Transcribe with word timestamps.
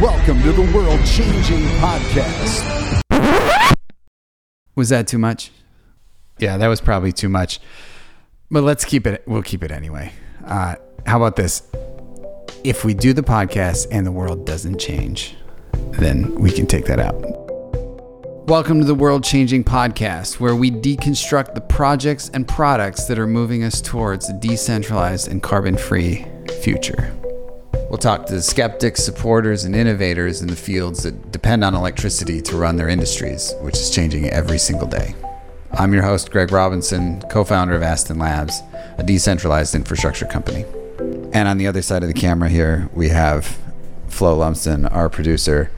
Welcome 0.00 0.40
to 0.44 0.52
the 0.52 0.62
World 0.74 1.04
Changing 1.04 1.60
Podcast. 1.76 3.02
Was 4.74 4.88
that 4.88 5.06
too 5.06 5.18
much? 5.18 5.50
Yeah, 6.38 6.56
that 6.56 6.68
was 6.68 6.80
probably 6.80 7.12
too 7.12 7.28
much. 7.28 7.60
But 8.50 8.62
let's 8.62 8.86
keep 8.86 9.06
it. 9.06 9.22
We'll 9.26 9.42
keep 9.42 9.62
it 9.62 9.70
anyway. 9.70 10.14
Uh, 10.42 10.76
how 11.04 11.18
about 11.18 11.36
this? 11.36 11.70
If 12.64 12.82
we 12.82 12.94
do 12.94 13.12
the 13.12 13.20
podcast 13.20 13.88
and 13.90 14.06
the 14.06 14.12
world 14.12 14.46
doesn't 14.46 14.78
change, 14.78 15.36
then 15.90 16.34
we 16.36 16.50
can 16.50 16.66
take 16.66 16.86
that 16.86 16.98
out. 16.98 17.20
Welcome 18.48 18.80
to 18.80 18.86
the 18.86 18.94
World 18.94 19.22
Changing 19.22 19.64
Podcast, 19.64 20.40
where 20.40 20.56
we 20.56 20.70
deconstruct 20.70 21.52
the 21.52 21.60
projects 21.60 22.30
and 22.30 22.48
products 22.48 23.04
that 23.04 23.18
are 23.18 23.26
moving 23.26 23.64
us 23.64 23.82
towards 23.82 24.30
a 24.30 24.32
decentralized 24.32 25.28
and 25.28 25.42
carbon 25.42 25.76
free 25.76 26.24
future. 26.62 27.14
We'll 27.90 27.98
talk 27.98 28.26
to 28.26 28.40
skeptics, 28.40 29.02
supporters, 29.02 29.64
and 29.64 29.74
innovators 29.74 30.42
in 30.42 30.46
the 30.46 30.54
fields 30.54 31.02
that 31.02 31.32
depend 31.32 31.64
on 31.64 31.74
electricity 31.74 32.40
to 32.42 32.56
run 32.56 32.76
their 32.76 32.88
industries, 32.88 33.52
which 33.62 33.74
is 33.74 33.90
changing 33.90 34.30
every 34.30 34.58
single 34.58 34.86
day. 34.86 35.16
I'm 35.72 35.92
your 35.92 36.04
host, 36.04 36.30
Greg 36.30 36.52
Robinson, 36.52 37.20
co 37.22 37.42
founder 37.42 37.74
of 37.74 37.82
Aston 37.82 38.20
Labs, 38.20 38.62
a 38.96 39.02
decentralized 39.02 39.74
infrastructure 39.74 40.24
company. 40.24 40.64
And 41.32 41.48
on 41.48 41.58
the 41.58 41.66
other 41.66 41.82
side 41.82 42.04
of 42.04 42.08
the 42.08 42.14
camera 42.14 42.48
here, 42.48 42.88
we 42.94 43.08
have 43.08 43.58
Flo 44.06 44.36
Lumsden, 44.36 44.86
our 44.86 45.08
producer, 45.08 45.72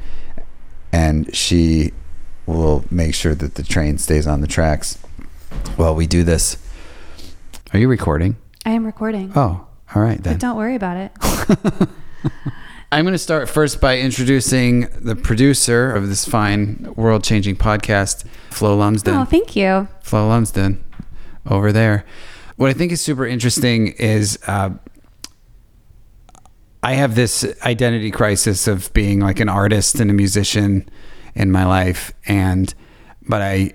and 0.93 1.35
she 1.35 1.93
will 2.45 2.85
make 2.91 3.15
sure 3.15 3.35
that 3.35 3.55
the 3.55 3.63
train 3.63 3.97
stays 3.97 4.27
on 4.27 4.43
the 4.43 4.47
tracks 4.47 4.99
while 5.77 5.95
we 5.95 6.07
do 6.07 6.25
this. 6.25 6.59
Are 7.73 7.79
you 7.79 7.89
recording? 7.89 8.37
I 8.67 8.73
am 8.73 8.85
recording. 8.85 9.33
Oh, 9.35 9.67
all 9.95 10.03
right 10.03 10.23
then. 10.23 10.35
But 10.35 10.41
don't 10.41 10.59
worry 10.59 10.77
about 10.77 10.99
it. 10.99 11.89
I'm 12.93 13.05
going 13.05 13.13
to 13.13 13.19
start 13.19 13.49
first 13.49 13.81
by 13.81 13.99
introducing 13.99 14.89
the 15.01 15.17
producer 15.17 15.91
of 15.95 16.09
this 16.09 16.27
fine 16.27 16.93
world 16.95 17.25
changing 17.25 17.57
podcast, 17.57 18.27
Flo 18.51 18.77
Lumsden. 18.77 19.15
Oh, 19.15 19.25
thank 19.25 19.57
you. 19.57 19.89
Flo 20.03 20.29
Lumsden 20.29 20.85
over 21.47 21.73
there. 21.73 22.05
What 22.57 22.69
I 22.69 22.75
think 22.75 22.93
is 22.93 23.01
super 23.01 23.27
interesting 23.27 23.89
is 23.93 24.39
uh, 24.47 24.71
I 26.83 26.95
have 26.95 27.15
this 27.15 27.47
identity 27.63 28.11
crisis 28.11 28.69
of 28.69 28.93
being 28.93 29.21
like 29.21 29.41
an 29.41 29.49
artist 29.49 29.99
and 29.99 30.11
a 30.11 30.15
musician 30.15 30.89
in 31.35 31.51
my 31.51 31.65
life. 31.65 32.13
And, 32.27 32.75
but 33.27 33.41
I 33.41 33.73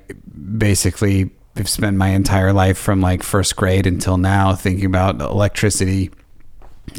basically 0.58 1.32
have 1.56 1.68
spent 1.68 1.98
my 1.98 2.10
entire 2.10 2.54
life 2.54 2.78
from 2.78 3.02
like 3.02 3.24
first 3.24 3.56
grade 3.56 3.88
until 3.88 4.18
now 4.18 4.54
thinking 4.54 4.86
about 4.86 5.20
electricity 5.20 6.12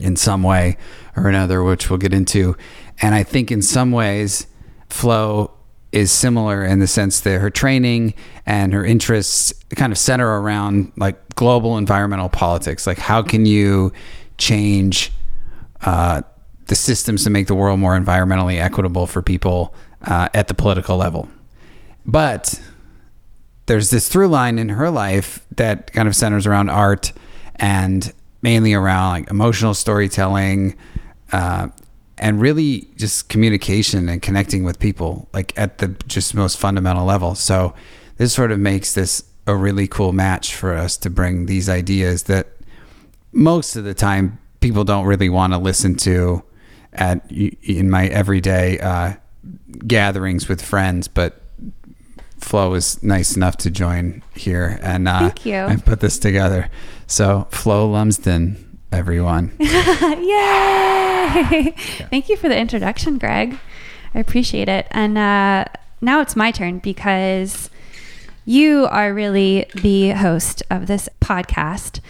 in 0.00 0.16
some 0.16 0.42
way 0.42 0.76
or 1.16 1.28
another, 1.28 1.62
which 1.62 1.90
we'll 1.90 1.98
get 1.98 2.12
into. 2.12 2.56
And 3.00 3.14
I 3.14 3.22
think 3.22 3.50
in 3.50 3.62
some 3.62 3.90
ways, 3.90 4.46
Flo 4.88 5.52
is 5.90 6.12
similar 6.12 6.64
in 6.64 6.80
the 6.80 6.86
sense 6.86 7.20
that 7.20 7.40
her 7.40 7.50
training 7.50 8.14
and 8.44 8.72
her 8.74 8.84
interests 8.84 9.52
kind 9.74 9.92
of 9.92 9.98
center 9.98 10.40
around 10.40 10.92
like 10.96 11.34
global 11.34 11.78
environmental 11.78 12.28
politics. 12.28 12.86
Like, 12.86 12.98
how 12.98 13.22
can 13.22 13.46
you 13.46 13.92
change 14.36 15.12
uh, 15.82 16.22
the 16.66 16.74
systems 16.74 17.24
to 17.24 17.30
make 17.30 17.46
the 17.46 17.54
world 17.54 17.80
more 17.80 17.98
environmentally 17.98 18.60
equitable 18.60 19.06
for 19.06 19.22
people 19.22 19.74
uh, 20.02 20.28
at 20.34 20.48
the 20.48 20.54
political 20.54 20.96
level? 20.96 21.28
But 22.04 22.60
there's 23.66 23.90
this 23.90 24.08
through 24.08 24.28
line 24.28 24.58
in 24.58 24.70
her 24.70 24.90
life 24.90 25.44
that 25.56 25.92
kind 25.92 26.08
of 26.08 26.16
centers 26.16 26.46
around 26.46 26.68
art 26.68 27.12
and 27.56 28.12
mainly 28.42 28.74
around 28.74 29.10
like 29.10 29.30
emotional 29.30 29.74
storytelling 29.74 30.76
uh, 31.32 31.68
and 32.18 32.40
really 32.40 32.88
just 32.96 33.28
communication 33.28 34.08
and 34.08 34.22
connecting 34.22 34.64
with 34.64 34.78
people 34.78 35.28
like 35.32 35.56
at 35.58 35.78
the 35.78 35.88
just 36.06 36.34
most 36.34 36.58
fundamental 36.58 37.04
level. 37.04 37.34
So 37.34 37.74
this 38.16 38.32
sort 38.32 38.52
of 38.52 38.58
makes 38.58 38.94
this 38.94 39.24
a 39.46 39.56
really 39.56 39.88
cool 39.88 40.12
match 40.12 40.54
for 40.54 40.74
us 40.74 40.96
to 40.98 41.10
bring 41.10 41.46
these 41.46 41.68
ideas 41.68 42.24
that 42.24 42.48
most 43.32 43.76
of 43.76 43.84
the 43.84 43.94
time 43.94 44.38
people 44.60 44.84
don't 44.84 45.06
really 45.06 45.28
want 45.28 45.52
to 45.52 45.58
listen 45.58 45.94
to 45.94 46.42
at 46.92 47.30
in 47.30 47.88
my 47.90 48.06
everyday 48.08 48.78
uh, 48.80 49.14
gatherings 49.86 50.48
with 50.48 50.60
friends 50.60 51.06
but 51.08 51.40
Flo 52.38 52.70
was 52.70 53.02
nice 53.02 53.36
enough 53.36 53.56
to 53.58 53.70
join 53.70 54.22
here 54.34 54.78
and 54.82 55.08
uh, 55.08 55.20
Thank 55.20 55.46
you. 55.46 55.54
and 55.54 55.84
put 55.84 56.00
this 56.00 56.18
together. 56.18 56.70
So 57.06 57.46
Flo 57.50 57.88
Lumsden, 57.88 58.78
everyone. 58.92 59.52
Yay! 59.58 61.74
Thank 62.10 62.28
you 62.28 62.36
for 62.36 62.48
the 62.48 62.56
introduction, 62.56 63.18
Greg. 63.18 63.58
I 64.14 64.18
appreciate 64.20 64.68
it. 64.68 64.86
And 64.90 65.18
uh, 65.18 65.64
now 66.00 66.20
it's 66.20 66.36
my 66.36 66.50
turn 66.50 66.78
because 66.78 67.70
you 68.44 68.86
are 68.90 69.12
really 69.12 69.66
the 69.74 70.10
host 70.10 70.62
of 70.70 70.86
this 70.86 71.08
podcast, 71.20 72.00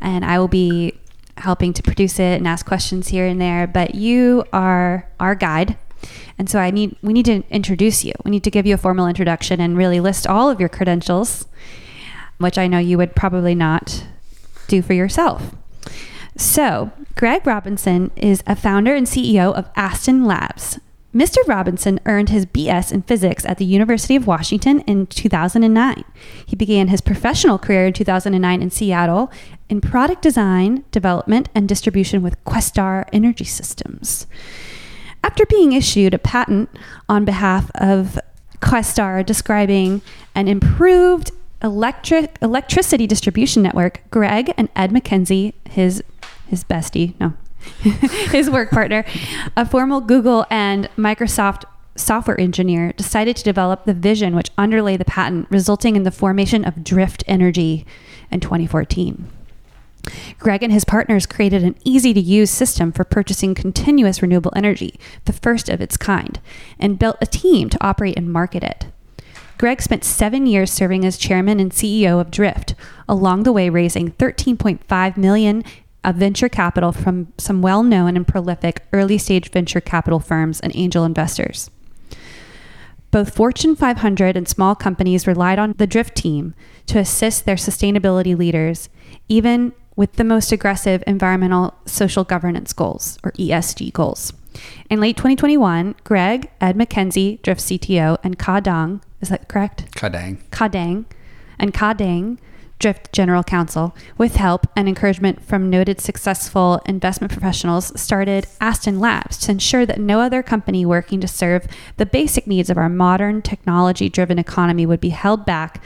and 0.00 0.24
I 0.24 0.38
will 0.38 0.48
be 0.48 0.98
helping 1.38 1.72
to 1.74 1.82
produce 1.82 2.18
it 2.18 2.38
and 2.38 2.46
ask 2.46 2.66
questions 2.66 3.08
here 3.08 3.26
and 3.26 3.40
there. 3.40 3.66
But 3.66 3.94
you 3.94 4.44
are 4.52 5.08
our 5.18 5.34
guide. 5.34 5.76
And 6.38 6.48
so 6.48 6.58
I 6.58 6.70
need 6.70 6.96
we 7.02 7.12
need 7.12 7.26
to 7.26 7.42
introduce 7.50 8.04
you. 8.04 8.12
We 8.24 8.30
need 8.30 8.44
to 8.44 8.50
give 8.50 8.66
you 8.66 8.74
a 8.74 8.78
formal 8.78 9.06
introduction 9.06 9.60
and 9.60 9.76
really 9.76 10.00
list 10.00 10.26
all 10.26 10.50
of 10.50 10.60
your 10.60 10.68
credentials, 10.68 11.46
which 12.38 12.58
I 12.58 12.66
know 12.66 12.78
you 12.78 12.98
would 12.98 13.14
probably 13.14 13.54
not 13.54 14.04
do 14.68 14.82
for 14.82 14.92
yourself. 14.92 15.54
So, 16.36 16.92
Greg 17.14 17.46
Robinson 17.46 18.10
is 18.14 18.42
a 18.46 18.54
founder 18.54 18.94
and 18.94 19.06
CEO 19.06 19.54
of 19.54 19.70
Aston 19.74 20.26
Labs. 20.26 20.78
Mr. 21.16 21.38
Robinson 21.46 21.98
earned 22.04 22.28
his 22.28 22.44
BS 22.44 22.92
in 22.92 23.00
physics 23.00 23.46
at 23.46 23.56
the 23.56 23.64
University 23.64 24.16
of 24.16 24.26
Washington 24.26 24.80
in 24.80 25.06
2009. 25.06 26.04
He 26.44 26.54
began 26.54 26.88
his 26.88 27.00
professional 27.00 27.56
career 27.56 27.86
in 27.86 27.94
2009 27.94 28.60
in 28.60 28.70
Seattle 28.70 29.32
in 29.70 29.80
product 29.80 30.20
design, 30.20 30.84
development, 30.90 31.48
and 31.54 31.66
distribution 31.66 32.22
with 32.22 32.44
Questar 32.44 33.08
Energy 33.14 33.46
Systems. 33.46 34.26
After 35.24 35.46
being 35.46 35.72
issued 35.72 36.14
a 36.14 36.18
patent 36.18 36.70
on 37.08 37.24
behalf 37.24 37.70
of 37.74 38.18
Questar 38.60 39.24
describing 39.24 40.02
an 40.34 40.48
improved 40.48 41.30
electric 41.62 42.36
electricity 42.40 43.06
distribution 43.06 43.62
network, 43.62 44.02
Greg 44.10 44.52
and 44.56 44.68
Ed 44.76 44.90
McKenzie, 44.90 45.52
his 45.68 46.02
his 46.48 46.62
bestie, 46.64 47.18
no, 47.18 47.34
his 48.30 48.48
work 48.48 48.70
partner, 48.70 49.04
a 49.56 49.66
former 49.66 50.00
Google 50.00 50.46
and 50.50 50.88
Microsoft 50.96 51.64
software 51.96 52.40
engineer, 52.40 52.92
decided 52.92 53.36
to 53.36 53.44
develop 53.44 53.84
the 53.84 53.94
vision 53.94 54.36
which 54.36 54.50
underlay 54.56 54.96
the 54.96 55.04
patent, 55.04 55.48
resulting 55.50 55.96
in 55.96 56.02
the 56.02 56.10
formation 56.10 56.64
of 56.64 56.84
Drift 56.84 57.24
Energy 57.26 57.84
in 58.30 58.40
2014. 58.40 59.28
Greg 60.38 60.62
and 60.62 60.72
his 60.72 60.84
partners 60.84 61.26
created 61.26 61.64
an 61.64 61.76
easy 61.84 62.14
to 62.14 62.20
use 62.20 62.50
system 62.50 62.92
for 62.92 63.04
purchasing 63.04 63.54
continuous 63.54 64.22
renewable 64.22 64.52
energy, 64.54 64.98
the 65.24 65.32
first 65.32 65.68
of 65.68 65.80
its 65.80 65.96
kind, 65.96 66.40
and 66.78 66.98
built 66.98 67.16
a 67.20 67.26
team 67.26 67.68
to 67.70 67.84
operate 67.84 68.16
and 68.16 68.32
market 68.32 68.62
it. 68.62 68.86
Greg 69.58 69.80
spent 69.80 70.04
seven 70.04 70.46
years 70.46 70.70
serving 70.70 71.04
as 71.04 71.16
chairman 71.16 71.58
and 71.58 71.72
CEO 71.72 72.20
of 72.20 72.30
Drift, 72.30 72.74
along 73.08 73.42
the 73.42 73.52
way 73.52 73.70
raising 73.70 74.12
13.5 74.12 75.16
million 75.16 75.64
of 76.04 76.16
venture 76.16 76.48
capital 76.48 76.92
from 76.92 77.32
some 77.38 77.62
well-known 77.62 78.16
and 78.16 78.28
prolific 78.28 78.82
early-stage 78.92 79.50
venture 79.50 79.80
capital 79.80 80.20
firms 80.20 80.60
and 80.60 80.76
angel 80.76 81.04
investors. 81.04 81.70
Both 83.10 83.34
Fortune 83.34 83.74
500 83.74 84.36
and 84.36 84.46
small 84.46 84.74
companies 84.74 85.26
relied 85.26 85.58
on 85.58 85.74
the 85.78 85.86
Drift 85.86 86.14
team 86.16 86.54
to 86.86 86.98
assist 86.98 87.46
their 87.46 87.56
sustainability 87.56 88.36
leaders, 88.36 88.90
even 89.28 89.72
with 89.96 90.12
the 90.14 90.24
most 90.24 90.52
aggressive 90.52 91.02
environmental 91.06 91.74
social 91.86 92.22
governance 92.22 92.72
goals, 92.72 93.18
or 93.24 93.32
ESG 93.32 93.92
goals. 93.92 94.32
In 94.88 95.00
late 95.00 95.16
2021, 95.16 95.94
Greg, 96.04 96.50
Ed 96.60 96.76
McKenzie, 96.76 97.42
Drift 97.42 97.60
CTO, 97.62 98.18
and 98.22 98.38
Ka 98.38 98.60
Dang, 98.60 99.00
is 99.20 99.30
that 99.30 99.48
correct? 99.48 99.90
Kadang. 99.96 100.38
Ka 100.50 100.68
Dang, 100.68 101.06
and 101.58 101.74
Ka 101.74 101.92
Dang, 101.92 102.38
Drift 102.78 103.12
General 103.12 103.42
Counsel, 103.42 103.96
with 104.18 104.36
help 104.36 104.66
and 104.76 104.86
encouragement 104.88 105.42
from 105.42 105.70
noted 105.70 106.00
successful 106.00 106.82
investment 106.84 107.32
professionals, 107.32 107.98
started 107.98 108.46
Aston 108.60 109.00
Labs 109.00 109.38
to 109.38 109.52
ensure 109.52 109.86
that 109.86 109.98
no 109.98 110.20
other 110.20 110.42
company 110.42 110.84
working 110.84 111.20
to 111.22 111.28
serve 111.28 111.66
the 111.96 112.04
basic 112.04 112.46
needs 112.46 112.68
of 112.68 112.76
our 112.76 112.90
modern 112.90 113.40
technology 113.40 114.10
driven 114.10 114.38
economy 114.38 114.84
would 114.84 115.00
be 115.00 115.08
held 115.08 115.46
back 115.46 115.82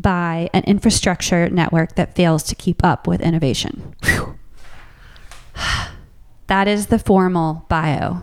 by 0.00 0.48
an 0.52 0.62
infrastructure 0.64 1.48
network 1.50 1.96
that 1.96 2.14
fails 2.14 2.42
to 2.44 2.54
keep 2.54 2.84
up 2.84 3.06
with 3.06 3.20
innovation. 3.20 3.94
that 6.46 6.68
is 6.68 6.86
the 6.86 6.98
formal 6.98 7.66
bio. 7.68 8.22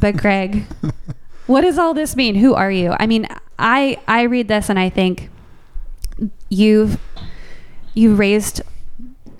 but 0.00 0.16
Greg, 0.16 0.64
what 1.46 1.60
does 1.60 1.78
all 1.78 1.94
this 1.94 2.16
mean? 2.16 2.34
Who 2.34 2.54
are 2.54 2.70
you? 2.70 2.94
I 2.98 3.06
mean, 3.06 3.28
I 3.58 3.98
I 4.08 4.22
read 4.22 4.48
this 4.48 4.68
and 4.68 4.78
I 4.78 4.88
think 4.88 5.30
you've 6.48 6.98
you 7.94 8.14
raised 8.14 8.62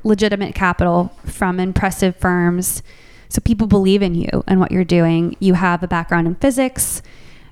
legitimate 0.05 0.55
capital 0.55 1.13
from 1.25 1.61
impressive 1.61 2.17
firms 2.17 2.83
So 3.29 3.41
people 3.41 3.67
believe 3.67 4.03
in 4.03 4.15
you 4.15 4.45
and 4.47 4.61
what 4.61 4.73
you're 4.73 4.85
doing. 4.85 5.37
You 5.41 5.55
have 5.55 5.83
a 5.83 5.89
background 5.89 6.27
in 6.27 6.35
physics. 6.35 7.01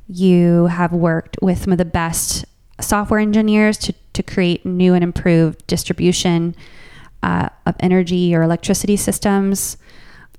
You 0.09 0.67
have 0.67 0.93
worked 0.93 1.39
with 1.41 1.63
some 1.63 1.73
of 1.73 1.79
the 1.79 1.87
best 1.87 2.45
software 2.85 3.21
engineers 3.21 3.79
to, 3.79 3.95
to 4.13 4.23
create 4.23 4.65
new 4.65 4.95
and 4.95 5.05
improved 5.05 5.67
distribution 5.67 6.55
uh, 7.23 7.49
of 7.67 7.75
energy 7.81 8.35
or 8.35 8.43
electricity 8.43 8.97
systems. 8.97 9.77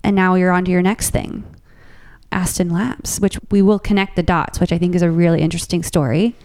And 0.04 0.16
now 0.16 0.36
you're 0.36 0.52
on 0.52 0.66
to 0.66 0.72
your 0.72 0.82
next 0.82 1.12
thing, 1.12 1.44
Aston 2.32 2.70
Labs, 2.70 3.20
which 3.20 3.38
we 3.52 3.62
will 3.62 3.80
connect 3.80 4.16
the 4.16 4.24
dots, 4.24 4.60
which 4.60 4.72
I 4.72 4.78
think 4.78 4.96
is 4.96 5.02
a 5.02 5.12
really 5.12 5.42
interesting 5.42 5.84
story. 5.84 6.36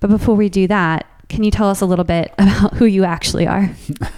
But 0.00 0.10
before 0.10 0.34
we 0.34 0.48
do 0.48 0.66
that, 0.66 1.06
can 1.28 1.44
you 1.44 1.50
tell 1.50 1.70
us 1.70 1.80
a 1.80 1.86
little 1.86 2.04
bit 2.04 2.32
about 2.38 2.74
who 2.74 2.84
you 2.84 3.04
actually 3.04 3.46
are? 3.46 3.70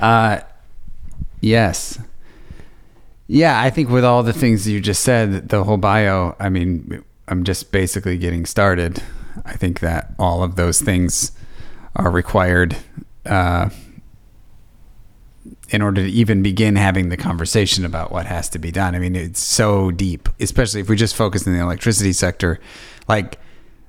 Uh, 0.00 0.40
yes. 1.42 1.98
Yeah, 3.26 3.60
I 3.60 3.68
think 3.68 3.90
with 3.90 4.02
all 4.02 4.22
the 4.22 4.32
things 4.32 4.66
you 4.66 4.80
just 4.80 5.02
said, 5.02 5.50
the 5.50 5.62
whole 5.62 5.76
bio, 5.76 6.34
I 6.40 6.48
mean, 6.48 7.04
I'm 7.28 7.44
just 7.44 7.70
basically 7.70 8.16
getting 8.16 8.46
started. 8.46 9.02
I 9.44 9.54
think 9.54 9.80
that 9.80 10.12
all 10.18 10.42
of 10.42 10.56
those 10.56 10.80
things 10.80 11.32
are 11.96 12.10
required 12.10 12.76
uh, 13.26 13.70
in 15.70 15.82
order 15.82 16.02
to 16.04 16.10
even 16.10 16.42
begin 16.42 16.76
having 16.76 17.08
the 17.08 17.16
conversation 17.16 17.84
about 17.84 18.10
what 18.10 18.26
has 18.26 18.48
to 18.50 18.58
be 18.58 18.70
done. 18.70 18.94
I 18.94 18.98
mean, 18.98 19.16
it's 19.16 19.40
so 19.40 19.90
deep, 19.90 20.28
especially 20.40 20.80
if 20.80 20.88
we 20.88 20.96
just 20.96 21.14
focus 21.14 21.46
in 21.46 21.52
the 21.52 21.60
electricity 21.60 22.12
sector. 22.12 22.60
Like, 23.08 23.38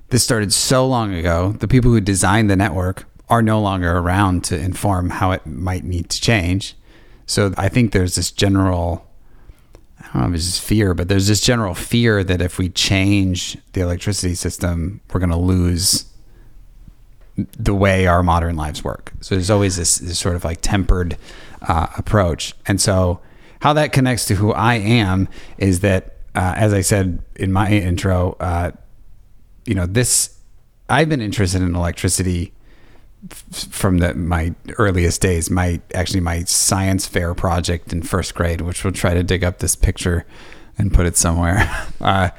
this 0.10 0.24
started 0.24 0.52
so 0.54 0.86
long 0.86 1.14
ago. 1.14 1.54
The 1.54 1.68
people 1.68 1.92
who 1.92 2.02
designed 2.02 2.50
the 2.50 2.56
network 2.56 3.06
are 3.30 3.42
no 3.42 3.62
longer 3.62 3.98
around 3.98 4.44
to 4.44 4.60
inform 4.60 5.10
how 5.10 5.32
it 5.32 5.46
might 5.46 5.86
need 5.86 6.10
to 6.10 6.20
change. 6.20 6.76
So 7.26 7.54
I 7.58 7.70
think 7.70 7.94
there's 7.94 8.16
this 8.16 8.30
general, 8.30 9.08
I 10.14 10.20
don't 10.20 10.24
know 10.24 10.36
if 10.36 10.40
it's 10.40 10.46
just 10.46 10.62
fear, 10.62 10.94
but 10.94 11.08
there's 11.08 11.28
this 11.28 11.40
general 11.40 11.74
fear 11.74 12.22
that 12.24 12.42
if 12.42 12.58
we 12.58 12.68
change 12.70 13.58
the 13.72 13.82
electricity 13.82 14.36
system, 14.36 15.00
we're 15.12 15.22
going 15.22 15.30
to 15.30 15.38
lose 15.38 16.06
the 17.58 17.74
way 17.74 18.08
our 18.08 18.22
modern 18.22 18.58
lives 18.58 18.84
work. 18.84 19.14
So 19.22 19.36
there's 19.36 19.50
always 19.50 19.78
this, 19.78 20.00
this 20.00 20.20
sort 20.20 20.36
of 20.36 20.44
like 20.44 20.60
tempered 20.62 21.18
uh, 21.62 21.88
approach. 21.98 22.54
And 22.68 22.82
so 22.82 23.22
how 23.62 23.72
that 23.74 23.94
connects 23.94 24.26
to 24.26 24.36
who 24.36 24.52
I 24.52 24.76
am 24.76 25.30
is 25.58 25.80
that, 25.80 26.18
uh, 26.36 26.56
as 26.58 26.74
I 26.74 26.82
said 26.82 27.24
in 27.38 27.54
my 27.54 27.72
intro, 27.72 28.36
uh, 28.42 28.72
you 29.66 29.76
know, 29.76 29.86
this, 29.86 30.38
I've 30.90 31.08
been 31.08 31.22
interested 31.22 31.62
in 31.62 31.74
electricity 31.74 32.54
from 33.30 34.00
the 34.00 34.14
my 34.16 34.54
earliest 34.78 35.22
days 35.22 35.50
my 35.52 35.80
actually 35.94 36.20
my 36.20 36.44
science 36.44 37.08
fair 37.08 37.36
project 37.36 37.94
in 37.94 38.02
first 38.02 38.34
grade 38.34 38.62
which 38.62 38.84
we'll 38.84 38.92
try 38.94 39.14
to 39.14 39.22
dig 39.24 39.44
up 39.44 39.60
this 39.60 39.76
picture 39.76 40.26
and 40.78 40.92
put 40.94 41.06
it 41.06 41.16
somewhere 41.16 41.60
uh, 42.02 42.30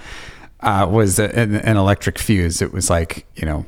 uh, 0.61 0.87
was 0.91 1.19
an, 1.19 1.55
an, 1.55 1.77
electric 1.77 2.19
fuse 2.19 2.61
it 2.61 2.73
was 2.73 2.91
like 2.91 3.27
you 3.37 3.47
know 3.47 3.65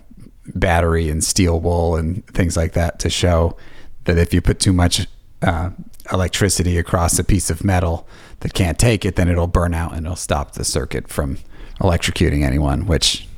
battery 0.55 1.09
and 1.09 1.23
steel 1.23 1.61
wool 1.61 1.95
and 1.97 2.27
things 2.29 2.57
like 2.57 2.73
that 2.73 2.99
to 2.99 3.09
show 3.09 3.57
that 4.05 4.19
if 4.19 4.35
you 4.35 4.41
put 4.41 4.59
too 4.59 4.73
much 4.73 5.07
uh, 5.43 5.71
electricity 6.13 6.79
across 6.79 7.19
a 7.19 7.25
piece 7.25 7.49
of 7.49 7.63
metal 7.65 8.09
that 8.41 8.55
can't 8.55 8.79
take 8.79 9.05
it 9.05 9.15
then 9.15 9.29
it'll 9.29 9.47
burn 9.47 9.73
out 9.73 9.93
and 9.95 10.05
it'll 10.05 10.17
stop 10.17 10.53
the 10.53 10.65
circuit 10.65 11.09
from 11.09 11.39
electrocuting 11.81 12.45
anyone 12.45 12.87
which 12.87 13.29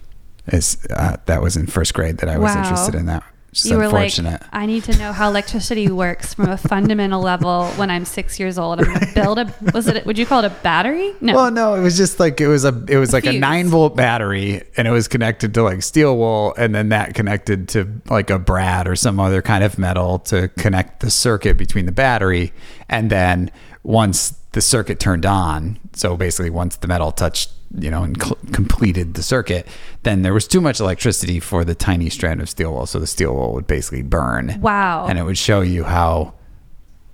is 0.48 0.78
uh, 0.90 1.16
that 1.26 1.42
was 1.42 1.56
in 1.56 1.66
first 1.66 1.92
grade 1.92 2.18
that 2.18 2.28
I 2.28 2.38
was 2.38 2.54
Wow. 2.54 2.62
interested 2.62 2.94
in 2.94 3.06
that 3.06 3.22
just 3.56 3.70
you 3.70 3.78
were 3.78 3.88
like. 3.88 4.12
I 4.52 4.66
need 4.66 4.84
to 4.84 4.96
know 4.98 5.12
how 5.12 5.28
electricity 5.28 5.90
works 5.90 6.34
from 6.34 6.48
a 6.48 6.56
fundamental 6.56 7.22
level 7.22 7.66
when 7.76 7.90
I'm 7.90 8.04
six 8.04 8.38
years 8.38 8.58
old. 8.58 8.80
I'm 8.80 9.00
to 9.00 9.14
build 9.14 9.38
a, 9.38 9.54
was 9.72 9.88
it, 9.88 10.04
would 10.04 10.18
you 10.18 10.26
call 10.26 10.44
it 10.44 10.46
a 10.46 10.54
battery? 10.62 11.14
No. 11.20 11.34
Well, 11.34 11.50
no, 11.50 11.74
it 11.74 11.80
was 11.80 11.96
just 11.96 12.20
like 12.20 12.40
it 12.40 12.48
was 12.48 12.64
a 12.64 12.84
it 12.88 12.98
was 12.98 13.12
like 13.12 13.24
a 13.24 13.32
nine 13.32 13.68
volt 13.68 13.96
battery, 13.96 14.62
and 14.76 14.86
it 14.86 14.90
was 14.90 15.08
connected 15.08 15.54
to 15.54 15.62
like 15.62 15.82
steel 15.82 16.16
wool, 16.16 16.54
and 16.58 16.74
then 16.74 16.90
that 16.90 17.14
connected 17.14 17.68
to 17.70 17.90
like 18.10 18.30
a 18.30 18.38
brad 18.38 18.86
or 18.86 18.94
some 18.94 19.18
other 19.18 19.40
kind 19.40 19.64
of 19.64 19.78
metal 19.78 20.18
to 20.20 20.48
connect 20.48 21.00
the 21.00 21.10
circuit 21.10 21.56
between 21.56 21.86
the 21.86 21.92
battery, 21.92 22.52
and 22.88 23.10
then 23.10 23.50
once 23.82 24.34
the 24.56 24.62
circuit 24.62 24.98
turned 24.98 25.26
on, 25.26 25.78
so 25.92 26.16
basically 26.16 26.48
once 26.48 26.76
the 26.76 26.88
metal 26.88 27.12
touched, 27.12 27.50
you 27.76 27.90
know, 27.90 28.02
and 28.02 28.16
cl- 28.20 28.38
completed 28.52 29.12
the 29.12 29.22
circuit, 29.22 29.68
then 30.02 30.22
there 30.22 30.32
was 30.32 30.48
too 30.48 30.62
much 30.62 30.80
electricity 30.80 31.40
for 31.40 31.62
the 31.62 31.74
tiny 31.74 32.08
strand 32.08 32.40
of 32.40 32.48
steel 32.48 32.72
wool, 32.72 32.86
so 32.86 32.98
the 32.98 33.06
steel 33.06 33.34
wool 33.34 33.52
would 33.52 33.66
basically 33.66 34.00
burn. 34.00 34.58
Wow. 34.62 35.08
And 35.08 35.18
it 35.18 35.24
would 35.24 35.36
show 35.36 35.60
you 35.60 35.84
how 35.84 36.32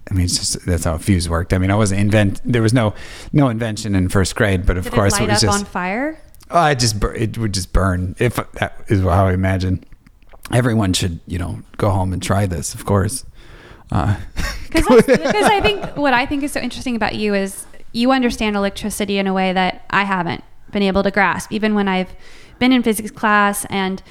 I 0.08 0.14
mean, 0.14 0.26
it's 0.26 0.38
just 0.38 0.64
that's 0.64 0.84
how 0.84 0.94
a 0.94 1.00
fuse 1.00 1.28
worked. 1.28 1.52
I 1.52 1.58
mean, 1.58 1.72
I 1.72 1.74
wasn't 1.74 2.00
invent. 2.00 2.40
There 2.44 2.62
was 2.62 2.72
no 2.72 2.94
no 3.32 3.48
invention 3.48 3.96
in 3.96 4.08
first 4.08 4.36
grade, 4.36 4.64
but 4.64 4.76
of 4.76 4.84
Did 4.84 4.92
course 4.92 5.14
it 5.14 5.24
it, 5.24 5.26
light 5.26 5.30
was 5.30 5.42
up 5.42 5.50
just. 5.50 5.58
on 5.58 5.64
fire? 5.64 6.20
oh, 6.48 6.58
I 6.60 6.74
just 6.76 7.02
it 7.02 7.38
would 7.38 7.52
just 7.54 7.72
burn. 7.72 8.14
If 8.20 8.36
that 8.36 8.84
is 8.86 9.00
how 9.00 9.26
I 9.26 9.32
imagine. 9.32 9.82
Everyone 10.52 10.92
should 10.92 11.18
you 11.26 11.38
know 11.38 11.62
go 11.76 11.90
home 11.90 12.12
and 12.12 12.22
try 12.22 12.46
this. 12.46 12.72
Of 12.72 12.84
course. 12.84 13.24
Uh, 13.90 14.16
Because 14.72 15.08
I 15.08 15.60
think 15.60 15.96
what 15.96 16.14
I 16.14 16.26
think 16.26 16.42
is 16.42 16.52
so 16.52 16.60
interesting 16.60 16.96
about 16.96 17.14
you 17.14 17.34
is 17.34 17.66
you 17.92 18.10
understand 18.12 18.56
electricity 18.56 19.18
in 19.18 19.26
a 19.26 19.34
way 19.34 19.52
that 19.52 19.84
I 19.90 20.04
haven't 20.04 20.42
been 20.70 20.82
able 20.82 21.02
to 21.02 21.10
grasp, 21.10 21.52
even 21.52 21.74
when 21.74 21.88
I've 21.88 22.14
been 22.58 22.72
in 22.72 22.82
physics 22.82 23.10
class 23.10 23.66
and 23.66 24.02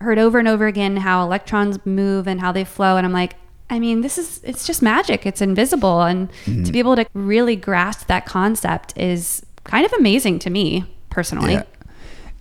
heard 0.00 0.18
over 0.18 0.38
and 0.38 0.46
over 0.48 0.66
again 0.66 0.98
how 0.98 1.22
electrons 1.24 1.84
move 1.84 2.26
and 2.28 2.40
how 2.40 2.52
they 2.52 2.64
flow. 2.64 2.96
And 2.96 3.04
I'm 3.04 3.12
like, 3.12 3.34
I 3.68 3.78
mean, 3.78 4.00
this 4.00 4.16
is, 4.16 4.40
it's 4.44 4.66
just 4.66 4.80
magic. 4.80 5.26
It's 5.26 5.42
invisible. 5.42 6.02
And 6.02 6.30
Mm-hmm. 6.46 6.64
to 6.64 6.72
be 6.72 6.78
able 6.78 6.96
to 6.96 7.06
really 7.14 7.56
grasp 7.56 8.06
that 8.06 8.24
concept 8.24 8.96
is 8.96 9.44
kind 9.64 9.84
of 9.84 9.92
amazing 9.92 10.38
to 10.40 10.50
me 10.50 10.84
personally. 11.10 11.54
Yeah. 11.54 11.62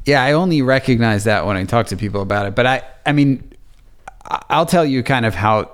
Yeah, 0.05 0.23
I 0.23 0.31
only 0.31 0.61
recognize 0.61 1.25
that 1.25 1.45
when 1.45 1.57
I 1.57 1.65
talk 1.65 1.87
to 1.87 1.97
people 1.97 2.21
about 2.21 2.45
it. 2.47 2.55
But 2.55 2.65
I, 2.65 2.83
I 3.05 3.11
mean, 3.11 3.51
I'll 4.49 4.65
tell 4.65 4.85
you 4.85 5.03
kind 5.03 5.25
of 5.25 5.35
how 5.35 5.69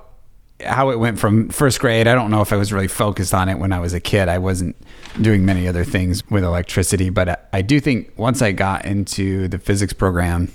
how 0.63 0.89
it 0.89 0.99
went 0.99 1.19
from 1.19 1.49
first 1.49 1.79
grade. 1.79 2.07
I 2.07 2.15
don't 2.15 2.31
know 2.31 2.41
if 2.41 2.53
I 2.53 2.57
was 2.57 2.73
really 2.73 2.87
focused 2.87 3.33
on 3.33 3.49
it 3.49 3.59
when 3.59 3.71
I 3.71 3.79
was 3.79 3.93
a 3.93 3.99
kid. 3.99 4.29
I 4.29 4.37
wasn't 4.37 4.75
doing 5.21 5.45
many 5.45 5.67
other 5.67 5.83
things 5.83 6.23
with 6.29 6.43
electricity, 6.43 7.09
but 7.09 7.49
I, 7.53 7.61
do 7.61 7.79
think 7.79 8.11
once 8.17 8.41
I 8.41 8.51
got 8.51 8.85
into 8.85 9.47
the 9.47 9.59
physics 9.59 9.93
program 9.93 10.51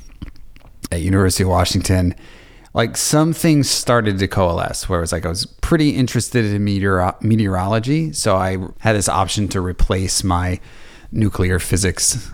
at 0.91 1.01
University 1.01 1.45
of 1.45 1.51
Washington, 1.51 2.15
like 2.75 2.97
some 2.97 3.33
things 3.33 3.69
started 3.71 4.19
to 4.19 4.29
coalesce 4.29 4.89
where 4.89 4.99
it 4.99 5.03
was 5.03 5.13
like 5.13 5.25
I 5.25 5.29
was 5.29 5.47
pretty 5.47 5.91
interested 5.91 6.45
in 6.45 6.65
meteor- 6.65 7.15
meteorology. 7.21 8.13
So 8.13 8.37
I 8.37 8.59
had 8.81 8.95
this 8.95 9.09
option 9.09 9.49
to 9.49 9.61
replace 9.61 10.23
my 10.23 10.61
nuclear 11.13 11.59
physics. 11.59 12.31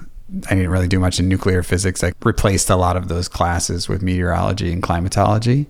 I 0.47 0.54
didn't 0.54 0.71
really 0.71 0.88
do 0.88 0.99
much 0.99 1.21
in 1.21 1.28
nuclear 1.28 1.62
physics. 1.62 2.02
I 2.02 2.12
replaced 2.25 2.71
a 2.71 2.76
lot 2.76 2.97
of 2.97 3.09
those 3.09 3.28
classes 3.28 3.88
with 3.88 4.02
meteorology 4.02 4.73
and 4.73 4.83
climatology. 4.83 5.66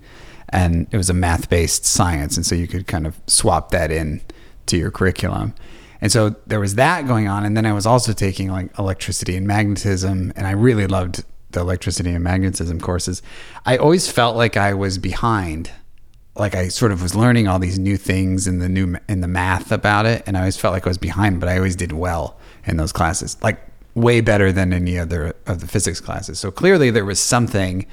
And 0.49 0.87
it 0.91 0.97
was 0.97 1.11
a 1.11 1.15
math 1.15 1.49
based 1.49 1.85
science. 1.85 2.37
And 2.37 2.45
so 2.45 2.55
you 2.55 2.67
could 2.67 2.87
kind 2.87 3.07
of 3.07 3.19
swap 3.27 3.71
that 3.71 3.91
in 3.91 4.21
to 4.67 4.77
your 4.77 4.91
curriculum. 4.91 5.55
And 6.01 6.13
so 6.13 6.37
there 6.47 6.61
was 6.61 6.75
that 6.75 7.07
going 7.07 7.29
on. 7.29 7.45
And 7.45 7.57
then 7.57 7.67
I 7.67 7.73
was 7.73 7.87
also 7.87 8.13
taking 8.13 8.51
like 8.51 8.79
electricity 8.79 9.37
and 9.37 9.47
magnetism. 9.47 10.33
And 10.37 10.47
I 10.47 10.53
really 10.53 10.87
loved 10.87 11.25
the 11.55 11.61
electricity 11.61 12.11
and 12.11 12.23
magnetism 12.23 12.81
courses. 12.81 13.23
I 13.65 13.79
always 13.79 14.11
felt 14.11 14.37
like 14.37 14.57
I 14.57 14.75
was 14.75 14.99
behind. 14.99 15.71
Like 16.37 16.55
I 16.55 16.69
sort 16.69 16.93
of 16.93 17.01
was 17.01 17.15
learning 17.15 17.49
all 17.49 17.59
these 17.59 17.79
new 17.79 17.97
things 17.97 18.47
in 18.47 18.59
the 18.59 18.69
new 18.69 18.97
in 19.09 19.21
the 19.21 19.29
math 19.29 19.73
about 19.73 20.05
it, 20.05 20.23
and 20.27 20.37
I 20.37 20.41
always 20.41 20.57
felt 20.57 20.73
like 20.73 20.85
I 20.85 20.91
was 20.91 20.99
behind, 20.99 21.41
but 21.41 21.49
I 21.49 21.57
always 21.57 21.77
did 21.77 21.93
well 21.93 22.37
in 22.67 22.77
those 22.77 22.93
classes, 22.93 23.37
like 23.41 23.65
way 23.95 24.21
better 24.21 24.51
than 24.51 24.73
any 24.73 24.99
other 24.99 25.35
of 25.47 25.61
the 25.61 25.69
physics 25.69 26.01
classes. 26.01 26.41
So 26.41 26.51
clearly 26.51 26.91
there 26.91 27.05
was 27.05 27.21
something 27.21 27.87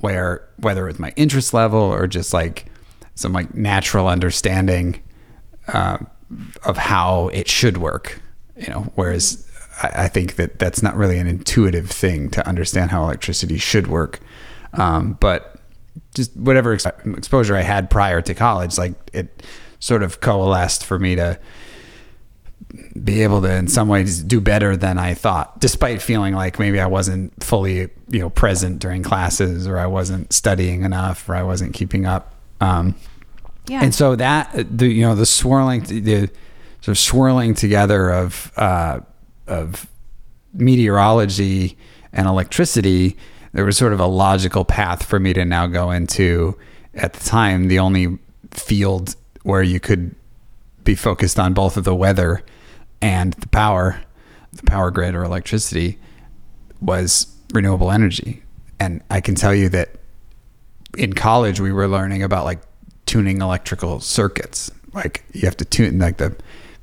where 0.00 0.46
whether 0.58 0.88
it's 0.88 0.98
my 0.98 1.12
interest 1.16 1.54
level 1.54 1.80
or 1.80 2.06
just 2.06 2.32
like 2.32 2.66
some 3.14 3.32
like 3.32 3.54
natural 3.54 4.08
understanding 4.08 5.02
uh, 5.68 5.98
of 6.64 6.76
how 6.76 7.28
it 7.28 7.48
should 7.48 7.78
work, 7.78 8.20
you 8.56 8.68
know. 8.68 8.92
Whereas 8.94 9.48
I, 9.82 10.04
I 10.04 10.08
think 10.08 10.36
that 10.36 10.58
that's 10.58 10.82
not 10.82 10.96
really 10.96 11.18
an 11.18 11.26
intuitive 11.26 11.90
thing 11.90 12.30
to 12.30 12.46
understand 12.46 12.90
how 12.90 13.04
electricity 13.04 13.58
should 13.58 13.86
work. 13.86 14.20
Um, 14.72 15.16
but 15.20 15.60
just 16.14 16.36
whatever 16.36 16.72
ex- 16.72 16.86
exposure 17.16 17.56
I 17.56 17.62
had 17.62 17.90
prior 17.90 18.20
to 18.22 18.34
college, 18.34 18.78
like 18.78 18.94
it 19.12 19.42
sort 19.78 20.02
of 20.02 20.20
coalesced 20.20 20.84
for 20.84 20.98
me 20.98 21.14
to 21.16 21.38
be 23.02 23.22
able 23.22 23.40
to 23.42 23.52
in 23.52 23.68
some 23.68 23.88
ways 23.88 24.22
do 24.22 24.40
better 24.40 24.76
than 24.76 24.98
I 24.98 25.14
thought, 25.14 25.60
despite 25.60 26.02
feeling 26.02 26.34
like 26.34 26.58
maybe 26.58 26.80
I 26.80 26.86
wasn't 26.86 27.42
fully, 27.42 27.88
you 28.08 28.18
know, 28.20 28.30
present 28.30 28.78
during 28.80 29.02
classes 29.02 29.66
or 29.68 29.78
I 29.78 29.86
wasn't 29.86 30.32
studying 30.32 30.82
enough 30.82 31.28
or 31.28 31.34
I 31.36 31.42
wasn't 31.42 31.74
keeping 31.74 32.06
up. 32.06 32.34
Um, 32.60 32.94
Yeah. 33.68 33.80
and 33.82 33.94
so 33.94 34.16
that 34.16 34.50
the 34.78 34.88
you 34.88 35.02
know 35.02 35.14
the 35.14 35.24
swirling 35.26 35.82
the 35.84 36.28
sort 36.80 36.88
of 36.88 36.98
swirling 36.98 37.54
together 37.54 38.10
of 38.10 38.52
uh, 38.56 39.00
of 39.46 39.86
meteorology 40.52 41.76
and 42.12 42.26
electricity, 42.26 43.16
there 43.52 43.64
was 43.64 43.76
sort 43.76 43.92
of 43.92 44.00
a 44.00 44.06
logical 44.06 44.64
path 44.64 45.04
for 45.04 45.20
me 45.20 45.32
to 45.32 45.44
now 45.44 45.66
go 45.66 45.90
into 45.90 46.56
at 46.94 47.12
the 47.12 47.24
time 47.24 47.68
the 47.68 47.78
only 47.78 48.18
field 48.50 49.14
where 49.42 49.62
you 49.62 49.80
could 49.80 50.14
be 50.84 50.94
focused 50.94 51.38
on 51.38 51.54
both 51.54 51.76
of 51.76 51.84
the 51.84 51.94
weather 51.94 52.42
and 53.04 53.34
the 53.34 53.48
power, 53.48 54.00
the 54.54 54.62
power 54.62 54.90
grid 54.90 55.14
or 55.14 55.24
electricity 55.24 55.98
was 56.80 57.26
renewable 57.52 57.90
energy. 57.90 58.42
And 58.80 59.02
I 59.10 59.20
can 59.20 59.34
tell 59.34 59.54
you 59.54 59.68
that 59.68 59.90
in 60.96 61.12
college 61.12 61.60
we 61.60 61.70
were 61.70 61.86
learning 61.86 62.22
about 62.22 62.46
like 62.46 62.62
tuning 63.04 63.42
electrical 63.42 64.00
circuits. 64.00 64.70
Like 64.94 65.22
you 65.34 65.42
have 65.42 65.56
to 65.58 65.66
tune 65.66 65.98
like 65.98 66.16
the 66.16 66.34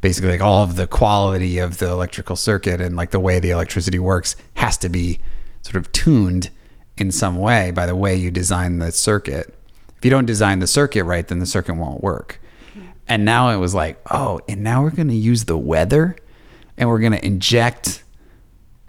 basically 0.01 0.29
like 0.29 0.41
all 0.41 0.61
of 0.61 0.75
the 0.75 0.85
quality 0.85 1.57
of 1.57 1.79
the 1.79 1.89
electrical 1.89 2.35
circuit 2.35 2.79
and 2.79 2.95
like 2.95 3.09
the 3.09 3.19
way 3.19 3.39
the 3.39 3.49
electricity 3.49 3.97
works 3.97 4.35
has 4.53 4.77
to 4.77 4.89
be 4.89 5.19
sort 5.63 5.75
of 5.75 5.91
tuned 5.91 6.51
in 6.99 7.11
some 7.11 7.37
way 7.37 7.71
by 7.71 7.87
the 7.87 7.95
way 7.95 8.15
you 8.15 8.29
design 8.29 8.77
the 8.77 8.91
circuit. 8.91 9.55
If 9.97 10.05
you 10.05 10.11
don't 10.11 10.25
design 10.25 10.59
the 10.59 10.67
circuit 10.67 11.03
right, 11.03 11.27
then 11.27 11.39
the 11.39 11.47
circuit 11.47 11.73
won't 11.73 12.03
work. 12.03 12.39
And 13.08 13.25
now 13.25 13.50
it 13.50 13.58
was 13.58 13.74
like, 13.74 14.00
oh, 14.10 14.39
and 14.48 14.63
now 14.63 14.84
we're 14.84 14.91
going 14.91 15.10
to 15.10 15.13
use 15.13 15.46
the 15.46 15.58
weather 15.58 16.15
and 16.77 16.89
we're 16.89 17.00
going 17.00 17.12
to 17.12 17.25
inject 17.25 18.03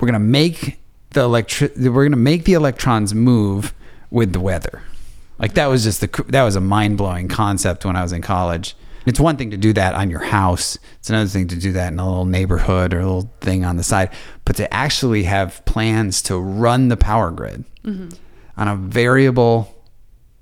we're 0.01 0.07
going 0.07 0.15
to 0.15 0.19
make 0.19 0.81
the 1.11 1.21
electric 1.21 1.77
we're 1.77 2.03
going 2.03 2.11
to 2.11 2.17
make 2.17 2.45
the 2.45 2.55
electrons 2.55 3.15
move 3.15 3.73
with 4.11 4.33
the 4.33 4.41
weather. 4.41 4.83
Like 5.39 5.55
that 5.55 5.67
was 5.67 5.85
just 5.85 6.01
the 6.01 6.25
that 6.29 6.43
was 6.43 6.57
a 6.57 6.61
mind-blowing 6.61 7.29
concept 7.29 7.85
when 7.85 7.95
I 7.95 8.03
was 8.03 8.13
in 8.13 8.21
college. 8.21 8.75
It's 9.07 9.21
one 9.21 9.37
thing 9.37 9.51
to 9.51 9.57
do 9.57 9.73
that 9.75 9.95
on 9.95 10.11
your 10.11 10.21
house. 10.21 10.79
It's 10.99 11.11
another 11.11 11.29
thing 11.29 11.49
to 11.49 11.57
do 11.57 11.73
that 11.73 11.93
in 11.93 11.99
a 11.99 12.09
little 12.09 12.25
neighborhood 12.25 12.95
or 12.95 13.01
a 13.01 13.05
little 13.05 13.33
thing 13.41 13.65
on 13.65 13.77
the 13.77 13.83
side. 13.83 14.11
But 14.45 14.57
to 14.57 14.73
actually 14.73 15.25
have 15.25 15.65
plans 15.65 16.23
to 16.23 16.37
run 16.37 16.89
the 16.89 16.97
power 16.97 17.31
grid 17.31 17.65
mm-hmm. 17.85 18.11
on 18.57 18.69
a 18.69 18.77
variable 18.77 19.75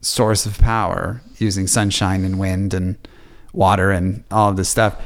source 0.02 0.46
of 0.46 0.58
power 0.58 1.22
using 1.38 1.66
sunshine 1.66 2.24
and 2.24 2.38
wind 2.38 2.74
and 2.74 2.96
water 3.52 3.90
and 3.90 4.24
all 4.30 4.50
of 4.50 4.56
this 4.56 4.68
stuff 4.68 5.00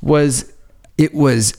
was 0.00 0.52
it 0.96 1.14
was 1.14 1.54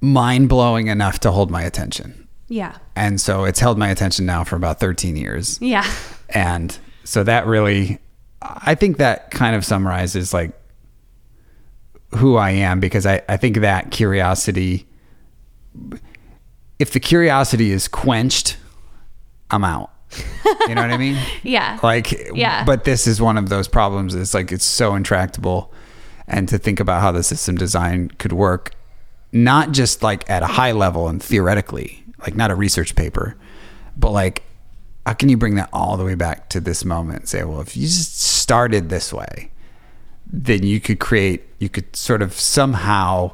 mind 0.00 0.48
blowing 0.48 0.88
enough 0.88 1.20
to 1.20 1.30
hold 1.30 1.50
my 1.50 1.62
attention. 1.62 2.28
Yeah. 2.48 2.76
And 2.94 3.20
so 3.20 3.44
it's 3.44 3.60
held 3.60 3.78
my 3.78 3.88
attention 3.88 4.26
now 4.26 4.44
for 4.44 4.56
about 4.56 4.78
13 4.78 5.16
years. 5.16 5.58
Yeah. 5.62 5.90
And 6.28 6.76
so 7.04 7.24
that 7.24 7.46
really, 7.46 7.98
I 8.42 8.74
think 8.74 8.98
that 8.98 9.30
kind 9.30 9.56
of 9.56 9.64
summarizes 9.64 10.34
like 10.34 10.52
who 12.16 12.36
I 12.36 12.50
am 12.50 12.80
because 12.80 13.06
I, 13.06 13.22
I 13.28 13.38
think 13.38 13.58
that 13.58 13.90
curiosity, 13.90 14.86
if 16.78 16.92
the 16.92 17.00
curiosity 17.00 17.70
is 17.70 17.88
quenched, 17.88 18.58
I'm 19.50 19.64
out. 19.64 19.91
You 20.68 20.74
know 20.74 20.82
what 20.82 20.90
I 20.90 20.96
mean? 20.96 21.18
Yeah. 21.42 21.78
Like, 21.82 22.12
Yeah. 22.34 22.64
But 22.64 22.84
this 22.84 23.06
is 23.06 23.20
one 23.20 23.38
of 23.38 23.48
those 23.48 23.68
problems. 23.68 24.14
It's 24.14 24.34
like 24.34 24.52
it's 24.52 24.64
so 24.64 24.94
intractable, 24.94 25.72
and 26.26 26.48
to 26.48 26.58
think 26.58 26.80
about 26.80 27.00
how 27.02 27.12
the 27.12 27.22
system 27.22 27.56
design 27.56 28.08
could 28.18 28.32
work, 28.32 28.72
not 29.32 29.72
just 29.72 30.02
like 30.02 30.28
at 30.30 30.42
a 30.42 30.46
high 30.46 30.72
level 30.72 31.08
and 31.08 31.22
theoretically, 31.22 32.04
like 32.20 32.36
not 32.36 32.50
a 32.50 32.54
research 32.54 32.94
paper, 32.94 33.36
but 33.96 34.10
like 34.10 34.42
how 35.06 35.14
can 35.14 35.28
you 35.28 35.36
bring 35.36 35.56
that 35.56 35.68
all 35.72 35.96
the 35.96 36.04
way 36.04 36.14
back 36.14 36.48
to 36.50 36.60
this 36.60 36.84
moment 36.84 37.20
and 37.20 37.28
say, 37.28 37.42
well, 37.42 37.60
if 37.60 37.76
you 37.76 37.82
just 37.82 38.20
started 38.20 38.88
this 38.88 39.12
way, 39.12 39.50
then 40.26 40.62
you 40.62 40.80
could 40.80 41.00
create, 41.00 41.42
you 41.58 41.68
could 41.68 41.94
sort 41.96 42.22
of 42.22 42.32
somehow 42.34 43.32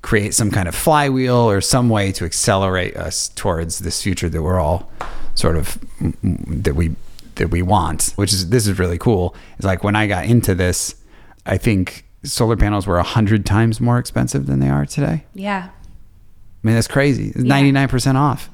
create 0.00 0.34
some 0.34 0.50
kind 0.50 0.66
of 0.66 0.74
flywheel 0.74 1.36
or 1.36 1.60
some 1.60 1.88
way 1.88 2.10
to 2.12 2.24
accelerate 2.24 2.96
us 2.96 3.28
towards 3.30 3.80
this 3.80 4.02
future 4.02 4.28
that 4.28 4.42
we're 4.42 4.58
all 4.58 4.90
sort 5.34 5.56
of 5.56 5.78
that 6.22 6.74
we 6.74 6.94
that 7.36 7.50
we 7.50 7.62
want 7.62 8.12
which 8.16 8.32
is 8.32 8.50
this 8.50 8.66
is 8.66 8.78
really 8.78 8.98
cool 8.98 9.34
it's 9.56 9.64
like 9.66 9.82
when 9.82 9.96
i 9.96 10.06
got 10.06 10.24
into 10.24 10.54
this 10.54 10.94
i 11.46 11.56
think 11.56 12.04
solar 12.22 12.56
panels 12.56 12.86
were 12.86 12.98
a 12.98 13.02
hundred 13.02 13.44
times 13.44 13.80
more 13.80 13.98
expensive 13.98 14.46
than 14.46 14.60
they 14.60 14.68
are 14.70 14.86
today 14.86 15.24
Yeah. 15.34 15.68
I 16.62 16.66
mean, 16.66 16.76
that's 16.76 16.88
crazy. 16.88 17.28
It's 17.28 17.44
Yeah. 17.44 17.60
99% 17.60 18.14
off 18.14 18.48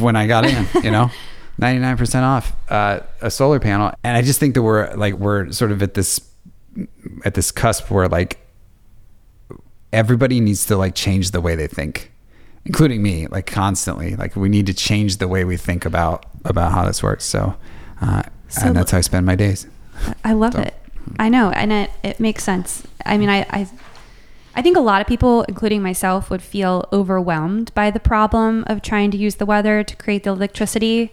when 0.00 0.16
I 0.16 0.26
got 0.26 0.44
in, 0.44 0.66
you 0.82 0.90
know, 0.90 1.12
99% 1.60 2.22
off 2.22 2.56
uh, 2.68 3.00
a 3.20 3.30
solar 3.30 3.60
panel. 3.60 3.92
And 4.02 4.16
I 4.16 4.22
just 4.22 4.40
think 4.40 4.54
that 4.54 4.62
we're 4.62 4.92
like, 4.96 5.14
we're 5.14 5.52
sort 5.52 5.70
of 5.70 5.80
at 5.80 5.94
this, 5.94 6.18
at 7.24 7.34
this 7.34 7.52
cusp 7.52 7.88
where 7.92 8.08
like 8.08 8.40
everybody 9.92 10.40
needs 10.40 10.66
to 10.66 10.76
like 10.76 10.96
change 10.96 11.30
the 11.30 11.40
way 11.40 11.54
they 11.54 11.68
think, 11.68 12.10
including 12.66 13.02
me, 13.02 13.26
like 13.28 13.46
constantly. 13.46 14.16
Like 14.16 14.36
we 14.36 14.48
need 14.48 14.66
to 14.66 14.74
change 14.74 15.18
the 15.18 15.28
way 15.28 15.44
we 15.44 15.56
think 15.56 15.84
about, 15.84 16.26
about 16.44 16.72
how 16.72 16.84
this 16.84 17.02
works. 17.02 17.24
So, 17.24 17.54
uh, 18.00 18.22
So- 18.48 18.66
and 18.68 18.76
that's 18.76 18.90
how 18.90 18.98
I 18.98 19.02
spend 19.02 19.26
my 19.26 19.34
days. 19.34 19.66
I 20.24 20.32
love 20.32 20.54
So- 20.54 20.60
it. 20.60 20.74
I 21.18 21.28
know, 21.28 21.50
and 21.50 21.70
it, 21.70 21.90
it 22.02 22.18
makes 22.18 22.42
sense. 22.42 22.82
I 23.04 23.18
mean, 23.18 23.28
I, 23.28 23.40
I 23.50 23.68
I 24.56 24.62
think 24.62 24.76
a 24.76 24.80
lot 24.80 25.00
of 25.02 25.06
people, 25.06 25.42
including 25.48 25.82
myself, 25.82 26.30
would 26.30 26.40
feel 26.40 26.88
overwhelmed 26.92 27.74
by 27.74 27.90
the 27.90 27.98
problem 28.00 28.64
of 28.68 28.80
trying 28.82 29.10
to 29.10 29.16
use 29.18 29.34
the 29.34 29.44
weather 29.44 29.82
to 29.82 29.96
create 29.96 30.22
the 30.22 30.30
electricity. 30.30 31.12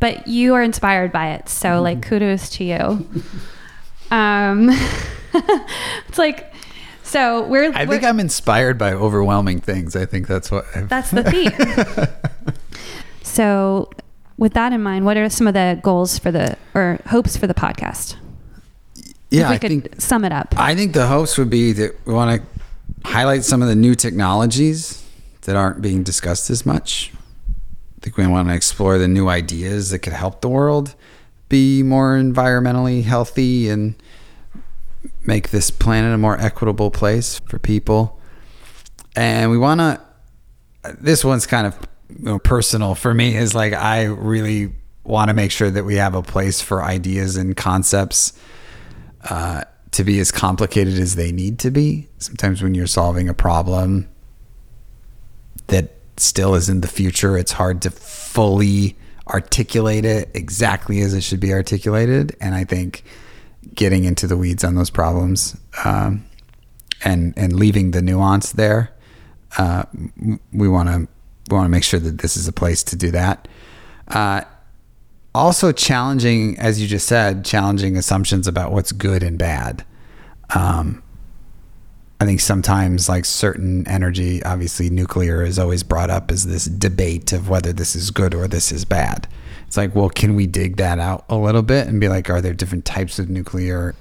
But 0.00 0.26
you 0.28 0.54
are 0.54 0.62
inspired 0.62 1.10
by 1.12 1.28
it, 1.30 1.48
so 1.48 1.80
like 1.80 2.02
kudos 2.02 2.50
to 2.50 2.64
you. 2.64 3.08
Um, 4.10 4.70
it's 6.08 6.18
like, 6.18 6.52
so 7.08 7.46
we're. 7.46 7.64
I 7.72 7.84
we're- 7.84 7.86
think 7.86 8.04
I'm 8.04 8.20
inspired 8.20 8.78
by 8.78 8.92
overwhelming 8.92 9.60
things. 9.60 9.96
I 9.96 10.06
think 10.06 10.26
that's 10.26 10.50
what 10.50 10.64
I've, 10.74 10.88
That's 10.88 11.10
the 11.10 11.24
theme. 11.24 12.06
so, 13.22 13.90
with 14.36 14.54
that 14.54 14.72
in 14.72 14.82
mind, 14.82 15.04
what 15.04 15.16
are 15.16 15.28
some 15.28 15.46
of 15.46 15.54
the 15.54 15.78
goals 15.82 16.18
for 16.18 16.30
the 16.30 16.56
or 16.74 16.98
hopes 17.06 17.36
for 17.36 17.46
the 17.46 17.54
podcast? 17.54 18.16
yeah, 19.30 19.42
if 19.44 19.48
we 19.50 19.54
I 19.54 19.58
could 19.58 19.68
think 19.70 20.00
sum 20.00 20.24
it 20.24 20.32
up. 20.32 20.54
I 20.56 20.74
think 20.74 20.92
the 20.94 21.06
hopes 21.06 21.36
would 21.38 21.50
be 21.50 21.72
that 21.72 21.94
we 22.06 22.14
want 22.14 22.40
to 22.40 23.08
highlight 23.08 23.44
some 23.44 23.60
of 23.62 23.68
the 23.68 23.76
new 23.76 23.94
technologies 23.94 25.04
that 25.42 25.54
aren't 25.56 25.82
being 25.82 26.02
discussed 26.02 26.50
as 26.50 26.64
much. 26.64 27.12
I 27.50 28.00
think 28.00 28.16
we 28.16 28.26
want 28.26 28.48
to 28.48 28.54
explore 28.54 28.96
the 28.98 29.08
new 29.08 29.28
ideas 29.28 29.90
that 29.90 29.98
could 30.00 30.12
help 30.12 30.40
the 30.40 30.48
world 30.48 30.94
be 31.48 31.82
more 31.82 32.16
environmentally 32.16 33.02
healthy 33.04 33.68
and 33.68 33.94
make 35.28 35.50
this 35.50 35.70
planet 35.70 36.14
a 36.14 36.18
more 36.18 36.40
equitable 36.40 36.90
place 36.90 37.38
for 37.46 37.58
people. 37.58 38.18
And 39.14 39.50
we 39.50 39.58
want 39.58 39.80
to, 39.80 40.00
this 40.98 41.22
one's 41.22 41.46
kind 41.46 41.66
of 41.66 41.78
you 42.08 42.24
know, 42.24 42.38
personal 42.38 42.94
for 42.94 43.12
me, 43.12 43.36
is 43.36 43.54
like 43.54 43.74
I 43.74 44.04
really 44.04 44.72
want 45.04 45.28
to 45.28 45.34
make 45.34 45.50
sure 45.50 45.70
that 45.70 45.84
we 45.84 45.96
have 45.96 46.14
a 46.14 46.22
place 46.22 46.62
for 46.62 46.82
ideas 46.82 47.36
and 47.36 47.54
concepts 47.54 48.32
uh, 49.28 49.64
to 49.90 50.02
be 50.02 50.18
as 50.18 50.32
complicated 50.32 50.98
as 50.98 51.14
they 51.14 51.30
need 51.30 51.58
to 51.58 51.70
be. 51.70 52.08
Sometimes 52.16 52.62
when 52.62 52.74
you're 52.74 52.86
solving 52.86 53.28
a 53.28 53.34
problem 53.34 54.08
that 55.66 55.90
still 56.16 56.54
is 56.54 56.70
in 56.70 56.80
the 56.80 56.88
future, 56.88 57.36
it's 57.36 57.52
hard 57.52 57.82
to 57.82 57.90
fully 57.90 58.96
articulate 59.28 60.06
it 60.06 60.30
exactly 60.32 61.02
as 61.02 61.12
it 61.12 61.22
should 61.22 61.40
be 61.40 61.52
articulated. 61.52 62.34
And 62.40 62.54
I 62.54 62.64
think 62.64 63.04
getting 63.74 64.04
into 64.04 64.26
the 64.26 64.36
weeds 64.36 64.64
on 64.64 64.74
those 64.74 64.90
problems 64.90 65.56
um, 65.84 66.24
and 67.04 67.34
and 67.36 67.54
leaving 67.54 67.92
the 67.92 68.02
nuance 68.02 68.52
there, 68.52 68.92
uh, 69.58 69.84
we 70.52 70.68
want 70.68 70.88
to 70.88 71.08
we 71.50 71.54
want 71.56 71.64
to 71.64 71.70
make 71.70 71.84
sure 71.84 72.00
that 72.00 72.18
this 72.18 72.36
is 72.36 72.48
a 72.48 72.52
place 72.52 72.82
to 72.84 72.96
do 72.96 73.10
that. 73.10 73.48
Uh, 74.08 74.42
also 75.34 75.72
challenging, 75.72 76.58
as 76.58 76.80
you 76.80 76.88
just 76.88 77.06
said, 77.06 77.44
challenging 77.44 77.96
assumptions 77.96 78.46
about 78.46 78.72
what's 78.72 78.92
good 78.92 79.22
and 79.22 79.38
bad. 79.38 79.84
Um, 80.54 81.02
I 82.20 82.24
think 82.24 82.40
sometimes, 82.40 83.08
like 83.08 83.24
certain 83.24 83.86
energy, 83.86 84.42
obviously 84.42 84.90
nuclear 84.90 85.42
is 85.42 85.58
always 85.58 85.82
brought 85.84 86.10
up 86.10 86.30
as 86.30 86.46
this 86.46 86.64
debate 86.64 87.32
of 87.32 87.48
whether 87.48 87.72
this 87.72 87.94
is 87.94 88.10
good 88.10 88.34
or 88.34 88.48
this 88.48 88.72
is 88.72 88.84
bad. 88.84 89.28
It's 89.66 89.76
like, 89.76 89.94
well, 89.94 90.08
can 90.08 90.34
we 90.34 90.46
dig 90.46 90.76
that 90.78 90.98
out 90.98 91.24
a 91.28 91.36
little 91.36 91.62
bit 91.62 91.86
and 91.86 92.00
be 92.00 92.08
like, 92.08 92.28
are 92.28 92.40
there 92.40 92.54
different 92.54 92.84
types 92.84 93.18
of 93.18 93.28
nuclear, 93.28 93.94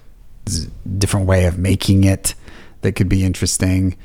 is 0.47 0.65
it 0.65 0.71
a 0.85 0.89
different 0.89 1.27
way 1.27 1.45
of 1.45 1.59
making 1.59 2.05
it 2.05 2.33
that 2.81 2.93
could 2.93 3.09
be 3.09 3.23
interesting, 3.23 3.95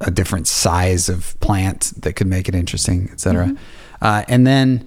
a 0.00 0.10
different 0.10 0.46
size 0.46 1.08
of 1.08 1.38
plant 1.40 1.92
that 2.02 2.14
could 2.14 2.26
make 2.26 2.48
it 2.48 2.54
interesting, 2.54 3.08
et 3.12 3.20
cetera. 3.20 3.56
Uh, 4.02 4.24
and 4.28 4.46
then 4.46 4.86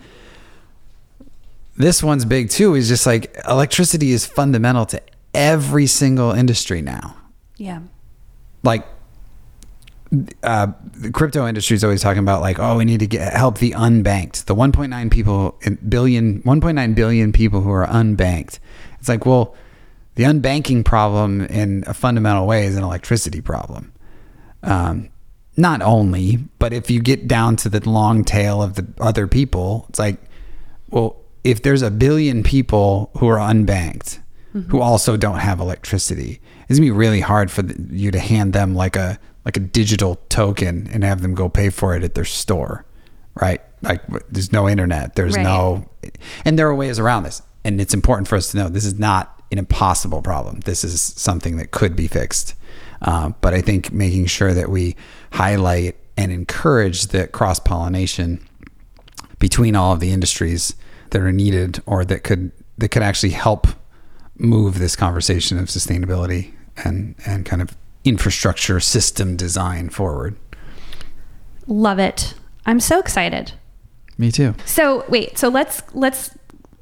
this 1.77 2.03
one's 2.03 2.25
big 2.25 2.49
too 2.49 2.75
is 2.75 2.87
just 2.87 3.05
like 3.05 3.35
electricity 3.47 4.11
is 4.11 4.25
fundamental 4.25 4.85
to 4.85 5.01
every 5.33 5.87
single 5.87 6.31
industry 6.31 6.81
now 6.81 7.15
yeah. 7.57 7.79
Like 8.63 8.87
uh, 10.43 10.67
the 10.93 11.11
crypto 11.11 11.47
industry 11.47 11.75
is 11.75 11.83
always 11.83 12.01
talking 12.01 12.19
about 12.19 12.41
like 12.41 12.59
oh 12.59 12.77
we 12.77 12.85
need 12.85 12.99
to 12.99 13.07
get 13.07 13.33
help 13.33 13.57
the 13.57 13.71
unbanked. 13.71 14.45
The 14.45 14.55
1.9 14.55 15.11
people 15.11 15.59
billion 15.87 16.41
1.9 16.43 16.95
billion 16.95 17.31
people 17.31 17.61
who 17.61 17.71
are 17.71 17.85
unbanked. 17.87 18.59
It's 18.99 19.09
like 19.09 19.25
well 19.25 19.55
the 20.15 20.23
unbanking 20.23 20.83
problem 20.83 21.41
in 21.41 21.83
a 21.87 21.93
fundamental 21.93 22.47
way 22.47 22.65
is 22.65 22.75
an 22.75 22.83
electricity 22.83 23.41
problem. 23.41 23.91
Um, 24.63 25.09
not 25.57 25.81
only 25.81 26.37
but 26.59 26.71
if 26.71 26.89
you 26.89 27.01
get 27.01 27.27
down 27.27 27.55
to 27.57 27.69
the 27.69 27.87
long 27.89 28.23
tail 28.23 28.61
of 28.61 28.75
the 28.75 28.87
other 28.99 29.27
people 29.27 29.85
it's 29.89 29.99
like 29.99 30.17
well 30.89 31.17
if 31.43 31.63
there's 31.63 31.81
a 31.81 31.91
billion 31.91 32.43
people 32.43 33.09
who 33.17 33.27
are 33.27 33.37
unbanked 33.37 34.19
who 34.69 34.81
also 34.81 35.15
don't 35.17 35.39
have 35.39 35.59
electricity 35.59 36.41
it's 36.67 36.79
gonna 36.79 36.87
be 36.87 36.91
really 36.91 37.21
hard 37.21 37.49
for 37.51 37.61
the, 37.61 37.95
you 37.95 38.11
to 38.11 38.19
hand 38.19 38.53
them 38.53 38.75
like 38.75 38.95
a 38.95 39.19
like 39.45 39.55
a 39.57 39.61
digital 39.61 40.15
token 40.27 40.89
and 40.91 41.03
have 41.03 41.21
them 41.21 41.33
go 41.33 41.47
pay 41.47 41.69
for 41.69 41.95
it 41.95 42.03
at 42.03 42.15
their 42.15 42.25
store, 42.25 42.85
right? 43.39 43.61
Like 43.81 44.01
there's 44.29 44.51
no 44.51 44.67
internet, 44.67 45.15
there's 45.15 45.37
Right. 45.37 45.43
no, 45.43 45.89
and 46.43 46.59
there 46.59 46.67
are 46.67 46.75
ways 46.75 46.99
around 46.99 47.23
this, 47.23 47.41
and 47.63 47.79
it's 47.79 47.93
important 47.93 48.27
for 48.27 48.35
us 48.35 48.51
to 48.51 48.57
know 48.57 48.67
this 48.67 48.83
is 48.83 48.99
not 48.99 49.41
an 49.51 49.57
impossible 49.57 50.21
problem. 50.21 50.59
This 50.65 50.83
is 50.83 51.01
something 51.01 51.55
that 51.57 51.71
could 51.71 51.95
be 51.95 52.07
fixed, 52.07 52.55
uh, 53.01 53.29
but 53.39 53.53
I 53.53 53.61
think 53.61 53.93
making 53.93 54.25
sure 54.25 54.53
that 54.53 54.69
we 54.69 54.97
highlight 55.31 55.95
and 56.17 56.31
encourage 56.31 57.07
that 57.07 57.31
cross 57.31 57.59
pollination 57.59 58.45
between 59.39 59.75
all 59.75 59.93
of 59.93 60.01
the 60.01 60.11
industries 60.11 60.73
that 61.11 61.21
are 61.21 61.31
needed 61.31 61.81
or 61.85 62.03
that 62.03 62.23
could 62.25 62.51
that 62.77 62.89
could 62.89 63.03
actually 63.03 63.29
help 63.31 63.67
move 64.37 64.77
this 64.79 64.95
conversation 64.95 65.57
of 65.57 65.65
sustainability 65.67 66.51
and 66.83 67.15
and 67.25 67.45
kind 67.45 67.61
of 67.61 67.75
infrastructure 68.03 68.79
system 68.79 69.35
design 69.35 69.89
forward. 69.89 70.35
Love 71.67 71.99
it. 71.99 72.33
I'm 72.65 72.79
so 72.79 72.99
excited. 72.99 73.53
Me 74.17 74.31
too. 74.31 74.55
So 74.65 75.05
wait, 75.09 75.37
so 75.37 75.49
let's 75.49 75.81
let's 75.93 76.35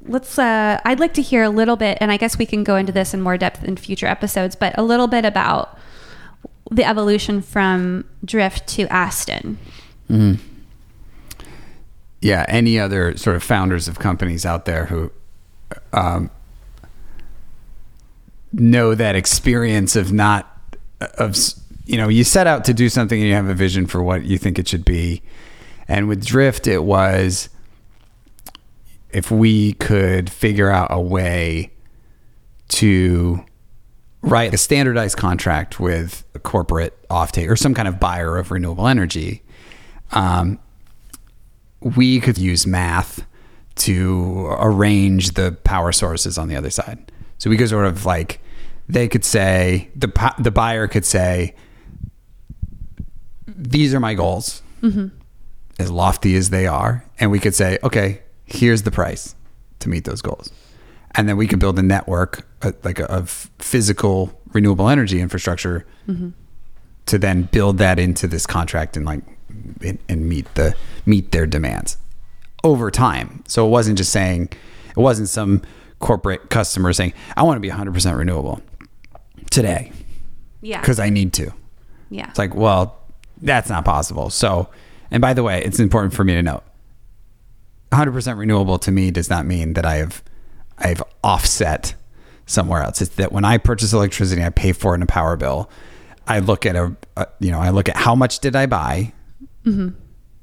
let's 0.06 0.38
uh 0.38 0.80
I'd 0.84 1.00
like 1.00 1.14
to 1.14 1.22
hear 1.22 1.42
a 1.42 1.50
little 1.50 1.76
bit 1.76 1.98
and 2.00 2.12
I 2.12 2.16
guess 2.16 2.38
we 2.38 2.46
can 2.46 2.64
go 2.64 2.76
into 2.76 2.92
this 2.92 3.12
in 3.12 3.20
more 3.20 3.36
depth 3.36 3.64
in 3.64 3.76
future 3.76 4.06
episodes, 4.06 4.56
but 4.56 4.76
a 4.78 4.82
little 4.82 5.08
bit 5.08 5.24
about 5.24 5.78
the 6.70 6.84
evolution 6.84 7.42
from 7.42 8.04
Drift 8.24 8.66
to 8.68 8.86
Aston. 8.88 9.58
Yeah, 12.20 12.44
any 12.48 12.78
other 12.78 13.16
sort 13.16 13.36
of 13.36 13.42
founders 13.42 13.88
of 13.88 13.98
companies 13.98 14.46
out 14.46 14.64
there 14.64 14.86
who 14.86 15.12
um, 15.92 16.30
know 18.60 18.94
that 18.94 19.14
experience 19.14 19.96
of 19.96 20.12
not 20.12 20.50
of 21.18 21.36
you 21.84 21.96
know 21.96 22.08
you 22.08 22.24
set 22.24 22.46
out 22.46 22.64
to 22.64 22.74
do 22.74 22.88
something 22.88 23.20
and 23.20 23.28
you 23.28 23.34
have 23.34 23.48
a 23.48 23.54
vision 23.54 23.86
for 23.86 24.02
what 24.02 24.24
you 24.24 24.38
think 24.38 24.58
it 24.58 24.66
should 24.66 24.84
be, 24.84 25.22
and 25.88 26.08
with 26.08 26.24
Drift 26.24 26.66
it 26.66 26.84
was 26.84 27.48
if 29.10 29.30
we 29.30 29.74
could 29.74 30.28
figure 30.28 30.70
out 30.70 30.88
a 30.90 31.00
way 31.00 31.70
to 32.68 33.44
write 34.22 34.52
a 34.52 34.58
standardized 34.58 35.16
contract 35.16 35.78
with 35.78 36.24
a 36.34 36.38
corporate 36.38 37.08
offtake 37.08 37.48
or 37.48 37.56
some 37.56 37.74
kind 37.74 37.86
of 37.86 38.00
buyer 38.00 38.36
of 38.36 38.50
renewable 38.50 38.88
energy. 38.88 39.42
Um, 40.12 40.58
we 41.80 42.20
could 42.20 42.36
use 42.36 42.66
math 42.66 43.24
to 43.76 44.48
arrange 44.58 45.32
the 45.32 45.52
power 45.64 45.92
sources 45.92 46.38
on 46.38 46.48
the 46.48 46.56
other 46.56 46.70
side. 46.70 47.12
So 47.38 47.50
we 47.50 47.56
could 47.56 47.68
sort 47.68 47.86
of 47.86 48.04
like 48.04 48.40
they 48.88 49.08
could 49.08 49.24
say 49.24 49.90
the 49.96 50.08
the 50.38 50.50
buyer 50.50 50.86
could 50.88 51.04
say 51.04 51.54
these 53.46 53.94
are 53.94 54.00
my 54.00 54.14
goals, 54.14 54.62
as 55.78 55.90
lofty 55.90 56.36
as 56.36 56.50
they 56.50 56.66
are, 56.66 57.04
and 57.18 57.30
we 57.30 57.38
could 57.38 57.54
say 57.54 57.78
okay, 57.82 58.22
here's 58.44 58.82
the 58.82 58.90
price 58.90 59.34
to 59.80 59.88
meet 59.88 60.04
those 60.04 60.22
goals, 60.22 60.52
and 61.14 61.28
then 61.28 61.36
we 61.36 61.46
could 61.46 61.58
build 61.58 61.78
a 61.78 61.82
network 61.82 62.46
uh, 62.62 62.72
like 62.84 62.98
a, 62.98 63.10
of 63.10 63.50
physical 63.58 64.38
renewable 64.52 64.88
energy 64.88 65.20
infrastructure 65.20 65.84
to 67.06 67.18
then 67.18 67.42
build 67.42 67.78
that 67.78 67.98
into 67.98 68.26
this 68.26 68.46
contract 68.46 68.96
and 68.96 69.04
like 69.06 69.22
and, 69.82 69.98
and 70.08 70.28
meet 70.28 70.52
the 70.54 70.74
meet 71.04 71.32
their 71.32 71.46
demands 71.46 71.98
over 72.64 72.90
time. 72.90 73.42
So 73.48 73.66
it 73.66 73.70
wasn't 73.70 73.98
just 73.98 74.12
saying 74.12 74.50
it 74.90 75.00
wasn't 75.00 75.28
some 75.28 75.62
corporate 75.98 76.50
customer 76.50 76.92
saying 76.92 77.12
I 77.36 77.42
want 77.42 77.56
to 77.56 77.60
be 77.60 77.70
100% 77.70 78.16
renewable 78.18 78.60
today 79.50 79.92
Yeah. 80.60 80.80
because 80.80 80.98
I 80.98 81.10
need 81.10 81.32
to. 81.34 81.52
yeah. 82.10 82.28
It's 82.30 82.38
like, 82.38 82.54
well, 82.54 82.98
that's 83.42 83.68
not 83.68 83.84
possible. 83.84 84.30
So, 84.30 84.68
and 85.10 85.20
by 85.20 85.34
the 85.34 85.42
way, 85.42 85.62
it's 85.62 85.78
important 85.78 86.14
for 86.14 86.24
me 86.24 86.34
to 86.34 86.42
note 86.42 86.62
100% 87.92 88.38
renewable 88.38 88.78
to 88.80 88.90
me 88.90 89.10
does 89.10 89.30
not 89.30 89.46
mean 89.46 89.74
that 89.74 89.84
I 89.86 89.96
have 89.96 90.22
I've 90.78 91.02
offset 91.24 91.94
somewhere 92.46 92.82
else. 92.82 93.00
It's 93.00 93.14
that 93.16 93.32
when 93.32 93.44
I 93.44 93.56
purchase 93.58 93.92
electricity, 93.92 94.42
I 94.44 94.50
pay 94.50 94.72
for 94.72 94.92
it 94.92 94.96
in 94.96 95.02
a 95.02 95.06
power 95.06 95.36
bill. 95.36 95.70
I 96.26 96.40
look 96.40 96.66
at 96.66 96.76
a, 96.76 96.94
a 97.16 97.26
you 97.40 97.50
know, 97.50 97.60
I 97.60 97.70
look 97.70 97.88
at 97.88 97.96
how 97.96 98.14
much 98.14 98.40
did 98.40 98.54
I 98.56 98.66
buy 98.66 99.12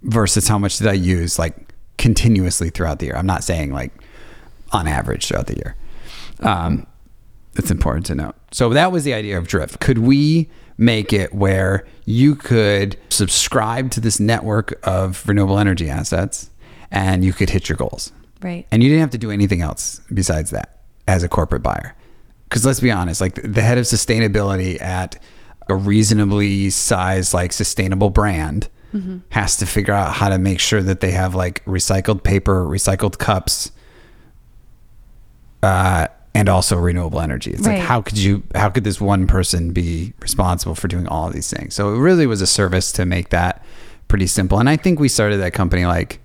versus 0.02 0.48
how 0.48 0.58
much 0.58 0.78
did 0.78 0.88
I 0.88 0.94
use 0.94 1.38
like 1.40 1.74
continuously 1.98 2.70
throughout 2.70 3.00
the 3.00 3.06
year. 3.08 3.16
I'm 3.16 3.26
not 3.26 3.44
saying 3.44 3.72
like 3.72 3.92
on 4.72 4.88
average 4.88 5.28
throughout 5.28 5.48
the 5.48 5.56
year. 5.56 5.76
Um, 6.40 6.88
it's 7.56 7.70
important 7.72 8.06
to 8.08 8.16
note. 8.16 8.36
So 8.54 8.70
that 8.70 8.92
was 8.92 9.04
the 9.04 9.14
idea 9.14 9.38
of 9.38 9.48
Drift. 9.48 9.80
Could 9.80 9.98
we 9.98 10.50
make 10.78 11.12
it 11.12 11.34
where 11.34 11.86
you 12.06 12.36
could 12.36 12.98
subscribe 13.10 13.92
to 13.92 14.00
this 14.00 14.20
network 14.20 14.80
of 14.84 15.28
renewable 15.28 15.60
energy 15.60 15.90
assets 15.90 16.50
and 16.92 17.26
you 17.26 17.34
could 17.34 17.50
hit 17.50 17.68
your 17.68 17.78
goals? 17.78 18.12
right. 18.44 18.68
And 18.72 18.84
you 18.84 18.90
didn't 18.90 19.02
have 19.02 19.12
to 19.12 19.18
do 19.18 19.32
anything 19.32 19.62
else 19.62 20.02
besides 20.14 20.52
that 20.52 20.82
as 21.08 21.24
a 21.24 21.30
corporate 21.30 21.64
buyer. 21.64 21.96
Because 22.44 22.66
let's 22.66 22.80
be 22.80 22.92
honest, 22.92 23.22
like 23.22 23.40
the 23.42 23.62
head 23.62 23.78
of 23.78 23.86
sustainability 23.86 24.80
at 24.82 25.22
a 25.70 25.76
reasonably 25.76 26.70
sized, 26.70 27.34
like 27.34 27.54
sustainable 27.54 28.10
brand 28.10 28.70
has 29.30 29.58
to 29.58 29.66
figure 29.66 29.94
out 29.94 30.14
how 30.14 30.30
to 30.30 30.38
make 30.38 30.60
sure 30.60 30.84
that 30.84 31.00
they 31.00 31.10
have 31.12 31.34
like 31.34 31.66
recycled 31.66 32.22
paper, 32.24 32.64
recycled 32.66 33.18
cups, 33.18 33.72
uh, 35.64 36.08
and 36.36 36.50
also 36.50 36.76
renewable 36.78 37.20
energy. 37.22 37.52
It's 37.52 37.62
Right. 37.62 37.78
like 37.80 37.88
how 37.88 38.02
could 38.02 38.18
you 38.18 38.44
how 38.56 38.70
could 38.70 38.84
this 38.84 39.00
one 39.00 39.28
person 39.28 39.72
be 39.72 40.14
responsible 40.20 40.76
for 40.76 40.88
doing 40.88 41.08
all 41.08 41.28
of 41.28 41.34
these 41.34 41.50
things? 41.52 41.76
So 41.76 41.94
it 41.94 42.00
really 42.00 42.26
was 42.26 42.42
a 42.42 42.48
service 42.48 42.92
to 42.94 43.06
make 43.06 43.30
that 43.30 43.64
pretty 44.08 44.28
simple. 44.28 44.60
And 44.60 44.70
I 44.70 44.76
think 44.78 45.00
we 45.00 45.08
started 45.10 45.38
that 45.38 45.54
company 45.54 45.86
like 45.86 46.20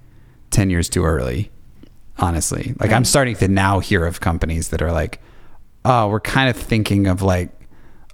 10 0.51 0.71
years 0.71 0.89
too 0.89 1.05
early, 1.05 1.51
honestly. 2.19 2.75
Like 2.81 2.93
I'm 2.93 3.05
starting 3.05 3.37
to 3.37 3.49
now 3.49 3.81
hear 3.81 4.05
of 4.07 4.21
companies 4.21 4.69
that 4.71 4.81
are 4.83 4.93
like, 4.93 5.21
oh, 5.85 6.09
we're 6.09 6.21
kind 6.21 6.49
of 6.49 6.57
thinking 6.57 7.07
of 7.07 7.23
like 7.23 7.51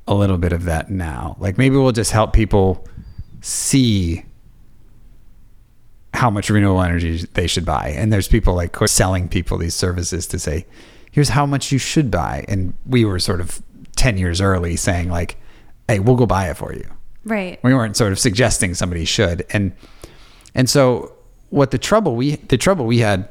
a 0.06 0.14
little 0.14 0.36
bit 0.38 0.52
of 0.52 0.64
that 0.64 0.90
now. 0.90 1.36
Like 1.38 1.58
maybe 1.58 1.76
we'll 1.76 1.92
just 1.92 2.10
help 2.12 2.32
people 2.32 2.86
see 3.40 4.24
how 6.12 6.30
much 6.30 6.50
renewable 6.50 6.82
energy 6.82 7.24
they 7.34 7.46
should 7.46 7.64
buy. 7.64 7.88
And 7.96 8.12
there's 8.12 8.28
people 8.28 8.54
like 8.54 8.76
selling 8.86 9.28
people 9.28 9.58
these 9.58 9.74
services 9.74 10.26
to 10.28 10.38
say, 10.38 10.66
here's 11.14 11.28
how 11.28 11.46
much 11.46 11.70
you 11.70 11.78
should 11.78 12.10
buy. 12.10 12.44
And 12.48 12.74
we 12.84 13.04
were 13.04 13.20
sort 13.20 13.40
of 13.40 13.62
10 13.94 14.18
years 14.18 14.40
early 14.40 14.74
saying 14.74 15.10
like, 15.10 15.36
hey, 15.86 16.00
we'll 16.00 16.16
go 16.16 16.26
buy 16.26 16.50
it 16.50 16.56
for 16.56 16.74
you. 16.74 16.90
Right. 17.22 17.60
We 17.62 17.72
weren't 17.72 17.96
sort 17.96 18.10
of 18.10 18.18
suggesting 18.18 18.74
somebody 18.74 19.04
should. 19.04 19.46
And 19.50 19.72
and 20.56 20.68
so 20.68 21.14
what 21.50 21.70
the 21.70 21.78
trouble 21.78 22.16
we 22.16 22.34
the 22.36 22.58
trouble 22.58 22.84
we 22.84 22.98
had 22.98 23.28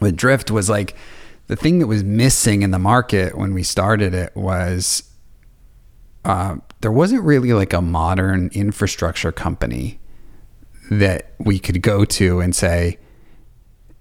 with 0.00 0.16
Drift 0.16 0.50
was 0.50 0.68
like 0.68 0.96
the 1.46 1.54
thing 1.54 1.78
that 1.78 1.86
was 1.86 2.02
missing 2.02 2.62
in 2.62 2.72
the 2.72 2.80
market 2.80 3.38
when 3.38 3.54
we 3.54 3.62
started 3.62 4.12
it 4.12 4.34
was 4.34 5.08
uh, 6.24 6.56
there 6.80 6.90
wasn't 6.90 7.22
really 7.22 7.52
like 7.52 7.72
a 7.72 7.80
modern 7.80 8.50
infrastructure 8.54 9.30
company 9.30 10.00
that 10.90 11.32
we 11.38 11.60
could 11.60 11.80
go 11.80 12.04
to 12.04 12.40
and 12.40 12.56
say, 12.56 12.98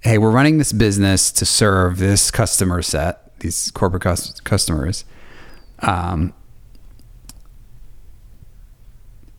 "Hey, 0.03 0.17
we're 0.17 0.31
running 0.31 0.57
this 0.57 0.71
business 0.71 1.31
to 1.33 1.45
serve 1.45 1.97
this 1.97 2.29
customer 2.31 2.81
set, 2.81 3.39
these 3.39 3.71
corporate 3.71 4.03
cus- 4.03 4.39
customers." 4.41 5.05
Um, 5.79 6.33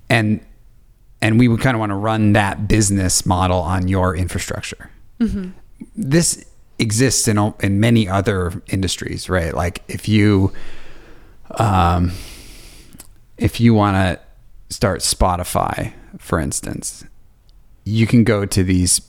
and 0.08 0.40
and 1.20 1.38
we 1.38 1.48
would 1.48 1.60
kind 1.60 1.74
of 1.74 1.80
want 1.80 1.90
to 1.90 1.96
run 1.96 2.34
that 2.34 2.68
business 2.68 3.24
model 3.24 3.58
on 3.58 3.88
your 3.88 4.14
infrastructure. 4.14 4.90
This 5.96 6.44
exists 6.78 7.28
in 7.28 7.54
in 7.60 7.80
many 7.80 8.08
other 8.08 8.62
industries, 8.68 9.28
right? 9.28 9.54
Like 9.54 9.82
if 9.88 10.08
you 10.08 10.52
um 11.58 12.12
if 13.38 13.60
you 13.60 13.74
want 13.74 13.96
to 13.96 14.20
start 14.74 15.00
Spotify, 15.00 15.92
for 16.18 16.38
instance, 16.38 17.04
you 17.84 18.06
can 18.06 18.24
go 18.24 18.44
to 18.44 18.62
these 18.62 19.00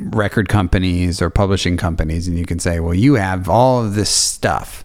record 0.00 0.48
companies 0.48 1.20
or 1.20 1.30
publishing 1.30 1.76
companies 1.76 2.26
and 2.26 2.38
you 2.38 2.46
can 2.46 2.58
say, 2.58 2.80
well, 2.80 2.94
you 2.94 3.14
have 3.14 3.48
all 3.48 3.84
of 3.84 3.94
this 3.94 4.10
stuff. 4.10 4.84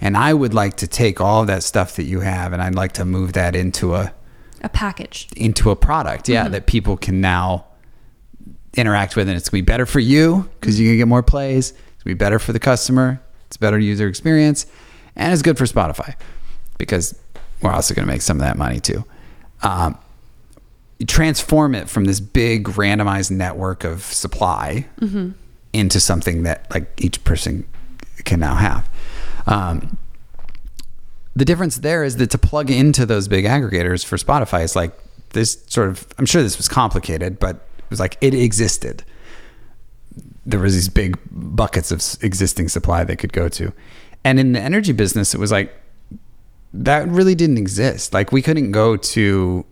And 0.00 0.16
I 0.16 0.34
would 0.34 0.54
like 0.54 0.76
to 0.78 0.88
take 0.88 1.20
all 1.20 1.42
of 1.42 1.46
that 1.46 1.62
stuff 1.62 1.94
that 1.96 2.02
you 2.04 2.18
have 2.20 2.52
and 2.52 2.60
I'd 2.60 2.74
like 2.74 2.92
to 2.94 3.04
move 3.04 3.34
that 3.34 3.54
into 3.54 3.94
a 3.94 4.12
A 4.62 4.68
package. 4.68 5.28
into 5.36 5.70
a 5.70 5.76
product, 5.76 6.28
yeah, 6.28 6.48
that 6.48 6.66
people 6.66 6.96
can 6.96 7.20
now 7.20 7.66
interact 8.74 9.14
with, 9.16 9.28
and 9.28 9.36
it's 9.36 9.48
gonna 9.48 9.62
be 9.62 9.66
better 9.66 9.86
for 9.86 10.00
you 10.00 10.48
because 10.58 10.80
you 10.80 10.88
can 10.90 10.96
get 10.96 11.06
more 11.08 11.22
plays. 11.22 11.70
It's 11.70 12.02
gonna 12.02 12.14
be 12.16 12.18
better 12.18 12.38
for 12.40 12.52
the 12.52 12.58
customer. 12.58 13.20
It's 13.46 13.56
better 13.56 13.78
user 13.78 14.08
experience, 14.08 14.66
and 15.14 15.32
it's 15.32 15.42
good 15.42 15.58
for 15.58 15.64
Spotify 15.66 16.14
because 16.78 17.14
we're 17.60 17.70
also 17.72 17.94
gonna 17.94 18.06
make 18.08 18.22
some 18.22 18.38
of 18.38 18.42
that 18.46 18.56
money 18.58 18.80
too. 18.80 19.04
Um, 19.62 19.96
you 21.02 21.06
transform 21.06 21.74
it 21.74 21.88
from 21.88 22.04
this 22.04 22.20
big 22.20 22.66
randomized 22.68 23.32
network 23.32 23.82
of 23.82 24.04
supply 24.04 24.86
into 25.72 25.98
something 25.98 26.44
that 26.44 26.70
like 26.72 26.92
each 26.96 27.24
person 27.24 27.68
can 28.24 28.38
now 28.38 28.54
have. 28.54 28.88
Um, 29.48 29.98
the 31.34 31.44
difference 31.44 31.78
there 31.78 32.04
is 32.04 32.18
that 32.18 32.30
to 32.30 32.38
plug 32.38 32.70
into 32.70 33.04
those 33.04 33.26
big 33.26 33.46
aggregators 33.46 34.04
for 34.04 34.16
Spotify 34.16 34.62
is 34.62 34.76
like 34.76 34.96
this 35.30 35.60
sort 35.66 35.88
of 35.88 36.06
I'm 36.18 36.26
sure 36.26 36.40
this 36.40 36.56
was 36.56 36.68
complicated, 36.68 37.40
but 37.40 37.56
it 37.78 37.90
was 37.90 37.98
like 37.98 38.16
it 38.20 38.32
existed. 38.32 39.02
There 40.46 40.60
was 40.60 40.74
these 40.74 40.88
big 40.88 41.18
buckets 41.32 41.90
of 41.90 42.00
existing 42.22 42.68
supply 42.68 43.02
they 43.02 43.16
could 43.16 43.32
go 43.32 43.48
to. 43.48 43.72
And 44.22 44.38
in 44.38 44.52
the 44.52 44.60
energy 44.60 44.92
business, 44.92 45.34
it 45.34 45.40
was 45.40 45.50
like 45.50 45.74
that 46.72 47.08
really 47.08 47.34
didn't 47.34 47.58
exist. 47.58 48.14
Like 48.14 48.30
we 48.30 48.40
couldn't 48.40 48.70
go 48.70 48.96
to, 48.96 49.66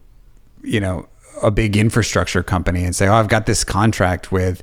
you 0.64 0.80
know, 0.80 1.06
a 1.42 1.50
big 1.50 1.76
infrastructure 1.76 2.42
company 2.42 2.84
and 2.84 2.94
say, 2.94 3.08
"Oh, 3.08 3.14
I've 3.14 3.28
got 3.28 3.46
this 3.46 3.64
contract 3.64 4.32
with 4.32 4.62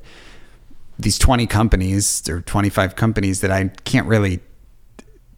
these 0.98 1.18
20 1.18 1.46
companies 1.46 2.28
or 2.28 2.40
25 2.40 2.96
companies 2.96 3.40
that 3.40 3.50
I 3.50 3.68
can't 3.84 4.06
really 4.06 4.40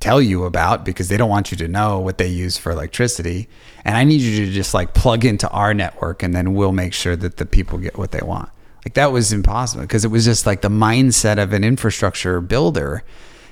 tell 0.00 0.22
you 0.22 0.44
about 0.44 0.84
because 0.84 1.08
they 1.08 1.18
don't 1.18 1.28
want 1.28 1.50
you 1.50 1.56
to 1.58 1.68
know 1.68 1.98
what 1.98 2.16
they 2.16 2.26
use 2.26 2.56
for 2.56 2.72
electricity 2.72 3.46
and 3.84 3.96
I 3.96 4.04
need 4.04 4.22
you 4.22 4.46
to 4.46 4.52
just 4.52 4.72
like 4.72 4.94
plug 4.94 5.26
into 5.26 5.48
our 5.50 5.74
network 5.74 6.22
and 6.22 6.34
then 6.34 6.54
we'll 6.54 6.72
make 6.72 6.94
sure 6.94 7.16
that 7.16 7.36
the 7.36 7.44
people 7.44 7.76
get 7.78 7.98
what 7.98 8.10
they 8.10 8.22
want. 8.22 8.48
Like 8.84 8.94
that 8.94 9.12
was 9.12 9.30
impossible 9.30 9.82
because 9.82 10.06
it 10.06 10.10
was 10.10 10.24
just 10.24 10.46
like 10.46 10.62
the 10.62 10.70
mindset 10.70 11.40
of 11.40 11.52
an 11.52 11.64
infrastructure 11.64 12.40
builder 12.40 13.04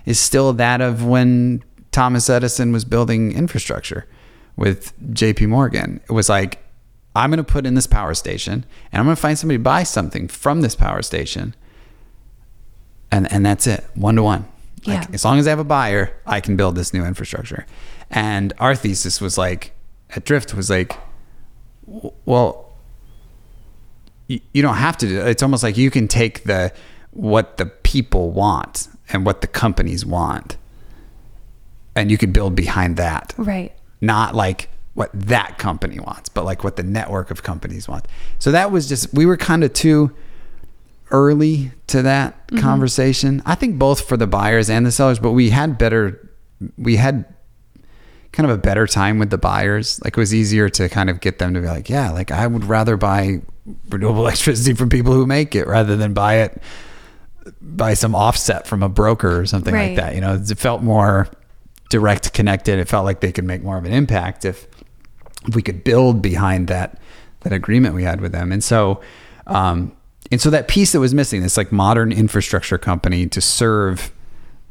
is 0.07 0.18
still 0.18 0.55
that 0.55 0.81
of 0.81 1.05
when 1.05 1.62
Thomas 1.92 2.31
Edison 2.31 2.72
was 2.72 2.87
building 2.87 3.33
infrastructure 3.33 4.07
with 4.57 4.98
JP 5.12 5.48
Morgan. 5.48 6.01
It 6.09 6.12
was 6.12 6.31
like 6.31 6.64
I'm 7.18 7.31
going 7.31 7.38
to 7.38 7.44
put 7.44 7.66
in 7.66 7.74
this 7.74 7.87
power 7.87 8.14
station 8.14 8.64
and 8.92 9.00
I'm 9.00 9.07
going 9.07 9.16
to 9.16 9.20
find 9.20 9.38
somebody 9.38 9.59
to 9.59 9.62
buy 9.62 9.83
something 9.83 10.28
from 10.28 10.61
this 10.61 10.74
power 10.74 11.02
station 11.02 11.54
and 13.11 13.31
and 13.33 13.44
that's 13.44 13.66
it 13.66 13.85
one 13.94 14.16
to 14.16 14.22
one 14.22 14.44
like 14.87 15.02
Yeah. 15.02 15.14
as 15.14 15.24
long 15.24 15.38
as 15.38 15.46
i 15.46 15.50
have 15.50 15.59
a 15.59 15.64
buyer 15.64 16.12
i 16.26 16.40
can 16.40 16.57
build 16.57 16.74
this 16.76 16.92
new 16.92 17.04
infrastructure 17.04 17.64
and 18.11 18.52
our 18.59 18.74
thesis 18.76 19.20
was 19.20 19.38
like 19.38 19.72
at 20.11 20.24
drift 20.24 20.52
was 20.54 20.68
like 20.68 20.96
well 22.26 22.74
you, 24.26 24.40
you 24.52 24.61
don't 24.62 24.76
have 24.76 24.96
to 24.98 25.09
do 25.09 25.20
it's 25.22 25.42
almost 25.42 25.62
like 25.62 25.76
you 25.78 25.90
can 25.90 26.07
take 26.07 26.44
the 26.44 26.70
what 27.12 27.57
the 27.57 27.66
people 27.66 28.31
want 28.31 28.88
and 29.11 29.24
what 29.24 29.40
the 29.40 29.46
companies 29.46 30.04
want 30.04 30.59
and 31.96 32.11
you 32.11 32.18
could 32.18 32.33
build 32.33 32.54
behind 32.54 32.96
that 32.98 33.35
Right. 33.38 33.72
not 34.02 34.35
like 34.35 34.68
what 34.98 35.11
that 35.14 35.58
company 35.58 36.00
wants, 36.00 36.28
but 36.28 36.44
like 36.44 36.64
what 36.64 36.74
the 36.74 36.82
network 36.82 37.30
of 37.30 37.44
companies 37.44 37.87
want. 37.87 38.08
So 38.40 38.50
that 38.50 38.72
was 38.72 38.88
just 38.88 39.14
we 39.14 39.26
were 39.26 39.37
kind 39.37 39.62
of 39.62 39.72
too 39.72 40.12
early 41.12 41.70
to 41.87 42.02
that 42.02 42.48
mm-hmm. 42.48 42.58
conversation. 42.58 43.40
I 43.46 43.54
think 43.54 43.78
both 43.78 44.00
for 44.00 44.16
the 44.16 44.26
buyers 44.26 44.68
and 44.68 44.84
the 44.84 44.90
sellers, 44.90 45.20
but 45.20 45.30
we 45.30 45.50
had 45.50 45.78
better 45.78 46.28
we 46.76 46.96
had 46.96 47.24
kind 48.32 48.50
of 48.50 48.58
a 48.58 48.61
better 48.61 48.88
time 48.88 49.20
with 49.20 49.30
the 49.30 49.38
buyers. 49.38 50.00
Like 50.02 50.16
it 50.16 50.20
was 50.20 50.34
easier 50.34 50.68
to 50.70 50.88
kind 50.88 51.08
of 51.08 51.20
get 51.20 51.38
them 51.38 51.54
to 51.54 51.61
be 51.61 51.68
like, 51.68 51.88
yeah, 51.88 52.11
like 52.11 52.32
I 52.32 52.48
would 52.48 52.64
rather 52.64 52.96
buy 52.96 53.42
renewable 53.90 54.22
electricity 54.26 54.74
from 54.74 54.88
people 54.88 55.12
who 55.12 55.26
make 55.26 55.54
it 55.54 55.68
rather 55.68 55.94
than 55.94 56.12
buy 56.12 56.38
it 56.38 56.61
by 57.61 57.94
some 57.94 58.16
offset 58.16 58.66
from 58.66 58.82
a 58.82 58.88
broker 58.88 59.38
or 59.38 59.46
something 59.46 59.72
Right. 59.72 59.90
like 59.90 59.96
that. 59.96 60.16
You 60.16 60.22
know, 60.22 60.34
it 60.34 60.58
felt 60.58 60.82
more 60.82 61.28
direct 61.88 62.32
connected. 62.32 62.80
It 62.80 62.88
felt 62.88 63.04
like 63.04 63.20
they 63.20 63.30
could 63.30 63.44
make 63.44 63.62
more 63.62 63.78
of 63.78 63.84
an 63.84 63.92
impact 63.92 64.44
if, 64.44 64.66
if 65.46 65.55
we 65.55 65.62
could 65.62 65.85
build 65.85 66.22
behind 66.22 66.68
that 66.68 67.01
that 67.40 67.53
agreement 67.53 67.94
we 67.94 68.03
had 68.03 68.20
with 68.20 68.33
them. 68.33 68.53
And 68.53 68.62
so 68.62 69.01
um 69.46 69.92
and 70.31 70.40
so 70.40 70.51
that 70.51 70.68
piece 70.68 70.92
that 70.92 71.01
was 71.01 71.14
missing, 71.14 71.42
this 71.42 71.57
like 71.57 71.72
modern 71.72 72.12
infrastructure 72.12 72.77
company 72.77 73.27
to 73.29 73.40
serve 73.40 74.12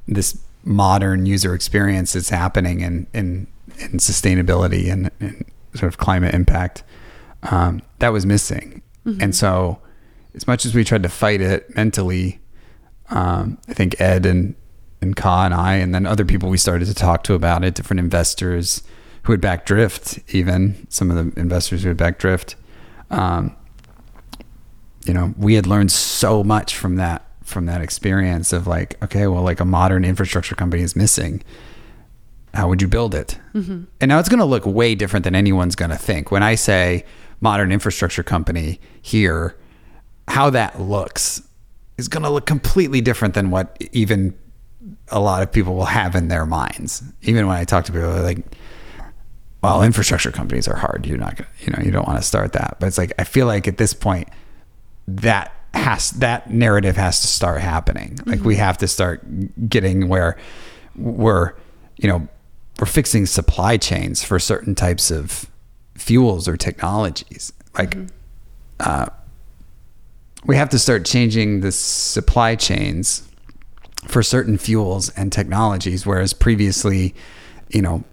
this 0.07 0.37
modern 0.63 1.25
user 1.25 1.53
experience 1.55 2.13
that's 2.13 2.29
happening 2.29 2.81
in 2.81 3.07
in, 3.13 3.47
in 3.79 3.99
sustainability 3.99 4.91
and, 4.91 5.09
and 5.19 5.45
sort 5.73 5.91
of 5.91 5.97
climate 5.97 6.33
impact, 6.35 6.83
um, 7.43 7.81
that 7.99 8.09
was 8.09 8.25
missing. 8.25 8.81
And 9.21 9.35
so 9.35 9.79
as 10.35 10.47
much 10.47 10.65
as 10.65 10.75
we 10.75 10.83
tried 10.83 11.03
to 11.03 11.09
fight 11.09 11.39
it 11.39 11.73
mentally, 11.75 12.39
um, 13.09 13.57
I 13.69 13.73
think 13.73 13.99
Ed 14.01 14.25
and 14.25 14.55
and 15.01 15.15
Ka 15.15 15.45
and 15.45 15.53
I, 15.53 15.75
and 15.75 15.95
then 15.95 16.05
other 16.05 16.25
people 16.25 16.49
we 16.49 16.57
started 16.57 16.85
to 16.87 16.93
talk 16.93 17.23
to 17.23 17.33
about 17.33 17.63
it, 17.63 17.73
different 17.73 17.99
investors 17.99 18.83
who 19.27 19.33
had 19.33 19.41
backed 19.41 19.65
Drift, 19.67 20.19
even 20.33 20.87
some 20.87 21.11
of 21.11 21.17
the 21.17 21.37
investors 21.37 21.83
who 21.83 21.89
had 21.89 21.97
backed 21.97 22.19
Drift. 22.19 22.55
Um, 23.09 23.53
you 25.03 25.13
know, 25.13 25.33
we 25.37 25.55
had 25.55 25.67
learned 25.67 25.91
so 25.91 26.45
much 26.45 26.77
from 26.77 26.95
that 26.95 27.25
from 27.43 27.65
that 27.65 27.81
experience 27.81 28.53
of 28.53 28.67
like, 28.67 29.01
okay, 29.03 29.27
well, 29.27 29.41
like 29.41 29.59
a 29.59 29.65
modern 29.65 30.05
infrastructure 30.05 30.55
company 30.55 30.81
is 30.81 30.95
missing. 30.95 31.43
How 32.53 32.69
would 32.69 32.81
you 32.81 32.87
build 32.87 33.13
it? 33.13 33.37
And 33.99 34.07
now 34.07 34.17
it's 34.19 34.29
going 34.29 34.39
to 34.39 34.45
look 34.45 34.65
way 34.65 34.95
different 34.95 35.25
than 35.25 35.35
anyone's 35.35 35.75
going 35.75 35.91
to 35.91 35.97
think. 35.97 36.31
When 36.31 36.41
I 36.41 36.55
say 36.55 37.03
modern 37.41 37.73
infrastructure 37.73 38.23
company 38.23 38.79
here, 39.01 39.57
how 40.29 40.49
that 40.51 40.79
looks 40.79 41.41
is 41.97 42.07
going 42.07 42.23
to 42.23 42.29
look 42.29 42.45
completely 42.45 43.01
different 43.01 43.33
than 43.33 43.49
what 43.49 43.77
even 43.91 44.37
a 45.09 45.19
lot 45.19 45.43
of 45.43 45.51
people 45.51 45.75
will 45.75 45.85
have 45.85 46.15
in 46.15 46.29
their 46.29 46.45
minds. 46.45 47.03
Even 47.23 47.45
when 47.45 47.57
I 47.57 47.65
talk 47.65 47.83
to 47.85 47.91
people, 47.91 48.09
like, 48.23 48.39
well, 49.61 49.83
infrastructure 49.83 50.31
companies 50.31 50.67
are 50.67 50.75
hard. 50.75 51.05
You're 51.05 51.17
not 51.17 51.37
to, 51.37 51.47
you 51.59 51.71
know, 51.71 51.83
you 51.83 51.91
don't 51.91 52.07
want 52.07 52.19
to 52.19 52.25
start 52.25 52.53
that. 52.53 52.77
But 52.79 52.87
it's 52.87 52.97
like, 52.97 53.13
I 53.17 53.23
feel 53.23 53.47
like 53.47 53.67
at 53.67 53.77
this 53.77 53.93
point, 53.93 54.29
that 55.07 55.51
has, 55.73 56.11
that 56.11 56.51
narrative 56.51 56.95
has 56.97 57.21
to 57.21 57.27
start 57.27 57.61
happening. 57.61 58.19
Like 58.25 58.43
we 58.43 58.55
have 58.57 58.77
to 58.79 58.87
start 58.87 59.23
getting 59.69 60.07
where 60.07 60.37
we're, 60.95 61.53
you 61.97 62.07
know, 62.07 62.27
we're 62.79 62.85
fixing 62.85 63.25
supply 63.25 63.77
chains 63.77 64.23
for 64.23 64.37
certain 64.37 64.75
types 64.75 65.09
of 65.09 65.49
fuels 65.95 66.47
or 66.47 66.55
technologies. 66.55 67.51
Like, 67.75 67.97
uh, 68.79 69.07
we 70.45 70.55
have 70.55 70.69
to 70.69 70.79
start 70.79 71.03
changing 71.03 71.61
the 71.61 71.71
supply 71.71 72.55
chains 72.55 73.27
for 74.05 74.21
certain 74.21 74.57
fuels 74.57 75.09
and 75.09 75.31
technologies, 75.31 76.05
whereas 76.05 76.33
previously, 76.33 77.15
you 77.69 77.81
know, 77.81 78.03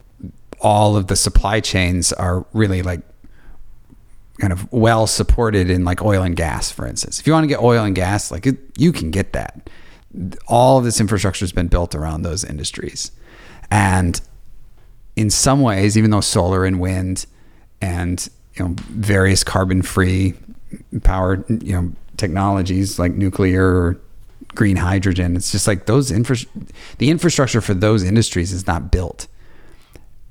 all 0.65 0.97
of 0.97 1.07
the 1.09 1.15
supply 1.15 1.61
chains 1.61 2.13
are 2.15 2.45
really 2.55 2.83
like 2.83 3.03
kind 4.41 4.53
of 4.53 4.73
well 4.73 5.07
supported 5.07 5.71
in 5.71 5.85
like 5.85 6.03
oil 6.03 6.23
and 6.23 6.35
gas, 6.35 6.73
for 6.73 6.87
instance. 6.87 7.21
If 7.21 7.27
you 7.27 7.35
want 7.35 7.45
to 7.45 7.49
get 7.49 7.61
oil 7.61 7.85
and 7.85 7.95
gas, 7.95 8.33
like 8.33 8.47
it, 8.47 8.59
you 8.77 8.91
can 8.91 9.11
get 9.11 9.35
that. 9.35 9.71
All 10.49 10.79
of 10.79 10.85
this 10.85 11.01
infrastructure 11.01 11.45
has 11.45 11.53
been 11.53 11.69
built 11.69 11.95
around 11.95 12.23
those 12.23 12.45
industries. 12.45 13.13
And 13.71 14.21
in 15.17 15.31
some 15.31 15.61
ways, 15.61 15.97
even 15.99 16.11
though 16.11 16.23
solar 16.23 16.65
and 16.65 16.81
wind 16.81 17.27
and 17.81 18.27
you 18.55 18.65
know 18.65 18.75
various 18.89 19.45
carbon 19.45 19.83
free 19.83 20.35
power 21.03 21.45
you 21.49 21.73
know 21.73 21.93
technologies 22.17 22.99
like 22.99 23.13
nuclear 23.13 23.67
or 23.67 24.01
green 24.55 24.77
hydrogen, 24.77 25.37
it's 25.37 25.53
just 25.53 25.67
like 25.67 25.85
those 25.85 26.11
infra 26.11 26.37
the 26.99 27.11
infrastructure 27.11 27.61
for 27.61 27.75
those 27.75 28.03
industries 28.03 28.51
is 28.51 28.67
not 28.67 28.91
built. 28.91 29.27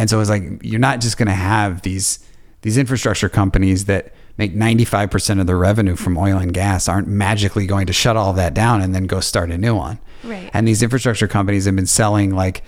And 0.04 0.10
so 0.10 0.20
it's 0.20 0.30
like 0.30 0.44
you're 0.62 0.82
not 0.82 1.00
just 1.00 1.18
going 1.18 1.30
to 1.30 1.34
have 1.34 1.82
these 1.84 2.20
these 2.62 2.78
infrastructure 2.78 3.30
companies 3.30 3.86
that 3.86 4.12
make 4.38 4.54
95% 4.54 5.40
of 5.40 5.48
their 5.48 5.58
revenue 5.58 5.96
from 5.96 6.18
oil 6.18 6.38
and 6.38 6.54
gas 6.54 6.90
aren't 6.90 7.08
magically 7.08 7.66
going 7.66 7.88
to 7.88 7.94
shut 7.94 8.18
all 8.18 8.34
that 8.34 8.54
down 8.54 8.82
and 8.82 8.94
then 8.94 9.06
go 9.06 9.22
start 9.22 9.50
a 9.50 9.58
new 9.58 9.74
one. 9.74 10.00
Right. 10.26 10.50
And 10.54 10.68
these 10.68 10.84
infrastructure 10.84 11.30
companies 11.30 11.64
have 11.64 11.78
been 11.78 11.86
selling 11.86 12.36
like 12.36 12.64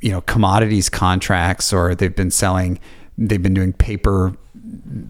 you 0.00 0.10
know 0.10 0.22
commodities 0.22 0.88
contracts 0.88 1.72
or 1.72 1.94
they've 1.94 2.16
been 2.16 2.32
selling 2.32 2.80
they've 3.16 3.40
been 3.40 3.54
doing 3.54 3.72
paper 3.72 4.36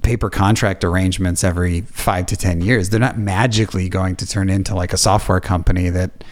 paper 0.02 0.28
contract 0.28 0.84
arrangements 0.84 1.42
every 1.42 1.80
5 1.80 2.26
to 2.26 2.36
10 2.36 2.60
years. 2.60 2.90
They're 2.90 3.00
not 3.00 3.16
magically 3.16 3.88
going 3.88 4.16
to 4.16 4.26
turn 4.26 4.50
into 4.50 4.74
like 4.74 4.92
a 4.92 4.98
software 4.98 5.40
company 5.40 5.88
that 5.88 6.22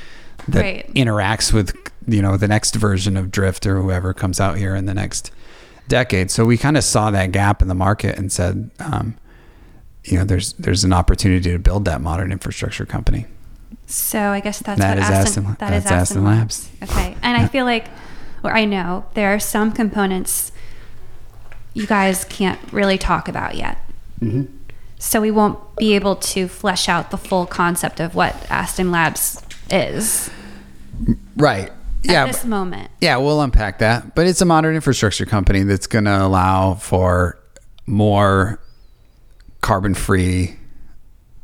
that 0.49 0.61
Right. 0.61 0.95
interacts 0.95 1.51
with 1.51 1.75
you 2.11 2.23
know 2.23 2.37
the 2.37 2.49
next 2.49 2.75
version 2.75 3.17
of 3.17 3.31
drift 3.31 3.67
or 3.67 3.81
whoever 3.81 4.13
comes 4.13 4.41
out 4.41 4.59
here 4.59 4.75
in 4.75 4.87
the 4.87 4.95
next 4.95 5.31
decade. 5.89 6.31
So 6.31 6.45
we 6.45 6.57
kind 6.57 6.77
of 6.77 6.85
saw 6.85 7.11
that 7.11 7.33
gap 7.33 7.63
in 7.63 7.69
the 7.69 7.75
market 7.75 8.19
and 8.19 8.33
said 8.33 8.71
um, 8.79 9.17
you 10.05 10.19
know 10.19 10.25
there's 10.25 10.55
there's 10.55 10.85
an 10.85 10.93
opportunity 10.93 11.51
to 11.53 11.59
build 11.59 11.85
that 11.85 12.01
modern 12.01 12.33
infrastructure 12.33 12.87
company. 12.87 13.27
So 13.87 14.19
I 14.19 14.41
guess 14.41 14.61
that's 14.61 14.81
That 14.81 14.99
what 14.99 15.05
is 15.05 15.11
Aston, 15.11 15.45
Aston- 15.45 15.57
that 15.59 15.73
is 15.75 15.85
that's 15.85 16.11
Aston 16.11 16.25
Labs. 16.25 16.71
Okay, 16.83 17.17
and 17.23 17.37
I 17.37 17.47
feel 17.47 17.65
like, 17.65 17.87
or 18.43 18.53
I 18.53 18.65
know 18.65 19.05
there 19.15 19.35
are 19.35 19.41
some 19.41 19.73
components 19.73 20.53
you 21.75 21.87
guys 21.87 22.25
can't 22.25 22.61
really 22.73 22.99
talk 22.99 23.29
about 23.29 23.55
yet. 23.57 23.79
Mm-hmm. 24.21 24.57
So 24.99 25.21
we 25.21 25.31
won't 25.31 25.59
be 25.77 25.95
able 25.95 26.17
to 26.17 26.47
flesh 26.47 26.89
out 26.89 27.11
the 27.11 27.17
full 27.17 27.47
concept 27.47 28.01
of 28.01 28.15
what 28.15 28.35
Aston 28.51 28.91
Labs 28.91 29.43
is. 29.71 30.31
Right 31.37 31.71
yeah 32.03 32.27
this 32.27 32.45
moment. 32.45 32.91
Yeah, 33.01 33.17
we'll 33.19 33.41
unpack 33.43 33.79
that. 33.79 34.15
But 34.15 34.27
it's 34.27 34.41
a 34.41 34.45
modern 34.45 34.75
infrastructure 34.75 35.27
company 35.27 35.63
that's 35.63 35.87
going 35.87 36.05
to 36.07 36.23
allow 36.25 36.75
for 36.75 37.39
more 37.87 38.61
carbon 39.61 39.95
free 39.95 40.57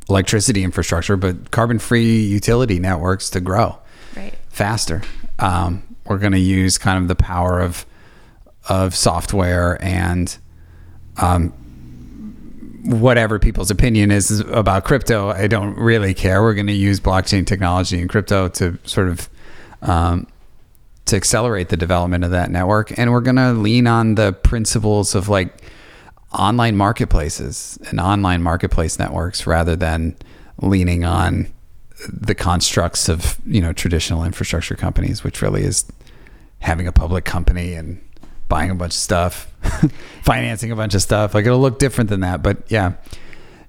electricity 0.09 0.62
infrastructure, 0.64 1.16
but 1.16 1.51
carbon 1.51 1.79
free 1.79 2.21
utility 2.23 2.79
networks 2.79 3.29
to 3.31 3.40
grow 3.40 3.79
Right. 4.16 4.35
faster. 4.49 5.03
Um, 5.38 5.83
we're 6.07 6.19
going 6.19 6.33
to 6.33 6.38
use 6.38 6.79
kind 6.79 7.03
of 7.03 7.09
the 7.09 7.16
power 7.16 7.61
of 7.61 7.85
of 8.69 8.95
software 8.97 9.79
and 9.81 10.37
um, 11.19 11.51
whatever 12.85 13.38
people's 13.38 13.71
opinion 13.71 14.11
is 14.11 14.40
about 14.40 14.85
crypto, 14.85 15.29
I 15.31 15.47
don't 15.47 15.77
really 15.77 16.14
care. 16.14 16.42
We're 16.42 16.55
going 16.55 16.66
to 16.69 16.73
use 16.73 17.01
blockchain 17.01 17.47
technology 17.47 18.01
and 18.01 18.09
crypto 18.09 18.49
to 18.49 18.79
sort 18.85 19.09
of 19.09 19.29
um, 19.83 20.27
to 21.07 21.16
accelerate 21.16 21.69
the 21.69 21.77
development 21.77 22.25
of 22.25 22.31
that 22.33 22.51
network, 22.51 22.97
and 22.99 23.11
we're 23.12 23.21
going 23.21 23.37
to 23.37 23.53
lean 23.53 23.87
on 23.87 24.16
the 24.16 24.33
principles 24.33 25.14
of 25.14 25.29
like 25.29 25.62
online 26.33 26.77
marketplaces 26.77 27.79
and 27.88 28.01
online 28.01 28.42
marketplace 28.42 28.99
networks 28.99 29.47
rather 29.47 29.77
than 29.77 30.16
leaning 30.61 31.05
on 31.05 31.49
the 32.09 32.35
constructs 32.35 33.09
of 33.09 33.38
you 33.47 33.61
know 33.61 33.73
traditional 33.73 34.25
infrastructure 34.25 34.75
companies, 34.75 35.25
which 35.25 35.42
really 35.42 35.62
is 35.62 35.85
having 36.61 36.87
a 36.87 36.92
public 36.92 37.25
company 37.25 37.75
and 37.75 38.03
buying 38.49 38.71
a 38.71 38.75
bunch 38.75 38.92
of 38.92 38.99
stuff, 39.01 39.53
financing 40.23 40.71
a 40.71 40.77
bunch 40.77 40.95
of 40.95 41.03
stuff. 41.03 41.35
Like 41.35 41.47
it'll 41.47 41.61
look 41.61 41.79
different 41.79 42.11
than 42.11 42.21
that, 42.21 42.42
but 42.42 42.59
yeah, 42.71 42.95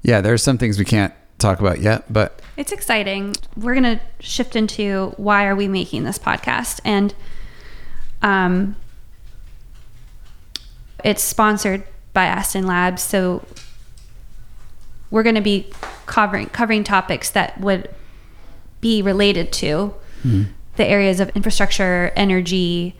yeah. 0.01 0.21
There's 0.21 0.43
some 0.43 0.57
things 0.57 0.79
we 0.79 0.85
can't 0.85 1.13
talk 1.39 1.59
about 1.59 1.81
yet, 1.81 2.11
but 2.11 2.41
It's 2.55 2.71
exciting. 2.71 3.35
We're 3.55 3.75
going 3.75 3.97
to 3.97 3.99
shift 4.19 4.55
into 4.55 5.13
why 5.17 5.45
are 5.45 5.55
we 5.55 5.67
making 5.67 6.03
this 6.03 6.17
podcast 6.19 6.79
and 6.83 7.13
um 8.21 8.75
it's 11.03 11.23
sponsored 11.23 11.83
by 12.13 12.25
Aston 12.25 12.65
Labs, 12.65 13.03
so 13.03 13.45
we're 15.11 15.21
going 15.23 15.35
to 15.35 15.41
be 15.41 15.71
covering 16.07 16.47
covering 16.47 16.83
topics 16.83 17.29
that 17.29 17.59
would 17.61 17.89
be 18.81 19.01
related 19.01 19.51
to 19.53 19.93
the 20.75 20.85
areas 20.85 21.19
of 21.19 21.29
infrastructure, 21.35 22.11
energy, 22.15 22.95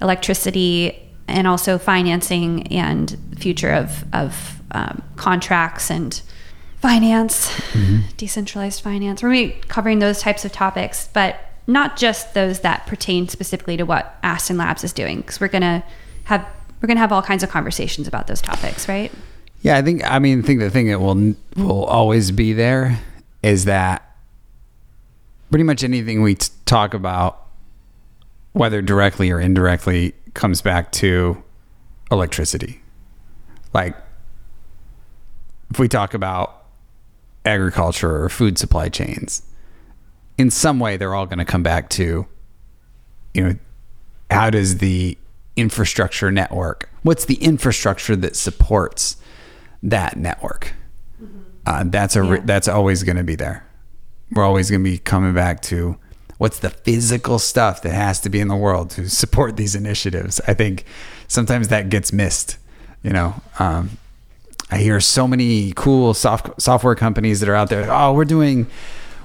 electricity, 0.00 0.98
and 1.28 1.46
also 1.46 1.76
financing 1.78 2.66
and 2.68 3.16
future 3.36 3.72
of 3.72 4.04
of 4.14 4.62
um, 4.70 5.02
contracts 5.16 5.90
and 5.90 6.22
finance, 6.82 7.48
mm-hmm. 7.48 8.00
decentralized 8.16 8.82
finance. 8.82 9.22
We're 9.22 9.30
going 9.30 9.50
to 9.50 9.56
be 9.56 9.62
covering 9.68 10.00
those 10.00 10.20
types 10.20 10.44
of 10.44 10.52
topics, 10.52 11.08
but 11.12 11.38
not 11.68 11.96
just 11.96 12.34
those 12.34 12.60
that 12.60 12.86
pertain 12.88 13.28
specifically 13.28 13.76
to 13.76 13.84
what 13.84 14.18
Aston 14.24 14.58
Labs 14.58 14.82
is 14.82 14.92
doing, 14.92 15.18
because 15.18 15.40
we're 15.40 15.48
going 15.48 15.62
to 15.62 15.82
have 16.24 16.46
we're 16.80 16.88
going 16.88 16.96
to 16.96 17.00
have 17.00 17.12
all 17.12 17.22
kinds 17.22 17.44
of 17.44 17.50
conversations 17.50 18.08
about 18.08 18.26
those 18.26 18.42
topics, 18.42 18.88
right? 18.88 19.12
Yeah, 19.62 19.76
I 19.76 19.82
think 19.82 20.02
I 20.04 20.18
mean 20.18 20.40
I 20.40 20.42
think 20.42 20.58
the 20.58 20.70
thing 20.70 20.88
that 20.88 21.00
will 21.00 21.34
will 21.56 21.84
always 21.84 22.32
be 22.32 22.52
there 22.52 22.98
is 23.44 23.64
that 23.66 24.16
pretty 25.50 25.62
much 25.62 25.84
anything 25.84 26.22
we 26.22 26.34
t- 26.34 26.48
talk 26.66 26.94
about 26.94 27.46
whether 28.54 28.82
directly 28.82 29.30
or 29.30 29.40
indirectly 29.40 30.14
comes 30.34 30.60
back 30.60 30.90
to 30.92 31.42
electricity. 32.10 32.82
Like 33.72 33.96
if 35.70 35.78
we 35.78 35.86
talk 35.86 36.12
about 36.12 36.61
agriculture 37.44 38.22
or 38.24 38.28
food 38.28 38.58
supply 38.58 38.88
chains, 38.88 39.42
in 40.38 40.50
some 40.50 40.78
way 40.78 40.96
they're 40.96 41.14
all 41.14 41.26
going 41.26 41.38
to 41.38 41.44
come 41.44 41.62
back 41.62 41.88
to 41.90 42.26
you 43.34 43.42
know 43.42 43.54
how 44.30 44.50
does 44.50 44.78
the 44.78 45.16
infrastructure 45.56 46.30
network 46.30 46.88
what's 47.02 47.24
the 47.24 47.34
infrastructure 47.36 48.16
that 48.16 48.36
supports 48.36 49.16
that 49.82 50.16
network? 50.16 50.74
Uh, 51.66 51.84
that's 51.86 52.16
a 52.16 52.24
Yeah. 52.24 52.40
that's 52.44 52.68
always 52.68 53.02
going 53.02 53.16
to 53.16 53.22
be 53.24 53.36
there. 53.36 53.64
We're 54.32 54.44
always 54.44 54.70
going 54.70 54.82
to 54.82 54.90
be 54.90 54.98
coming 54.98 55.34
back 55.34 55.60
to 55.62 55.96
what's 56.38 56.58
the 56.58 56.70
physical 56.70 57.38
stuff 57.38 57.82
that 57.82 57.92
has 57.92 58.18
to 58.20 58.28
be 58.30 58.40
in 58.40 58.48
the 58.48 58.56
world 58.56 58.90
to 58.90 59.08
support 59.08 59.56
these 59.56 59.74
initiatives. 59.76 60.40
I 60.48 60.54
think 60.54 60.84
sometimes 61.28 61.68
that 61.68 61.88
gets 61.88 62.12
missed 62.12 62.58
you 63.02 63.10
know 63.10 63.34
um, 63.58 63.90
i 64.72 64.78
hear 64.78 64.98
so 65.00 65.28
many 65.28 65.72
cool 65.76 66.14
soft, 66.14 66.60
software 66.60 66.94
companies 66.94 67.40
that 67.40 67.48
are 67.48 67.54
out 67.54 67.68
there 67.68 67.86
oh 67.90 68.12
we're 68.12 68.24
doing 68.24 68.66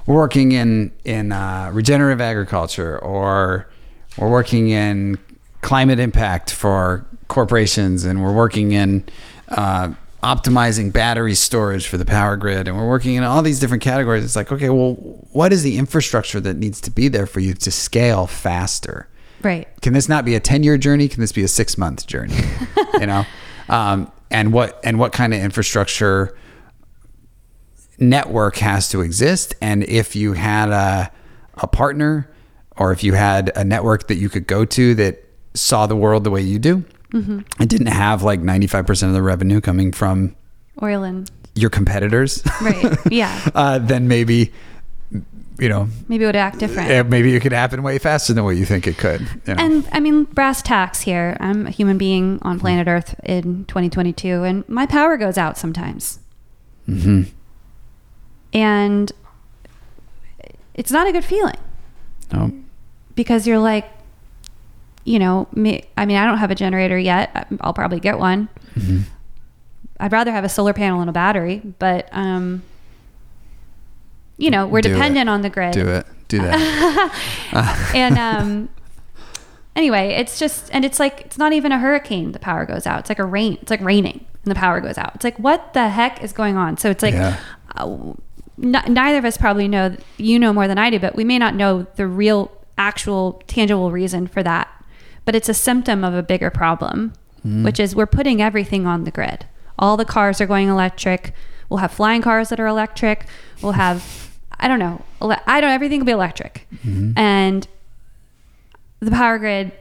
we're 0.06 0.16
working 0.16 0.52
in 0.52 0.90
in 1.04 1.32
uh, 1.32 1.70
regenerative 1.72 2.20
agriculture 2.20 2.98
or 2.98 3.68
we're 4.16 4.30
working 4.30 4.70
in 4.70 5.18
climate 5.60 5.98
impact 5.98 6.50
for 6.50 7.04
corporations 7.28 8.04
and 8.04 8.22
we're 8.22 8.32
working 8.32 8.72
in 8.72 9.04
uh, 9.48 9.92
optimizing 10.22 10.92
battery 10.92 11.34
storage 11.34 11.86
for 11.86 11.98
the 11.98 12.04
power 12.04 12.36
grid 12.36 12.66
and 12.66 12.76
we're 12.76 12.88
working 12.88 13.14
in 13.14 13.22
all 13.22 13.42
these 13.42 13.60
different 13.60 13.82
categories. 13.82 14.24
It's 14.24 14.34
like 14.34 14.50
okay 14.50 14.70
well 14.70 14.94
what 15.32 15.52
is 15.52 15.62
the 15.62 15.76
infrastructure 15.76 16.40
that 16.40 16.56
needs 16.56 16.80
to 16.82 16.90
be 16.90 17.08
there 17.08 17.26
for 17.26 17.40
you 17.40 17.54
to 17.54 17.70
scale 17.70 18.26
faster? 18.26 19.08
Right. 19.40 19.68
can 19.82 19.92
this 19.92 20.08
not 20.08 20.24
be 20.24 20.34
a 20.34 20.40
10 20.40 20.62
year 20.62 20.76
journey? 20.78 21.06
Can 21.06 21.20
this 21.20 21.32
be 21.32 21.44
a 21.44 21.48
six 21.48 21.78
month 21.78 22.06
journey? 22.06 22.34
You 22.98 23.06
know 23.06 23.24
um, 23.68 24.10
and 24.30 24.52
what 24.52 24.80
and 24.84 24.98
what 24.98 25.12
kind 25.12 25.34
of 25.34 25.40
infrastructure 25.40 26.36
network 27.98 28.56
has 28.56 28.88
to 28.90 29.00
exist 29.00 29.54
and 29.60 29.82
if 29.84 30.14
you 30.14 30.32
had 30.32 30.68
a, 30.68 31.10
a 31.54 31.66
partner 31.66 32.30
or 32.76 32.92
if 32.92 33.02
you 33.02 33.14
had 33.14 33.50
a 33.56 33.64
network 33.64 34.06
that 34.06 34.16
you 34.16 34.28
could 34.28 34.46
go 34.46 34.64
to 34.64 34.94
that 34.94 35.24
saw 35.54 35.86
the 35.86 35.96
world 35.96 36.22
the 36.22 36.30
way 36.30 36.40
you 36.40 36.58
do 36.58 36.84
and 37.58 37.68
didn't 37.68 37.88
have 37.88 38.22
like 38.22 38.40
95% 38.40 39.08
of 39.08 39.12
the 39.14 39.22
revenue 39.22 39.60
coming 39.60 39.90
from 39.92 40.36
Oil 40.80 41.02
and 41.02 41.28
your 41.56 41.70
competitors 41.70 42.42
right. 42.62 42.96
Yeah. 43.10 43.48
uh, 43.54 43.78
then 43.80 44.06
maybe 44.06 44.52
you 45.58 45.68
know 45.68 45.88
Maybe 46.08 46.24
it 46.24 46.28
would 46.28 46.36
act 46.36 46.58
different. 46.58 47.08
maybe 47.10 47.34
it 47.34 47.40
could 47.40 47.52
happen 47.52 47.82
way 47.82 47.98
faster 47.98 48.32
than 48.32 48.44
what 48.44 48.56
you 48.56 48.64
think 48.64 48.86
it 48.86 48.96
could 48.98 49.22
you 49.46 49.54
know? 49.54 49.62
And 49.64 49.88
I 49.92 49.98
mean, 50.00 50.24
brass 50.24 50.62
tacks 50.62 51.00
here. 51.00 51.36
I'm 51.40 51.66
a 51.66 51.70
human 51.70 51.98
being 51.98 52.38
on 52.42 52.60
planet 52.60 52.86
Earth 52.86 53.14
in 53.24 53.64
2022, 53.66 54.44
and 54.44 54.68
my 54.68 54.86
power 54.86 55.16
goes 55.16 55.36
out 55.36 55.58
sometimes. 55.58 56.20
hmm 56.86 57.22
And 58.52 59.12
it's 60.74 60.90
not 60.92 61.06
a 61.08 61.12
good 61.12 61.24
feeling 61.24 61.56
no. 62.32 62.52
because 63.14 63.46
you're 63.46 63.58
like, 63.58 63.84
you 65.04 65.18
know, 65.18 65.48
me, 65.52 65.84
I 65.96 66.06
mean, 66.06 66.16
I 66.16 66.24
don't 66.26 66.38
have 66.38 66.50
a 66.50 66.54
generator 66.54 66.98
yet. 66.98 67.48
I'll 67.60 67.72
probably 67.74 67.98
get 68.00 68.18
one. 68.18 68.48
Mhm. 68.74 69.02
I'd 70.00 70.12
rather 70.12 70.30
have 70.30 70.44
a 70.44 70.48
solar 70.48 70.72
panel 70.72 71.00
and 71.00 71.10
a 71.10 71.12
battery, 71.12 71.62
but, 71.80 72.08
um, 72.12 72.62
you 74.38 74.50
know, 74.50 74.66
we're 74.66 74.80
Do 74.80 74.88
it. 74.90 74.92
dependent 74.94 75.28
on 75.28 75.42
the 75.42 75.50
grid. 75.50 75.72
do 75.72 75.86
it. 75.88 76.06
Do 76.28 76.38
that. 76.38 77.92
And 77.94 78.16
um 78.18 78.68
anyway 79.76 80.08
it's 80.10 80.38
just 80.38 80.68
and 80.72 80.84
it's 80.84 80.98
like 80.98 81.20
it's 81.22 81.38
not 81.38 81.52
even 81.52 81.70
a 81.72 81.78
hurricane 81.78 82.32
the 82.32 82.38
power 82.38 82.64
goes 82.66 82.86
out. 82.86 83.00
It's 83.00 83.08
like 83.08 83.18
a 83.18 83.24
rain 83.24 83.58
it's 83.62 83.70
like 83.70 83.80
raining 83.80 84.24
and 84.44 84.50
the 84.50 84.54
power 84.54 84.80
goes 84.80 84.98
out. 84.98 85.12
It's 85.14 85.24
like 85.24 85.38
what 85.38 85.72
the 85.74 85.88
heck 85.88 86.22
is 86.22 86.32
going 86.32 86.56
on? 86.56 86.76
So 86.78 86.90
it's 86.90 87.02
like 87.02 87.14
Yeah. 87.14 87.38
uh, 87.76 88.12
n- 88.62 88.84
neither 88.88 89.18
of 89.18 89.24
us 89.24 89.36
probably 89.36 89.68
know 89.68 89.96
you 90.16 90.38
know 90.38 90.52
more 90.52 90.66
than 90.68 90.78
i 90.78 90.90
do 90.90 90.98
but 90.98 91.14
we 91.16 91.24
may 91.24 91.38
not 91.38 91.54
know 91.54 91.86
the 91.96 92.06
real 92.06 92.50
actual 92.76 93.42
tangible 93.46 93.90
reason 93.90 94.26
for 94.26 94.42
that. 94.42 94.68
But 95.24 95.34
it's 95.34 95.48
a 95.48 95.54
symptom 95.54 96.04
of 96.04 96.14
a 96.14 96.22
bigger 96.22 96.50
problem 96.50 97.12
which 97.44 97.80
is 97.80 97.94
we're 97.96 98.04
putting 98.06 98.42
everything 98.42 98.86
on 98.86 99.04
the 99.04 99.10
grid. 99.10 99.46
All 99.78 99.96
the 99.96 100.04
cars 100.04 100.38
are 100.40 100.46
going 100.46 100.68
electric. 100.68 101.32
We'll 101.70 101.78
have 101.78 101.92
flying 101.92 102.20
cars 102.20 102.50
that 102.50 102.60
are 102.60 102.66
electric. 102.66 103.24
We'll 103.62 103.72
have 103.72 104.27
i 104.60 104.68
don't 104.68 104.78
know. 104.78 105.02
I 105.20 105.60
don't 105.60 105.70
everything 105.70 106.00
will 106.00 106.06
be 106.06 106.12
electric. 106.12 106.66
Mm-hmm. 106.74 107.18
And 107.18 107.66
the 109.00 109.10
power 109.10 109.38
grid 109.38 109.72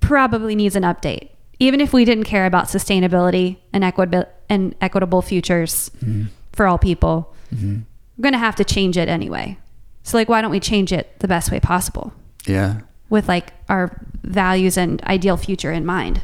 probably 0.00 0.54
needs 0.54 0.76
an 0.76 0.82
update. 0.82 1.30
Even 1.58 1.80
if 1.80 1.92
we 1.92 2.04
didn't 2.04 2.24
care 2.24 2.46
about 2.46 2.66
sustainability 2.66 3.58
and 3.72 3.84
equitable 3.84 4.30
and 4.48 4.74
equitable 4.80 5.22
futures 5.22 5.90
mm-hmm. 5.98 6.24
for 6.52 6.66
all 6.66 6.78
people, 6.78 7.34
mm-hmm. 7.54 7.80
we're 8.16 8.22
going 8.22 8.32
to 8.32 8.38
have 8.38 8.56
to 8.56 8.64
change 8.64 8.96
it 8.96 9.08
anyway. 9.08 9.58
So 10.02 10.16
like 10.16 10.28
why 10.28 10.40
don't 10.40 10.50
we 10.50 10.60
change 10.60 10.92
it 10.92 11.18
the 11.20 11.28
best 11.28 11.50
way 11.50 11.60
possible? 11.60 12.12
Yeah. 12.46 12.80
With 13.10 13.28
like 13.28 13.52
our 13.68 14.00
values 14.22 14.76
and 14.76 15.02
ideal 15.04 15.36
future 15.36 15.72
in 15.72 15.84
mind? 15.84 16.22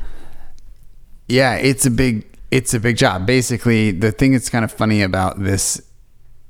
yeah 1.29 1.55
it's 1.55 1.87
a 1.87 1.91
big 1.91 2.25
it's 2.51 2.73
a 2.75 2.81
big 2.81 2.97
job. 2.97 3.27
Basically 3.27 3.91
the 3.91 4.13
thing 4.13 4.33
that's 4.33 4.49
kind 4.49 4.65
of 4.65 4.73
funny 4.73 5.03
about 5.03 5.43
this 5.43 5.83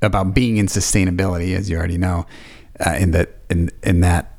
about 0.03 0.35
being 0.35 0.57
in 0.57 0.67
sustainability 0.67 1.55
as 1.57 1.69
you 1.71 1.77
already 1.77 1.99
know 1.99 2.27
uh, 2.87 2.91
in 2.99 3.11
that 3.13 3.31
in 3.51 3.71
in 3.83 4.01
that 4.01 4.35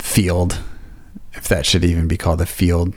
field 0.00 0.60
if 1.34 1.48
that 1.48 1.66
should 1.66 1.84
even 1.84 2.08
be 2.08 2.16
called 2.16 2.40
a 2.40 2.46
field 2.46 2.94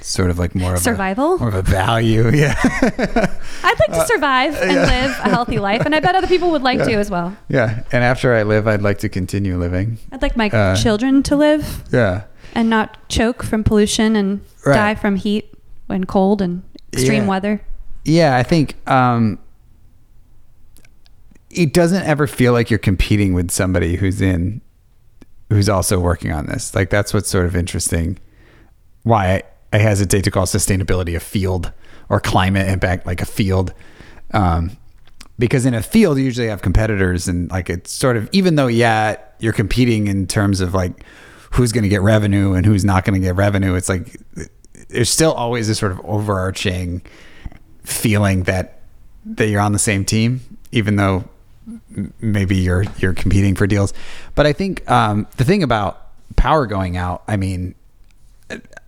sort 0.00 0.30
of 0.30 0.38
like 0.38 0.54
more 0.54 0.74
of 0.74 0.78
Survival? 0.80 1.34
a, 1.34 1.38
more 1.38 1.48
of 1.48 1.54
a 1.54 1.62
value 1.62 2.28
yeah 2.34 2.54
I'd 2.62 3.78
like 3.80 3.92
to 4.00 4.06
survive 4.06 4.54
and 4.56 4.74
live 4.74 5.10
a 5.24 5.28
healthy 5.28 5.58
life 5.58 5.82
and 5.84 5.94
I 5.94 6.00
bet 6.00 6.14
other 6.14 6.26
people 6.28 6.50
would 6.52 6.62
like 6.62 6.78
to 6.84 6.92
as 6.92 7.10
well. 7.10 7.36
yeah 7.48 7.82
and 7.92 8.04
after 8.04 8.34
i 8.34 8.42
live 8.42 8.68
i'd 8.68 8.82
like 8.82 8.98
to 9.00 9.08
continue 9.08 9.56
living 9.58 9.98
I'd 10.12 10.22
like 10.22 10.36
my 10.36 10.48
Uh, 10.50 10.76
children 10.76 11.22
to 11.24 11.36
live 11.36 11.82
yeah 11.92 12.24
and 12.54 12.70
not 12.70 12.96
choke 13.08 13.42
from 13.42 13.64
pollution 13.64 14.14
and 14.16 14.40
Right. 14.66 14.74
die 14.74 14.94
from 14.96 15.16
heat 15.16 15.52
and 15.88 16.06
cold 16.06 16.42
and 16.42 16.62
extreme 16.92 17.22
Yeah. 17.22 17.28
weather. 17.28 17.60
Yeah, 18.04 18.36
I 18.36 18.42
think 18.42 18.74
um, 18.90 19.38
it 21.50 21.72
doesn't 21.72 22.04
ever 22.04 22.26
feel 22.26 22.52
like 22.52 22.70
you're 22.70 22.78
competing 22.78 23.34
with 23.34 23.50
somebody 23.50 23.96
who's 23.96 24.20
in, 24.20 24.60
who's 25.50 25.68
also 25.68 25.98
working 25.98 26.32
on 26.32 26.46
this. 26.46 26.74
Like 26.74 26.90
that's 26.90 27.14
what's 27.14 27.28
sort 27.28 27.46
of 27.46 27.56
interesting. 27.56 28.18
Why 29.02 29.42
I 29.72 29.78
hesitate 29.78 30.24
to 30.24 30.30
call 30.30 30.46
sustainability 30.46 31.16
a 31.16 31.20
field 31.20 31.72
or 32.08 32.20
climate 32.20 32.68
impact 32.68 33.06
like 33.06 33.20
a 33.20 33.26
field. 33.26 33.72
Um, 34.32 34.76
because 35.38 35.64
in 35.64 35.74
a 35.74 35.82
field 35.82 36.18
you 36.18 36.24
usually 36.24 36.48
have 36.48 36.62
competitors 36.62 37.28
and 37.28 37.50
like 37.50 37.70
it's 37.70 37.92
sort 37.92 38.16
of 38.16 38.28
even 38.32 38.56
though 38.56 38.66
yeah 38.66 39.16
you're 39.38 39.52
competing 39.52 40.08
in 40.08 40.26
terms 40.26 40.60
of 40.60 40.74
like 40.74 41.04
who's 41.52 41.72
going 41.72 41.84
to 41.84 41.88
get 41.88 42.02
revenue 42.02 42.52
and 42.52 42.66
who's 42.66 42.84
not 42.84 43.04
going 43.04 43.18
to 43.18 43.24
get 43.24 43.36
revenue 43.36 43.74
it's 43.74 43.88
like 43.88 44.16
there's 44.88 45.08
still 45.08 45.32
always 45.32 45.68
this 45.68 45.78
sort 45.78 45.92
of 45.92 46.00
overarching 46.04 47.00
feeling 47.84 48.42
that 48.42 48.80
that 49.24 49.48
you're 49.48 49.60
on 49.60 49.72
the 49.72 49.78
same 49.78 50.04
team 50.04 50.40
even 50.72 50.96
though 50.96 51.24
maybe 52.20 52.56
you're 52.56 52.84
you're 52.98 53.14
competing 53.14 53.54
for 53.54 53.66
deals. 53.66 53.92
But 54.34 54.46
i 54.46 54.52
think 54.52 54.88
um, 54.90 55.26
the 55.36 55.44
thing 55.44 55.62
about 55.62 56.06
power 56.36 56.66
going 56.66 56.96
out 56.96 57.22
i 57.26 57.36
mean 57.36 57.74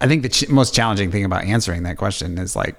i 0.00 0.06
think 0.06 0.22
the 0.22 0.28
ch- 0.28 0.48
most 0.48 0.74
challenging 0.74 1.10
thing 1.10 1.24
about 1.24 1.44
answering 1.44 1.82
that 1.84 1.96
question 1.96 2.38
is 2.38 2.54
like 2.54 2.76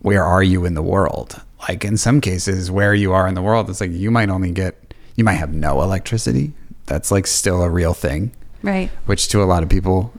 where 0.00 0.22
are 0.24 0.42
you 0.42 0.64
in 0.64 0.74
the 0.74 0.82
world? 0.82 1.40
Like 1.68 1.84
in 1.84 1.96
some 1.96 2.20
cases 2.20 2.70
where 2.70 2.94
you 2.94 3.12
are 3.12 3.26
in 3.26 3.34
the 3.34 3.42
world 3.42 3.68
it's 3.70 3.80
like 3.80 3.90
you 3.90 4.10
might 4.10 4.28
only 4.28 4.52
get 4.52 4.94
you 5.16 5.24
might 5.24 5.34
have 5.34 5.52
no 5.54 5.82
electricity. 5.82 6.52
That's 6.86 7.10
like 7.10 7.26
still 7.26 7.62
a 7.62 7.70
real 7.70 7.94
thing. 7.94 8.32
Right. 8.62 8.90
which 9.06 9.28
to 9.28 9.42
a 9.42 9.44
lot 9.46 9.62
of 9.62 9.68
people 9.68 10.12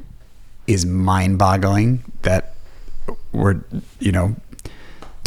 is 0.68 0.86
mind-boggling 0.86 2.04
that 2.22 2.54
we're 3.32 3.62
you 4.00 4.12
know 4.12 4.36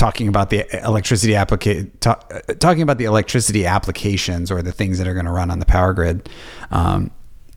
talking 0.01 0.29
about 0.29 0.49
the 0.49 0.67
electricity 0.85 1.35
applica- 1.35 1.91
ta- 2.01 2.21
talking 2.59 2.83
about 2.83 2.99
the 2.99 3.05
electricity 3.05 3.67
applications 3.67 4.51
or 4.51 4.63
the 4.63 4.73
things 4.73 4.99
that 4.99 5.07
are 5.07 5.13
going 5.13 5.27
to 5.27 5.33
run 5.33 5.51
on 5.51 5.59
the 5.59 5.67
power 5.67 5.93
grid 5.93 6.29
um, 6.71 7.11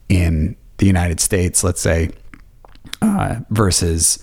in 0.08 0.54
the 0.76 0.86
United 0.86 1.20
States 1.20 1.64
let's 1.64 1.80
say 1.80 2.10
uh, 3.00 3.36
versus 3.50 4.18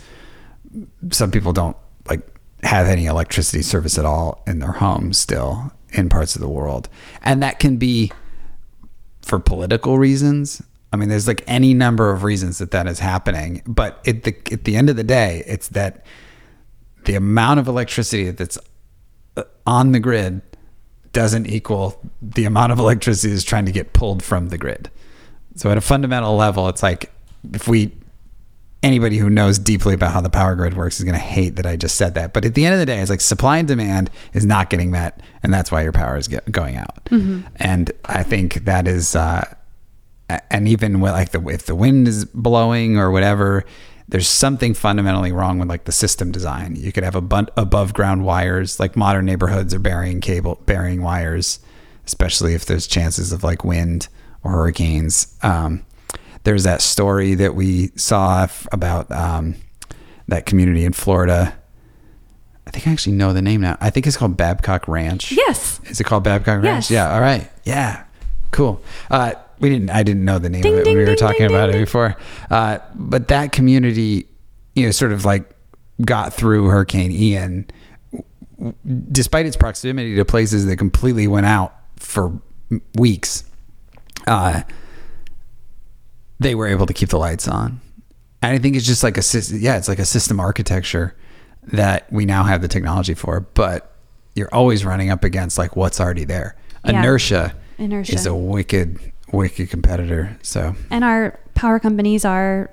some 1.10 1.32
people 1.32 1.52
don't 1.52 1.76
like 2.08 2.22
have 2.64 2.88
any 2.88 3.08
electricity 3.08 3.64
service 3.64 3.98
at 3.98 4.06
all 4.06 4.44
in 4.46 4.60
their 4.60 4.74
homes 4.74 5.18
still 5.18 5.72
in 5.90 6.08
parts 6.08 6.36
of 6.36 6.42
the 6.42 6.48
world 6.50 6.88
and 7.24 7.42
that 7.42 7.58
can 7.58 7.78
be 7.78 8.12
for 9.22 9.40
political 9.40 9.98
reasons. 9.98 10.62
I 10.94 10.98
mean, 10.98 11.10
there's 11.10 11.28
like 11.28 11.44
any 11.48 11.74
number 11.74 12.12
of 12.12 12.24
reasons 12.24 12.58
that 12.58 12.72
that 12.72 12.88
is 12.88 13.00
happening. 13.00 13.62
But 13.66 14.06
at 14.08 14.24
the 14.24 14.36
at 14.52 14.66
the 14.66 14.76
end 14.76 14.90
of 14.90 14.98
the 14.98 15.04
day, 15.04 15.44
it's 15.48 15.70
that 15.70 16.06
the 17.06 17.16
amount 17.16 17.60
of 17.60 17.68
electricity 17.68 18.32
that's 18.32 18.58
uh, 19.38 19.44
on 19.66 19.92
the 19.92 20.00
grid 20.00 20.42
doesn't 21.14 21.48
equal 21.48 22.00
the 22.22 22.46
amount 22.46 22.72
of 22.72 22.80
electricity 22.80 23.34
that's 23.34 23.44
trying 23.44 23.66
to 23.66 23.72
get 23.72 23.94
pulled 23.94 24.24
from 24.24 24.50
the 24.50 24.58
grid. 24.58 24.90
So 25.56 25.70
at 25.70 25.78
a 25.78 25.82
fundamental 25.82 26.36
level, 26.36 26.70
it's 26.70 26.82
like 26.82 27.12
if 27.54 27.68
we 27.68 27.92
anybody 28.84 29.18
who 29.18 29.30
knows 29.30 29.60
deeply 29.60 29.94
about 29.94 30.12
how 30.12 30.22
the 30.22 30.30
power 30.30 30.56
grid 30.56 30.76
works 30.76 31.00
is 31.00 31.04
going 31.04 31.14
to 31.14 31.20
hate 31.20 31.56
that 31.58 31.66
I 31.66 31.76
just 31.76 31.96
said 31.96 32.16
that. 32.16 32.34
But 32.34 32.46
at 32.46 32.56
the 32.56 32.66
end 32.66 32.74
of 32.74 32.80
the 32.80 32.86
day, 32.86 33.00
it's 33.00 33.10
like 33.10 33.22
supply 33.22 33.58
and 33.58 33.68
demand 33.68 34.10
is 34.34 34.46
not 34.46 34.70
getting 34.70 34.90
met, 34.92 35.22
and 35.44 35.54
that's 35.54 35.72
why 35.72 35.84
your 35.84 35.92
power 35.92 36.18
is 36.18 36.28
get, 36.28 36.52
going 36.52 36.78
out. 36.78 37.08
And 37.58 37.92
I 38.06 38.24
think 38.24 38.66
that 38.66 38.88
is, 38.88 39.16
uh, 39.16 39.54
and 40.50 40.68
even 40.68 41.00
with 41.00 41.12
like 41.12 41.32
the 41.32 41.46
if 41.48 41.66
the 41.66 41.76
wind 41.76 42.08
is 42.08 42.26
blowing 42.26 42.98
or 42.98 43.12
whatever, 43.12 43.66
there's 44.08 44.28
something 44.28 44.74
fundamentally 44.74 45.32
wrong 45.32 45.60
with 45.60 45.70
like 45.70 45.86
the 45.86 45.92
system 45.92 46.32
design. 46.32 46.76
You 46.76 46.92
could 46.92 47.04
have 47.04 47.16
a 47.16 47.22
bun- 47.22 47.50
above 47.56 47.94
ground 47.94 48.26
wires, 48.26 48.80
like 48.80 48.96
modern 48.96 49.26
neighborhoods 49.26 49.74
are 49.74 49.80
burying 49.80 50.20
cable, 50.22 50.62
burying 50.66 51.02
wires, 51.02 51.60
especially 52.06 52.54
if 52.54 52.66
there's 52.66 52.88
chances 52.88 53.32
of 53.32 53.44
like 53.44 53.64
wind 53.64 54.08
or 54.44 54.52
hurricanes. 54.52 55.38
Um, 55.44 55.86
there's 56.44 56.64
that 56.64 56.82
story 56.82 57.36
that 57.36 57.56
we 57.56 57.92
saw 57.96 58.44
f- 58.44 58.68
about 58.72 59.12
um, 59.12 59.56
that 60.28 60.46
community 60.46 60.84
in 60.84 60.94
Florida. 60.94 61.56
I 62.68 62.72
think 62.72 62.88
I 62.88 62.92
actually 62.92 63.16
know 63.16 63.34
the 63.34 63.42
name 63.42 63.62
now. 63.62 63.78
I 63.82 63.90
think 63.90 64.08
it's 64.08 64.18
called 64.18 64.38
Babcock 64.38 64.88
Ranch. 64.88 65.32
Yes. 65.32 65.80
Is 65.86 66.00
it 66.00 66.04
called 66.06 66.24
Babcock 66.24 66.64
Ranch? 66.64 66.90
Yes. 66.90 66.92
Yeah. 66.92 67.14
All 67.14 67.22
right. 67.22 67.50
Yeah. 67.64 68.04
Cool. 68.52 68.82
Uh, 69.10 69.34
we 69.62 69.69
didn't. 69.69 69.89
I 69.89 70.04
didn't 70.04 70.26
know 70.26 70.39
the 70.39 70.50
name 70.50 70.62
Ding, 70.62 70.74
of 70.74 70.80
it 70.80 70.84
ding, 70.84 70.93
when 70.93 70.97
we 70.97 71.10
were 71.10 71.15
ding, 71.15 71.17
talking 71.17 71.45
about 71.45 71.69
it 71.69 71.78
before. 71.78 72.17
Uh, 72.50 72.80
but 72.95 73.28
that 73.30 73.52
community, 73.52 74.28
you 74.76 74.86
know, 74.86 74.91
sort 74.91 75.12
of 75.12 75.24
like 75.24 75.50
got 76.04 76.34
through 76.34 76.65
Hurricane 76.67 77.12
Ian, 77.12 77.69
despite 79.12 79.45
its 79.45 79.56
proximity 79.56 80.15
to 80.15 80.26
places 80.26 80.65
that 80.65 80.78
completely 80.78 81.28
went 81.28 81.45
out 81.45 81.76
for 81.97 82.41
weeks. 82.95 83.43
Uh, 84.28 84.62
they 86.39 86.56
were 86.56 86.67
able 86.67 86.86
to 86.88 86.93
keep 86.93 87.10
the 87.10 87.19
lights 87.19 87.47
on. 87.47 87.80
And 88.41 88.54
I 88.54 88.58
think 88.58 88.76
it's 88.76 88.86
just 88.86 89.04
like 89.04 89.17
a 89.17 89.21
system. 89.21 89.60
Yeah, 89.62 89.78
it's 89.78 89.88
like 89.88 90.00
a 90.00 90.06
system 90.06 90.39
architecture 90.39 91.15
that 91.63 92.12
we 92.12 92.26
now 92.26 92.43
have 92.43 92.62
the 92.62 92.67
technology 92.67 93.13
for, 93.13 93.41
but 93.41 93.95
you're 94.36 94.54
always 94.54 94.84
running 94.84 95.12
up 95.12 95.24
against 95.24 95.58
like 95.58 95.76
what's 95.76 96.00
already 96.00 96.26
there. 96.26 96.56
Yeah. 96.84 97.00
Inertia, 97.00 97.56
Inertia. 97.78 98.15
is 98.15 98.26
a 98.26 98.34
wicked, 98.34 99.11
wicked 99.32 99.70
competitor. 99.70 100.38
So 100.41 100.76
And 100.89 101.04
our 101.04 101.39
power 101.54 101.80
companies 101.80 102.26
are 102.26 102.70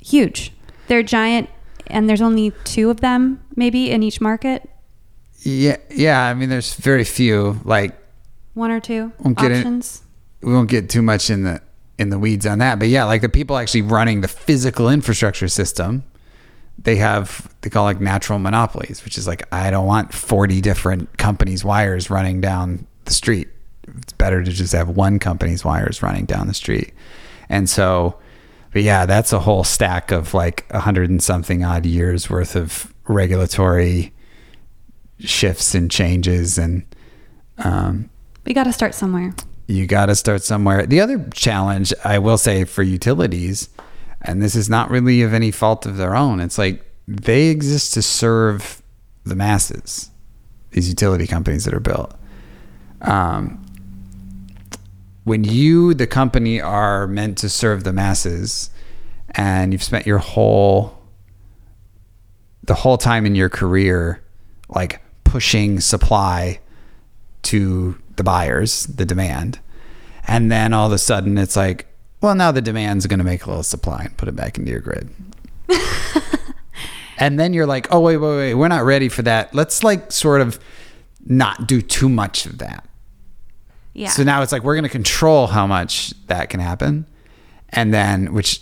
huge. 0.00 0.52
They're 0.88 1.02
giant, 1.02 1.48
and 1.86 2.08
there's 2.08 2.20
only 2.20 2.52
two 2.64 2.90
of 2.90 3.00
them, 3.00 3.42
maybe 3.56 3.90
in 3.90 4.02
each 4.02 4.20
market. 4.20 4.68
yeah, 5.40 5.76
yeah. 5.90 6.24
I 6.26 6.34
mean, 6.34 6.48
there's 6.48 6.74
very 6.74 7.04
few. 7.04 7.60
Like 7.64 7.96
One 8.54 8.70
or 8.70 8.80
two 8.80 9.12
Won't 9.20 9.38
get 9.38 9.52
options. 9.52 10.02
we 10.42 10.52
won't 10.52 10.68
get 10.70 10.88
too 10.90 11.02
much 11.02 11.30
in 11.30 11.44
the 11.44 11.60
in 11.98 12.10
the 12.10 12.18
weeds 12.18 12.44
on 12.44 12.58
that, 12.58 12.78
but 12.80 12.88
yeah, 12.88 13.04
like 13.04 13.20
the 13.20 13.28
people 13.28 13.56
actually 13.56 13.82
running 13.82 14.20
the 14.20 14.28
physical 14.28 14.90
infrastructure 14.90 15.46
system, 15.48 16.02
they 16.76 16.96
have 16.96 17.48
they 17.62 17.70
call 17.70 17.84
like 17.84 18.00
natural 18.00 18.38
monopolies, 18.40 19.04
which 19.04 19.16
is 19.16 19.26
like 19.26 19.42
I 19.52 19.70
don't 19.70 19.86
want 19.86 20.12
forty 20.12 20.60
different 20.60 21.16
companies' 21.18 21.64
wires 21.64 22.10
running 22.10 22.40
down 22.40 22.86
the 23.04 23.12
street. 23.12 23.48
It's 23.98 24.12
better 24.14 24.42
to 24.42 24.50
just 24.50 24.72
have 24.72 24.88
one 24.88 25.18
company's 25.18 25.64
wires 25.64 26.02
running 26.02 26.24
down 26.24 26.46
the 26.46 26.54
street, 26.54 26.92
and 27.48 27.68
so, 27.68 28.18
but 28.72 28.82
yeah, 28.82 29.06
that's 29.06 29.32
a 29.32 29.40
whole 29.40 29.64
stack 29.64 30.10
of 30.10 30.34
like 30.34 30.66
a 30.70 30.80
hundred 30.80 31.10
and 31.10 31.22
something 31.22 31.64
odd 31.64 31.86
years 31.86 32.28
worth 32.30 32.56
of 32.56 32.92
regulatory 33.06 34.12
shifts 35.20 35.74
and 35.74 35.90
changes 35.90 36.58
and. 36.58 36.84
Um, 37.58 38.10
We 38.44 38.52
got 38.52 38.64
to 38.64 38.72
start 38.72 38.94
somewhere. 38.94 39.32
you 39.68 39.86
got 39.86 40.06
to 40.06 40.14
start 40.14 40.42
somewhere. 40.42 40.86
The 40.86 41.00
other 41.00 41.24
challenge, 41.32 41.94
I 42.04 42.18
will 42.18 42.36
say, 42.36 42.64
for 42.64 42.82
utilities, 42.82 43.68
and 44.20 44.42
this 44.42 44.54
is 44.54 44.68
not 44.68 44.90
really 44.90 45.22
of 45.22 45.32
any 45.32 45.50
fault 45.50 45.86
of 45.86 45.96
their 45.96 46.16
own, 46.16 46.40
it's 46.40 46.58
like 46.58 46.84
they 47.06 47.46
exist 47.48 47.94
to 47.94 48.02
serve 48.02 48.82
the 49.24 49.34
masses, 49.36 50.10
these 50.72 50.88
utility 50.88 51.26
companies 51.26 51.64
that 51.64 51.72
are 51.74 51.80
built. 51.80 52.14
Um, 53.02 53.63
when 55.24 55.44
you, 55.44 55.94
the 55.94 56.06
company, 56.06 56.60
are 56.60 57.06
meant 57.06 57.38
to 57.38 57.48
serve 57.48 57.84
the 57.84 57.92
masses, 57.92 58.70
and 59.30 59.72
you've 59.72 59.82
spent 59.82 60.06
your 60.06 60.18
whole 60.18 60.98
the 62.62 62.74
whole 62.74 62.96
time 62.96 63.26
in 63.26 63.34
your 63.34 63.50
career 63.50 64.22
like 64.68 65.02
pushing 65.24 65.80
supply 65.80 66.58
to 67.42 68.00
the 68.16 68.24
buyers, 68.24 68.86
the 68.86 69.04
demand. 69.04 69.58
And 70.26 70.50
then 70.50 70.72
all 70.72 70.86
of 70.86 70.92
a 70.92 70.98
sudden 70.98 71.36
it's 71.36 71.56
like, 71.56 71.86
well, 72.20 72.34
now 72.34 72.52
the 72.52 72.62
demand's 72.62 73.06
going 73.06 73.18
to 73.18 73.24
make 73.24 73.44
a 73.44 73.48
little 73.48 73.62
supply 73.62 74.04
and 74.04 74.16
put 74.16 74.28
it 74.28 74.36
back 74.36 74.56
into 74.56 74.70
your 74.70 74.80
grid. 74.80 75.10
and 77.18 77.38
then 77.38 77.52
you're 77.52 77.66
like, 77.66 77.92
oh, 77.92 78.00
wait, 78.00 78.16
wait, 78.16 78.36
wait, 78.36 78.54
we're 78.54 78.68
not 78.68 78.84
ready 78.84 79.10
for 79.10 79.22
that. 79.22 79.54
Let's 79.54 79.84
like 79.84 80.10
sort 80.10 80.40
of 80.40 80.58
not 81.26 81.66
do 81.66 81.82
too 81.82 82.08
much 82.08 82.46
of 82.46 82.58
that. 82.58 82.88
Yeah. 83.94 84.08
So 84.08 84.24
now 84.24 84.42
it's 84.42 84.52
like 84.52 84.64
we're 84.64 84.74
going 84.74 84.84
to 84.84 84.90
control 84.90 85.46
how 85.46 85.66
much 85.66 86.12
that 86.26 86.50
can 86.50 86.60
happen. 86.60 87.06
And 87.70 87.94
then, 87.94 88.34
which 88.34 88.60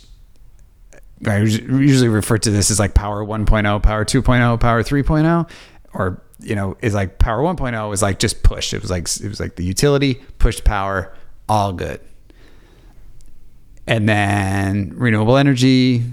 I 1.25 1.39
usually 1.39 2.07
refer 2.07 2.37
to 2.37 2.51
this 2.51 2.71
as 2.71 2.79
like 2.79 2.93
power 2.93 3.23
1.0, 3.23 3.83
power 3.83 4.05
2.0, 4.05 4.59
power 4.59 4.83
3.0, 4.83 5.49
or, 5.93 6.21
you 6.39 6.55
know, 6.55 6.77
is 6.81 6.93
like 6.93 7.19
power 7.19 7.41
1.0 7.41 7.89
was 7.89 8.01
like 8.01 8.19
just 8.19 8.43
push. 8.43 8.73
It 8.73 8.81
was 8.81 8.91
like, 8.91 9.03
it 9.21 9.27
was 9.27 9.39
like 9.39 9.55
the 9.55 9.63
utility 9.63 10.15
pushed 10.37 10.63
power, 10.63 11.15
all 11.49 11.73
good. 11.73 11.99
And 13.85 14.07
then 14.07 14.93
renewable 14.95 15.37
energy, 15.37 16.03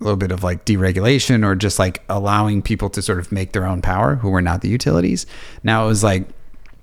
a 0.00 0.04
little 0.04 0.16
bit 0.16 0.30
of 0.30 0.42
like 0.44 0.64
deregulation 0.64 1.44
or 1.44 1.54
just 1.54 1.78
like 1.78 2.02
allowing 2.08 2.62
people 2.62 2.90
to 2.90 3.02
sort 3.02 3.18
of 3.18 3.32
make 3.32 3.52
their 3.52 3.64
own 3.64 3.80
power 3.80 4.16
who 4.16 4.30
were 4.30 4.42
not 4.42 4.60
the 4.60 4.68
utilities. 4.68 5.24
Now 5.62 5.84
it 5.84 5.88
was 5.88 6.04
like, 6.04 6.28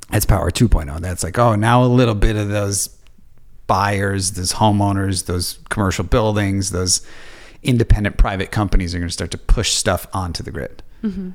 that's 0.10 0.26
power 0.26 0.52
2.0. 0.52 1.00
That's 1.00 1.24
like, 1.24 1.38
oh, 1.40 1.56
now 1.56 1.84
a 1.84 1.88
little 1.88 2.16
bit 2.16 2.36
of 2.36 2.50
those 2.50 2.90
buyers, 3.68 4.32
those 4.32 4.54
homeowners, 4.54 5.26
those 5.26 5.60
commercial 5.70 6.04
buildings, 6.04 6.72
those 6.72 7.06
independent 7.64 8.18
private 8.18 8.52
companies 8.52 8.94
are 8.94 9.00
going 9.00 9.08
to 9.08 9.14
start 9.14 9.32
to 9.32 9.38
push 9.38 9.74
stuff 9.74 10.06
onto 10.14 10.44
the 10.44 10.52
grid. 10.52 10.84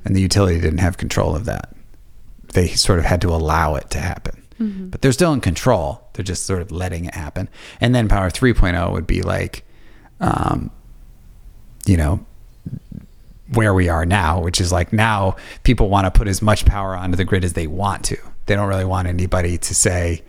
And 0.05 0.15
the 0.15 0.21
utility 0.21 0.59
didn't 0.59 0.79
have 0.79 0.97
control 0.97 1.35
of 1.35 1.45
that. 1.45 1.75
They 2.53 2.67
sort 2.69 2.99
of 2.99 3.05
had 3.05 3.21
to 3.21 3.29
allow 3.29 3.75
it 3.75 3.89
to 3.91 3.99
happen. 3.99 4.43
But 4.89 5.01
they're 5.01 5.11
still 5.11 5.31
in 5.33 5.41
control. 5.41 6.07
They're 6.13 6.23
just 6.23 6.45
sort 6.45 6.61
of 6.61 6.71
letting 6.71 7.05
it 7.05 7.13
happen. 7.15 7.49
And 7.79 7.93
then 7.95 8.07
Power 8.07 8.29
3.0 8.29 8.91
would 8.91 9.07
be 9.07 9.21
like, 9.21 9.63
um, 10.19 10.69
you 11.85 11.97
know, 11.97 12.25
where 13.53 13.73
we 13.73 13.89
are 13.89 14.05
now, 14.05 14.39
which 14.41 14.59
is 14.61 14.71
like 14.71 14.93
now 14.93 15.35
people 15.63 15.89
want 15.89 16.05
to 16.05 16.11
put 16.11 16.27
as 16.27 16.41
much 16.41 16.65
power 16.65 16.95
onto 16.95 17.15
the 17.15 17.25
grid 17.25 17.43
as 17.43 17.53
they 17.53 17.67
want 17.67 18.03
to. 18.05 18.17
They 18.49 18.55
don't 18.55 18.67
really 18.67 18.83
want 18.85 19.07
anybody 19.07 19.59
to 19.59 19.75
say, 19.75 20.23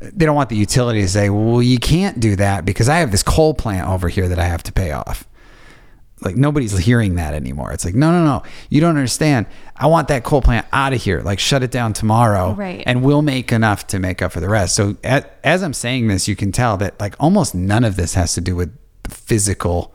they 0.00 0.24
don't 0.24 0.36
want 0.36 0.48
the 0.48 0.54
utility 0.56 1.02
to 1.02 1.08
say, 1.08 1.28
well, 1.28 1.60
you 1.60 1.78
can't 1.80 2.20
do 2.20 2.36
that 2.36 2.64
because 2.64 2.88
I 2.88 2.98
have 2.98 3.10
this 3.10 3.24
coal 3.24 3.52
plant 3.52 3.88
over 3.88 4.08
here 4.08 4.28
that 4.28 4.38
I 4.38 4.44
have 4.44 4.62
to 4.62 4.72
pay 4.72 4.92
off. 4.92 5.26
Like 6.20 6.36
nobody's 6.36 6.76
hearing 6.78 7.16
that 7.16 7.34
anymore. 7.34 7.72
It's 7.72 7.84
like, 7.84 7.96
no, 7.96 8.12
no, 8.12 8.24
no, 8.24 8.42
you 8.70 8.80
don't 8.80 8.96
understand. 8.96 9.46
I 9.76 9.86
want 9.88 10.06
that 10.08 10.22
coal 10.22 10.40
plant 10.40 10.66
out 10.72 10.92
of 10.92 11.02
here. 11.02 11.20
Like 11.20 11.40
shut 11.40 11.64
it 11.64 11.72
down 11.72 11.92
tomorrow, 11.94 12.52
Right. 12.54 12.82
and 12.86 13.02
we'll 13.02 13.22
make 13.22 13.50
enough 13.52 13.88
to 13.88 13.98
make 13.98 14.22
up 14.22 14.30
for 14.32 14.38
the 14.40 14.48
rest. 14.48 14.76
So 14.76 14.96
at, 15.02 15.38
as 15.42 15.64
I'm 15.64 15.74
saying 15.74 16.06
this, 16.06 16.28
you 16.28 16.36
can 16.36 16.52
tell 16.52 16.76
that 16.76 16.98
like 17.00 17.16
almost 17.18 17.54
none 17.56 17.82
of 17.82 17.96
this 17.96 18.14
has 18.14 18.34
to 18.34 18.40
do 18.40 18.54
with 18.54 18.72
the 19.02 19.10
physical 19.10 19.94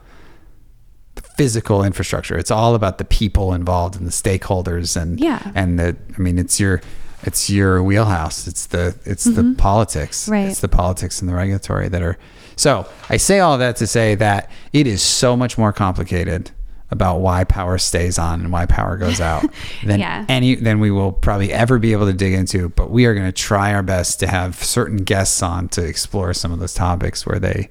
the 1.14 1.22
physical 1.22 1.84
infrastructure. 1.84 2.36
It's 2.36 2.50
all 2.50 2.74
about 2.74 2.98
the 2.98 3.04
people 3.04 3.54
involved 3.54 3.94
and 3.96 4.06
the 4.06 4.10
stakeholders 4.10 5.00
and 5.00 5.18
Yeah. 5.20 5.52
and 5.54 5.78
the 5.78 5.96
I 6.14 6.20
mean 6.20 6.38
it's 6.38 6.58
your 6.58 6.80
it's 7.26 7.48
your 7.50 7.82
wheelhouse. 7.82 8.46
It's 8.46 8.66
the 8.66 8.96
it's 9.04 9.24
the 9.24 9.54
politics. 9.58 10.22
Mm-hmm. 10.24 10.32
Right. 10.32 10.48
It's 10.48 10.60
the 10.60 10.68
politics 10.68 11.20
and 11.20 11.28
the 11.28 11.34
regulatory 11.34 11.88
that 11.88 12.02
are 12.02 12.18
so 12.56 12.86
I 13.08 13.16
say 13.16 13.40
all 13.40 13.58
that 13.58 13.76
to 13.76 13.86
say 13.86 14.14
that 14.16 14.50
it 14.72 14.86
is 14.86 15.02
so 15.02 15.36
much 15.36 15.58
more 15.58 15.72
complicated 15.72 16.50
about 16.90 17.18
why 17.20 17.42
power 17.42 17.76
stays 17.78 18.18
on 18.18 18.40
and 18.40 18.52
why 18.52 18.66
power 18.66 18.96
goes 18.96 19.20
out 19.20 19.44
than 19.84 19.98
Yeah. 19.98 20.24
any 20.28 20.54
than 20.54 20.78
we 20.80 20.90
will 20.90 21.10
probably 21.12 21.52
ever 21.52 21.78
be 21.78 21.92
able 21.92 22.06
to 22.06 22.12
dig 22.12 22.32
into. 22.34 22.68
But 22.68 22.90
we 22.90 23.06
are 23.06 23.14
going 23.14 23.26
to 23.26 23.32
try 23.32 23.74
our 23.74 23.82
best 23.82 24.20
to 24.20 24.26
have 24.28 24.54
certain 24.62 24.98
guests 24.98 25.42
on 25.42 25.68
to 25.70 25.84
explore 25.84 26.32
some 26.34 26.52
of 26.52 26.60
those 26.60 26.74
topics 26.74 27.26
where 27.26 27.40
they 27.40 27.70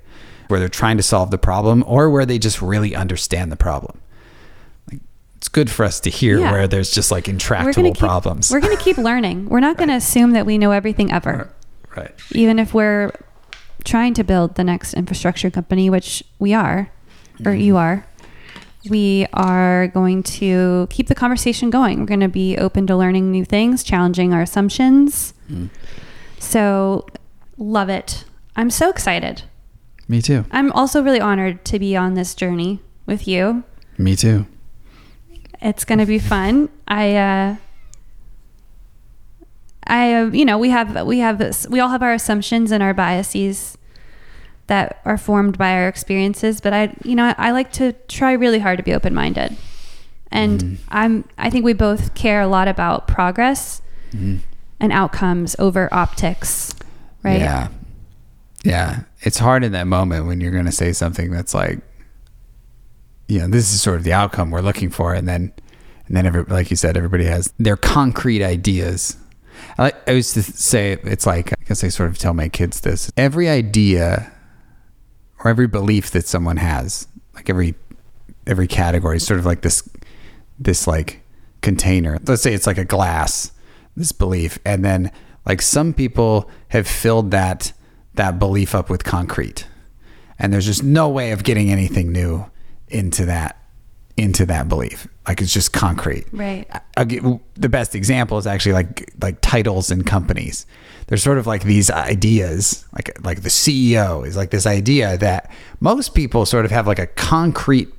where 0.49 0.60
they're 0.60 0.68
trying 0.68 0.97
to 0.97 1.04
solve 1.04 1.32
the 1.32 1.38
problem 1.38 1.84
or 1.88 2.10
where 2.10 2.26
they 2.26 2.38
just 2.38 2.62
really 2.62 2.95
understand 2.95 3.51
the 3.51 3.56
problem. 3.56 4.01
It's 5.43 5.49
good 5.49 5.69
for 5.69 5.83
us 5.83 5.99
to 5.99 6.09
hear 6.09 6.39
Yeah. 6.39 6.51
where 6.53 6.67
there's 6.69 6.89
just 6.89 7.11
like 7.11 7.27
We're 7.27 7.33
intractable 7.33 7.91
keep, 7.91 7.97
problems. 7.99 8.49
We're 8.49 8.61
going 8.61 8.77
to 8.77 8.81
keep 8.81 8.97
learning. 8.97 9.49
We're 9.49 9.59
not 9.59 9.75
going 9.75 9.89
to 9.89 9.95
assume 9.95 10.31
that 10.31 10.45
we 10.45 10.57
know 10.57 10.71
everything 10.71 11.11
ever. 11.11 11.49
right. 11.97 12.11
even 12.31 12.59
if 12.59 12.73
we're 12.73 13.11
trying 13.83 14.13
to 14.13 14.23
build 14.23 14.55
the 14.55 14.63
next 14.63 14.93
infrastructure 14.93 15.51
company, 15.51 15.89
which 15.89 16.23
we 16.39 16.53
are, 16.53 16.89
or 17.41 17.51
Mm-hmm. 17.51 17.59
you 17.59 17.75
are, 17.75 18.05
we 18.89 19.27
are 19.33 19.87
going 19.89 20.23
to 20.23 20.87
keep 20.89 21.07
the 21.09 21.13
conversation 21.15 21.69
going. 21.69 21.99
We're 21.99 22.05
going 22.05 22.21
to 22.21 22.29
be 22.29 22.57
open 22.57 22.87
to 22.87 22.95
learning 22.95 23.29
new 23.29 23.43
things, 23.43 23.83
challenging 23.83 24.33
our 24.33 24.41
assumptions. 24.41 25.33
Mm. 25.51 25.69
So, 26.39 27.05
love 27.57 27.89
it. 27.89 28.23
I'm 28.55 28.69
so 28.69 28.89
excited. 28.89 29.43
Me 30.07 30.21
too. 30.21 30.45
I'm 30.51 30.71
also 30.71 31.03
really 31.03 31.19
honored 31.19 31.65
to 31.65 31.79
be 31.79 31.97
on 31.97 32.13
this 32.13 32.33
journey 32.33 32.79
with 33.05 33.27
you. 33.27 33.63
Me 33.97 34.15
too. 34.15 34.45
It's 35.64 35.86
going 35.86 35.99
to 35.99 36.05
be 36.05 36.20
fun. 36.20 36.68
I, 36.88 37.16
uh, 37.16 37.55
I, 39.88 40.14
uh, 40.14 40.26
you 40.28 40.43
know, 40.45 40.57
we 40.57 40.70
have, 40.70 41.05
we 41.07 41.20
have, 41.20 41.68
we 41.70 41.80
all 41.80 41.89
have 41.89 42.03
our 42.03 42.14
assumptions 42.14 42.72
and 42.72 42.84
our 42.84 42.93
biases 42.93 43.78
that 44.68 45.01
are 45.05 45.18
formed 45.18 45.57
by 45.57 45.72
our 45.74 45.88
experiences. 45.88 46.59
But 46.61 46.74
I, 46.74 46.93
you 47.03 47.16
know, 47.16 47.34
I, 47.38 47.51
like 47.51 47.72
to 47.74 47.93
try 48.07 48.34
really 48.34 48.59
hard 48.59 48.78
to 48.78 48.84
be 48.84 48.93
open 48.93 49.14
minded. 49.14 49.55
And 50.32 50.80
I'm, 50.89 51.26
I 51.38 51.49
think 51.49 51.64
we 51.64 51.74
both 51.74 52.14
care 52.14 52.41
a 52.41 52.47
lot 52.47 52.68
about 52.68 53.07
progress 53.07 53.82
Mhm. 54.11 54.39
and 54.80 54.91
outcomes 54.91 55.55
over 55.59 55.88
optics, 55.93 56.74
right? 57.24 57.39
Yeah. 57.39 57.68
Yeah. 58.64 59.01
It's 59.22 59.38
hard 59.38 59.64
in 59.64 59.72
that 59.74 59.88
moment 59.88 60.26
when 60.28 60.41
you're 60.41 60.51
going 60.51 60.66
to 60.66 60.72
say 60.72 60.91
something 60.93 61.32
that's 61.32 61.53
like, 61.53 61.80
you 63.28 63.39
know, 63.39 63.47
this 63.47 63.74
is 63.74 63.82
sort 63.82 63.97
of 63.97 64.03
the 64.03 64.13
outcome 64.13 64.51
we're 64.51 64.61
looking 64.61 64.89
for. 64.89 65.13
And 65.13 65.28
then, 65.28 65.53
and 66.07 66.17
then 66.17 66.26
every, 66.26 66.43
like 66.43 66.69
you 66.69 66.76
said, 66.76 66.97
everybody 66.97 67.26
has 67.26 67.53
their 67.57 67.78
concrete 67.78 68.43
ideas. 68.43 69.17
I, 69.78 69.93
I 70.07 70.11
used 70.11 70.34
to 70.34 70.43
say 70.43 70.93
it's 71.03 71.26
like, 71.26 71.53
I 71.53 71.63
guess 71.65 71.84
I 71.84 71.88
sort 71.88 72.09
of 72.09 72.17
tell 72.17 72.34
my 72.34 72.49
kids 72.49 72.82
this 72.82 73.11
every 73.17 73.49
idea 73.49 74.32
or 75.39 75.49
every 75.49 75.67
belief 75.67 76.11
that 76.11 76.28
someone 76.28 76.57
has, 76.57 77.07
like 77.34 77.49
every, 77.49 77.76
every 78.45 78.67
category 78.67 79.17
is 79.17 79.26
sort 79.26 79.39
of 79.39 79.45
like 79.45 79.61
this, 79.61 79.88
this 80.59 80.86
like 80.86 81.21
container. 81.61 82.19
Let's 82.26 82.41
say 82.41 82.53
it's 82.53 82.67
like 82.67 82.78
a 82.78 82.86
glass, 82.86 83.51
this 83.95 84.11
belief. 84.11 84.59
And 84.65 84.84
then 84.84 85.11
like 85.45 85.61
some 85.61 85.93
people 85.93 86.49
have 86.69 86.88
filled 86.88 87.32
that, 87.32 87.74
that 88.15 88.38
belief 88.38 88.76
up 88.76 88.89
with 88.89 89.03
concrete 89.03 89.67
and 90.39 90.51
there's 90.51 90.65
just 90.65 90.84
no 90.84 91.09
way 91.09 91.32
of 91.32 91.43
getting 91.43 91.71
anything 91.71 92.11
new 92.11 92.45
into 92.93 93.25
that 93.25 93.59
into 94.15 94.45
that 94.45 94.69
belief. 94.69 95.07
Like 95.27 95.41
it's 95.41 95.51
just 95.51 95.73
concrete. 95.73 96.25
Right. 96.31 96.67
Get, 97.07 97.23
the 97.55 97.69
best 97.69 97.95
example 97.95 98.37
is 98.37 98.45
actually 98.45 98.73
like 98.73 99.11
like 99.21 99.41
titles 99.41 99.89
and 99.89 100.05
companies. 100.05 100.65
There's 101.07 101.23
sort 101.23 101.37
of 101.37 101.47
like 101.47 101.63
these 101.63 101.89
ideas 101.89 102.85
like 102.93 103.17
like 103.23 103.41
the 103.41 103.49
ceo 103.49 104.25
is 104.25 104.37
like 104.37 104.51
this 104.51 104.65
idea 104.65 105.17
that 105.17 105.51
most 105.79 106.13
people 106.13 106.45
sort 106.45 106.65
of 106.65 106.71
have 106.71 106.87
like 106.87 106.99
a 106.99 107.07
concrete 107.07 107.89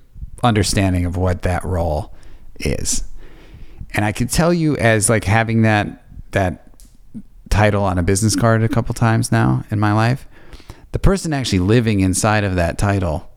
understanding 0.43 1.05
of 1.05 1.17
what 1.17 1.43
that 1.43 1.65
role 1.65 2.15
is. 2.61 3.05
And 3.95 4.05
i 4.05 4.13
can 4.13 4.29
tell 4.29 4.53
you 4.53 4.77
as 4.77 5.09
like 5.09 5.25
having 5.25 5.63
that 5.63 6.05
that 6.33 6.69
title 7.51 7.85
on 7.85 7.99
a 7.99 8.03
business 8.03 8.35
card 8.35 8.63
a 8.63 8.69
couple 8.69 8.95
times 8.95 9.31
now 9.31 9.65
in 9.71 9.79
my 9.79 9.93
life 9.93 10.27
the 10.91 10.99
person 10.99 11.33
actually 11.33 11.61
living 11.61 12.01
inside 12.01 12.43
of 12.43 12.57
that 12.57 12.79
title 12.79 13.31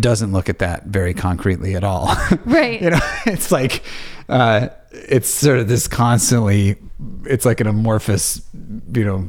doesn't 0.00 0.32
look 0.32 0.48
at 0.48 0.58
that 0.58 0.86
very 0.86 1.14
concretely 1.14 1.74
at 1.74 1.84
all. 1.84 2.14
Right. 2.44 2.80
you 2.80 2.90
know 2.90 3.00
it's 3.26 3.50
like 3.52 3.82
uh 4.28 4.68
it's 4.92 5.28
sort 5.28 5.58
of 5.58 5.68
this 5.68 5.88
constantly 5.88 6.76
it's 7.24 7.44
like 7.44 7.60
an 7.60 7.66
amorphous 7.66 8.42
you 8.92 9.04
know 9.04 9.20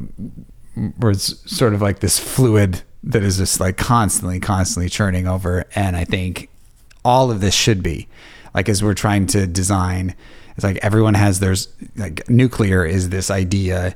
where 0.97 1.11
it's 1.11 1.39
sort 1.51 1.73
of 1.73 1.81
like 1.81 1.99
this 1.99 2.19
fluid 2.19 2.81
that 3.03 3.23
is 3.23 3.37
just 3.37 3.59
like 3.59 3.77
constantly 3.77 4.39
constantly 4.39 4.89
churning 4.89 5.27
over. 5.27 5.65
And 5.75 5.95
i 5.95 6.03
think 6.03 6.49
all 7.03 7.31
of 7.31 7.41
this 7.41 7.53
should 7.53 7.83
be 7.83 8.07
like 8.53 8.67
as 8.69 8.83
we're 8.83 8.93
trying 8.93 9.27
to 9.27 9.45
design 9.47 10.15
it's 10.55 10.63
like 10.63 10.77
everyone 10.77 11.13
has 11.13 11.39
there's 11.39 11.67
like 11.95 12.27
nuclear 12.29 12.85
is 12.85 13.09
this 13.09 13.29
idea 13.29 13.95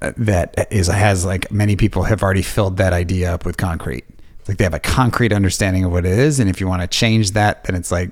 uh, 0.00 0.12
that 0.16 0.68
is 0.70 0.88
has 0.88 1.24
like 1.24 1.50
many 1.52 1.76
people 1.76 2.02
have 2.02 2.22
already 2.22 2.42
filled 2.42 2.76
that 2.78 2.92
idea 2.92 3.32
up 3.32 3.44
with 3.46 3.56
concrete 3.56 4.04
It's 4.42 4.48
like 4.48 4.58
they 4.58 4.64
have 4.64 4.74
a 4.74 4.80
concrete 4.80 5.32
understanding 5.32 5.84
of 5.84 5.92
what 5.92 6.04
it 6.04 6.18
is 6.18 6.38
and 6.40 6.50
if 6.50 6.60
you 6.60 6.68
want 6.68 6.82
to 6.82 6.88
change 6.88 7.30
that 7.32 7.64
then 7.64 7.74
it's 7.76 7.90
like 7.90 8.10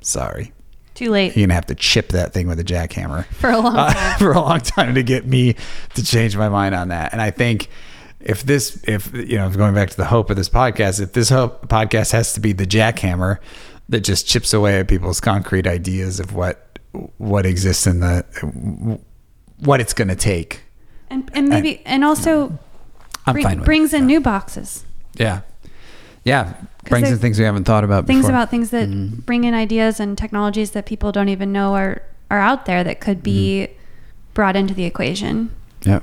sorry 0.00 0.52
Too 0.94 1.10
late 1.10 1.36
you're 1.36 1.46
gonna 1.46 1.54
have 1.54 1.66
to 1.66 1.74
chip 1.74 2.08
that 2.10 2.32
thing 2.32 2.48
with 2.48 2.58
a 2.60 2.64
jackhammer 2.64 3.24
for 3.34 3.50
a 3.50 3.58
long 3.58 3.76
uh, 3.76 3.92
time. 3.92 4.18
for 4.18 4.32
a 4.32 4.40
long 4.40 4.60
time 4.60 4.94
to 4.94 5.02
get 5.02 5.24
me 5.26 5.54
to 5.94 6.04
change 6.04 6.36
my 6.36 6.48
mind 6.48 6.74
on 6.74 6.88
that. 6.88 7.12
And 7.12 7.22
I 7.22 7.30
think 7.30 7.68
if 8.20 8.42
this, 8.42 8.82
if 8.84 9.12
you 9.14 9.36
know, 9.36 9.48
going 9.50 9.74
back 9.74 9.90
to 9.90 9.96
the 9.96 10.04
hope 10.06 10.28
of 10.30 10.36
this 10.36 10.48
podcast, 10.48 11.00
if 11.00 11.12
this 11.12 11.28
hope 11.28 11.68
podcast 11.68 12.10
has 12.12 12.32
to 12.34 12.40
be 12.40 12.52
the 12.52 12.66
jackhammer 12.66 13.38
that 13.88 14.00
just 14.00 14.26
chips 14.26 14.52
away 14.52 14.80
at 14.80 14.88
people's 14.88 15.20
concrete 15.20 15.66
ideas 15.66 16.18
of 16.20 16.34
what 16.34 16.78
what 17.18 17.46
exists 17.46 17.86
in 17.86 18.00
the 18.00 18.98
what 19.58 19.80
it's 19.80 19.94
going 19.94 20.08
to 20.08 20.16
take, 20.16 20.62
and, 21.10 21.30
and 21.32 21.48
maybe, 21.48 21.80
and 21.86 22.04
also 22.04 22.58
I'm 23.26 23.34
bring- 23.34 23.44
fine 23.44 23.58
with 23.58 23.66
brings 23.66 23.94
it. 23.94 23.98
in 23.98 24.06
new 24.06 24.20
boxes. 24.20 24.84
Yeah, 25.14 25.42
yeah, 26.28 26.54
brings 26.88 27.10
in 27.10 27.18
things 27.18 27.38
we 27.38 27.44
haven't 27.44 27.64
thought 27.64 27.84
about. 27.84 28.06
things 28.06 28.20
before. 28.22 28.30
about 28.36 28.50
things 28.50 28.70
that 28.70 28.88
Mhm. 28.88 29.24
bring 29.26 29.44
in 29.44 29.54
ideas 29.54 30.00
and 30.00 30.16
technologies 30.16 30.70
that 30.72 30.86
people 30.86 31.10
don't 31.12 31.28
even 31.28 31.52
know 31.52 31.74
are 31.74 32.02
are 32.30 32.38
out 32.40 32.66
there 32.66 32.84
that 32.84 33.00
could 33.00 33.22
be 33.22 33.66
Mm-hmm. 33.68 33.72
brought 34.34 34.54
into 34.56 34.74
the 34.74 34.84
equation. 34.84 35.50
Yep. 35.84 36.02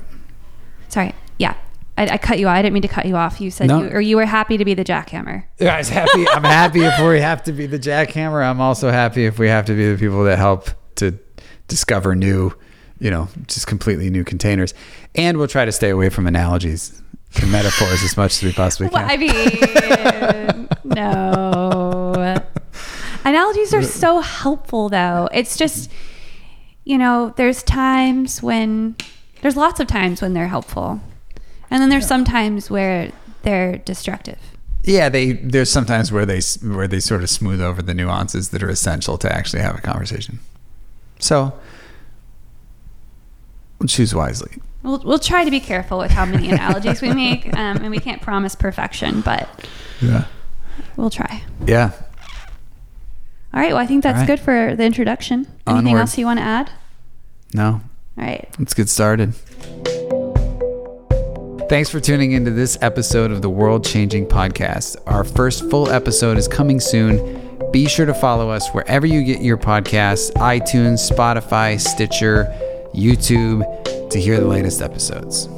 Sorry, 0.88 1.14
yeah, 1.38 1.54
I, 1.98 2.06
I 2.08 2.18
cut 2.18 2.38
you. 2.38 2.48
off. 2.48 2.54
I 2.56 2.62
didn't 2.62 2.74
mean 2.74 2.82
to 2.82 2.88
cut 2.88 3.06
you 3.06 3.16
off. 3.16 3.40
You 3.40 3.50
said 3.50 3.68
No. 3.68 3.82
you 3.82 3.88
or 3.90 4.00
you 4.00 4.16
were 4.16 4.26
happy 4.26 4.56
to 4.56 4.64
be 4.64 4.74
the 4.74 4.84
jackhammer. 4.84 5.44
Yeah, 5.58 5.74
I 5.74 5.78
was 5.78 5.88
happy. 5.88 6.26
I'm 6.28 6.44
happy 6.44 6.82
if 6.84 6.98
we 7.00 7.20
have 7.20 7.42
to 7.44 7.52
be 7.52 7.66
the 7.66 7.78
jackhammer. 7.78 8.42
I'm 8.44 8.60
also 8.60 8.90
happy 8.90 9.24
if 9.26 9.38
we 9.38 9.48
have 9.48 9.64
to 9.66 9.74
be 9.74 9.90
the 9.92 9.98
people 9.98 10.24
that 10.24 10.38
help 10.38 10.68
to 10.96 11.18
discover 11.68 12.14
new, 12.14 12.52
you 12.98 13.10
know, 13.10 13.28
just 13.46 13.66
completely 13.66 14.08
new 14.10 14.24
containers. 14.24 14.72
And 15.14 15.38
we'll 15.38 15.48
try 15.48 15.64
to 15.64 15.72
stay 15.72 15.90
away 15.90 16.08
from 16.10 16.26
analogies 16.26 17.02
and 17.42 17.50
metaphors 17.52 18.02
as 18.02 18.16
much 18.16 18.32
as 18.36 18.42
we 18.42 18.52
possibly 18.52 18.88
Well, 18.88 19.06
can. 19.06 19.10
I 19.10 20.56
mean, 20.58 20.68
no. 20.84 22.42
Analogies 23.24 23.74
are 23.74 23.82
so 23.82 24.20
helpful, 24.20 24.88
though. 24.88 25.28
It's 25.32 25.56
just, 25.56 25.90
you 26.84 26.96
know, 26.98 27.34
there's 27.36 27.62
times 27.62 28.42
when, 28.42 28.96
there's 29.42 29.56
lots 29.56 29.80
of 29.80 29.86
times 29.88 30.22
when 30.22 30.32
they're 30.32 30.48
helpful. 30.48 31.00
And 31.70 31.82
then 31.82 31.88
there's 31.88 32.06
some 32.06 32.24
times 32.24 32.70
where 32.70 33.10
they're 33.42 33.78
destructive. 33.78 34.38
yeah, 34.84 35.08
they 35.08 35.32
there's 35.32 35.68
sometimes 35.70 36.12
where 36.12 36.24
they 36.24 36.40
where 36.62 36.86
they 36.86 37.00
sort 37.00 37.22
of 37.24 37.30
smooth 37.30 37.60
over 37.60 37.82
the 37.82 37.92
nuances 37.94 38.50
that 38.50 38.62
are 38.62 38.68
essential 38.68 39.18
to 39.18 39.32
actually 39.32 39.62
have 39.62 39.74
a 39.76 39.80
conversation. 39.80 40.38
So, 41.18 41.52
choose 43.88 44.14
wisely. 44.14 44.58
We'll, 44.86 45.00
we'll 45.04 45.18
try 45.18 45.44
to 45.44 45.50
be 45.50 45.60
careful 45.60 45.98
with 45.98 46.10
how 46.12 46.24
many 46.24 46.48
analogies 46.52 47.02
we 47.02 47.12
make. 47.12 47.46
Um, 47.54 47.78
and 47.78 47.90
we 47.90 47.98
can't 47.98 48.22
promise 48.22 48.54
perfection, 48.54 49.20
but 49.20 49.48
Yeah. 50.00 50.24
we'll 50.96 51.10
try. 51.10 51.42
Yeah. 51.66 51.90
All 53.52 53.60
right. 53.60 53.72
Well, 53.72 53.82
I 53.82 53.86
think 53.86 54.02
that's 54.02 54.14
All 54.16 54.20
right. 54.20 54.26
good 54.26 54.40
for 54.40 54.76
the 54.76 54.84
introduction. 54.84 55.46
Anything 55.66 55.88
Onward. 55.88 56.00
else 56.00 56.16
you 56.18 56.24
want 56.26 56.38
to 56.38 56.44
add? 56.44 56.70
No, 57.54 57.66
All 57.66 57.80
right. 58.16 58.48
let's 58.58 58.74
get 58.74 58.88
started. 58.88 59.34
Thanks 61.68 61.90
for 61.90 61.98
tuning 61.98 62.30
into 62.32 62.52
this 62.52 62.78
episode 62.80 63.32
of 63.32 63.42
the 63.42 63.50
World 63.50 63.84
Changing 63.84 64.24
Podcast. 64.26 64.96
Our 65.06 65.24
first 65.24 65.68
full 65.68 65.90
episode 65.90 66.38
is 66.38 66.46
coming 66.46 66.78
soon. 66.78 67.42
Be 67.72 67.88
sure 67.88 68.06
to 68.06 68.14
follow 68.14 68.50
us 68.50 68.68
wherever 68.68 69.04
you 69.04 69.24
get 69.24 69.40
your 69.40 69.56
podcasts 69.56 70.30
iTunes, 70.34 71.10
Spotify, 71.10 71.80
Stitcher, 71.80 72.44
YouTube 72.96 73.62
to 74.10 74.20
hear 74.20 74.40
the 74.40 74.46
latest 74.46 74.80
episodes. 74.80 75.48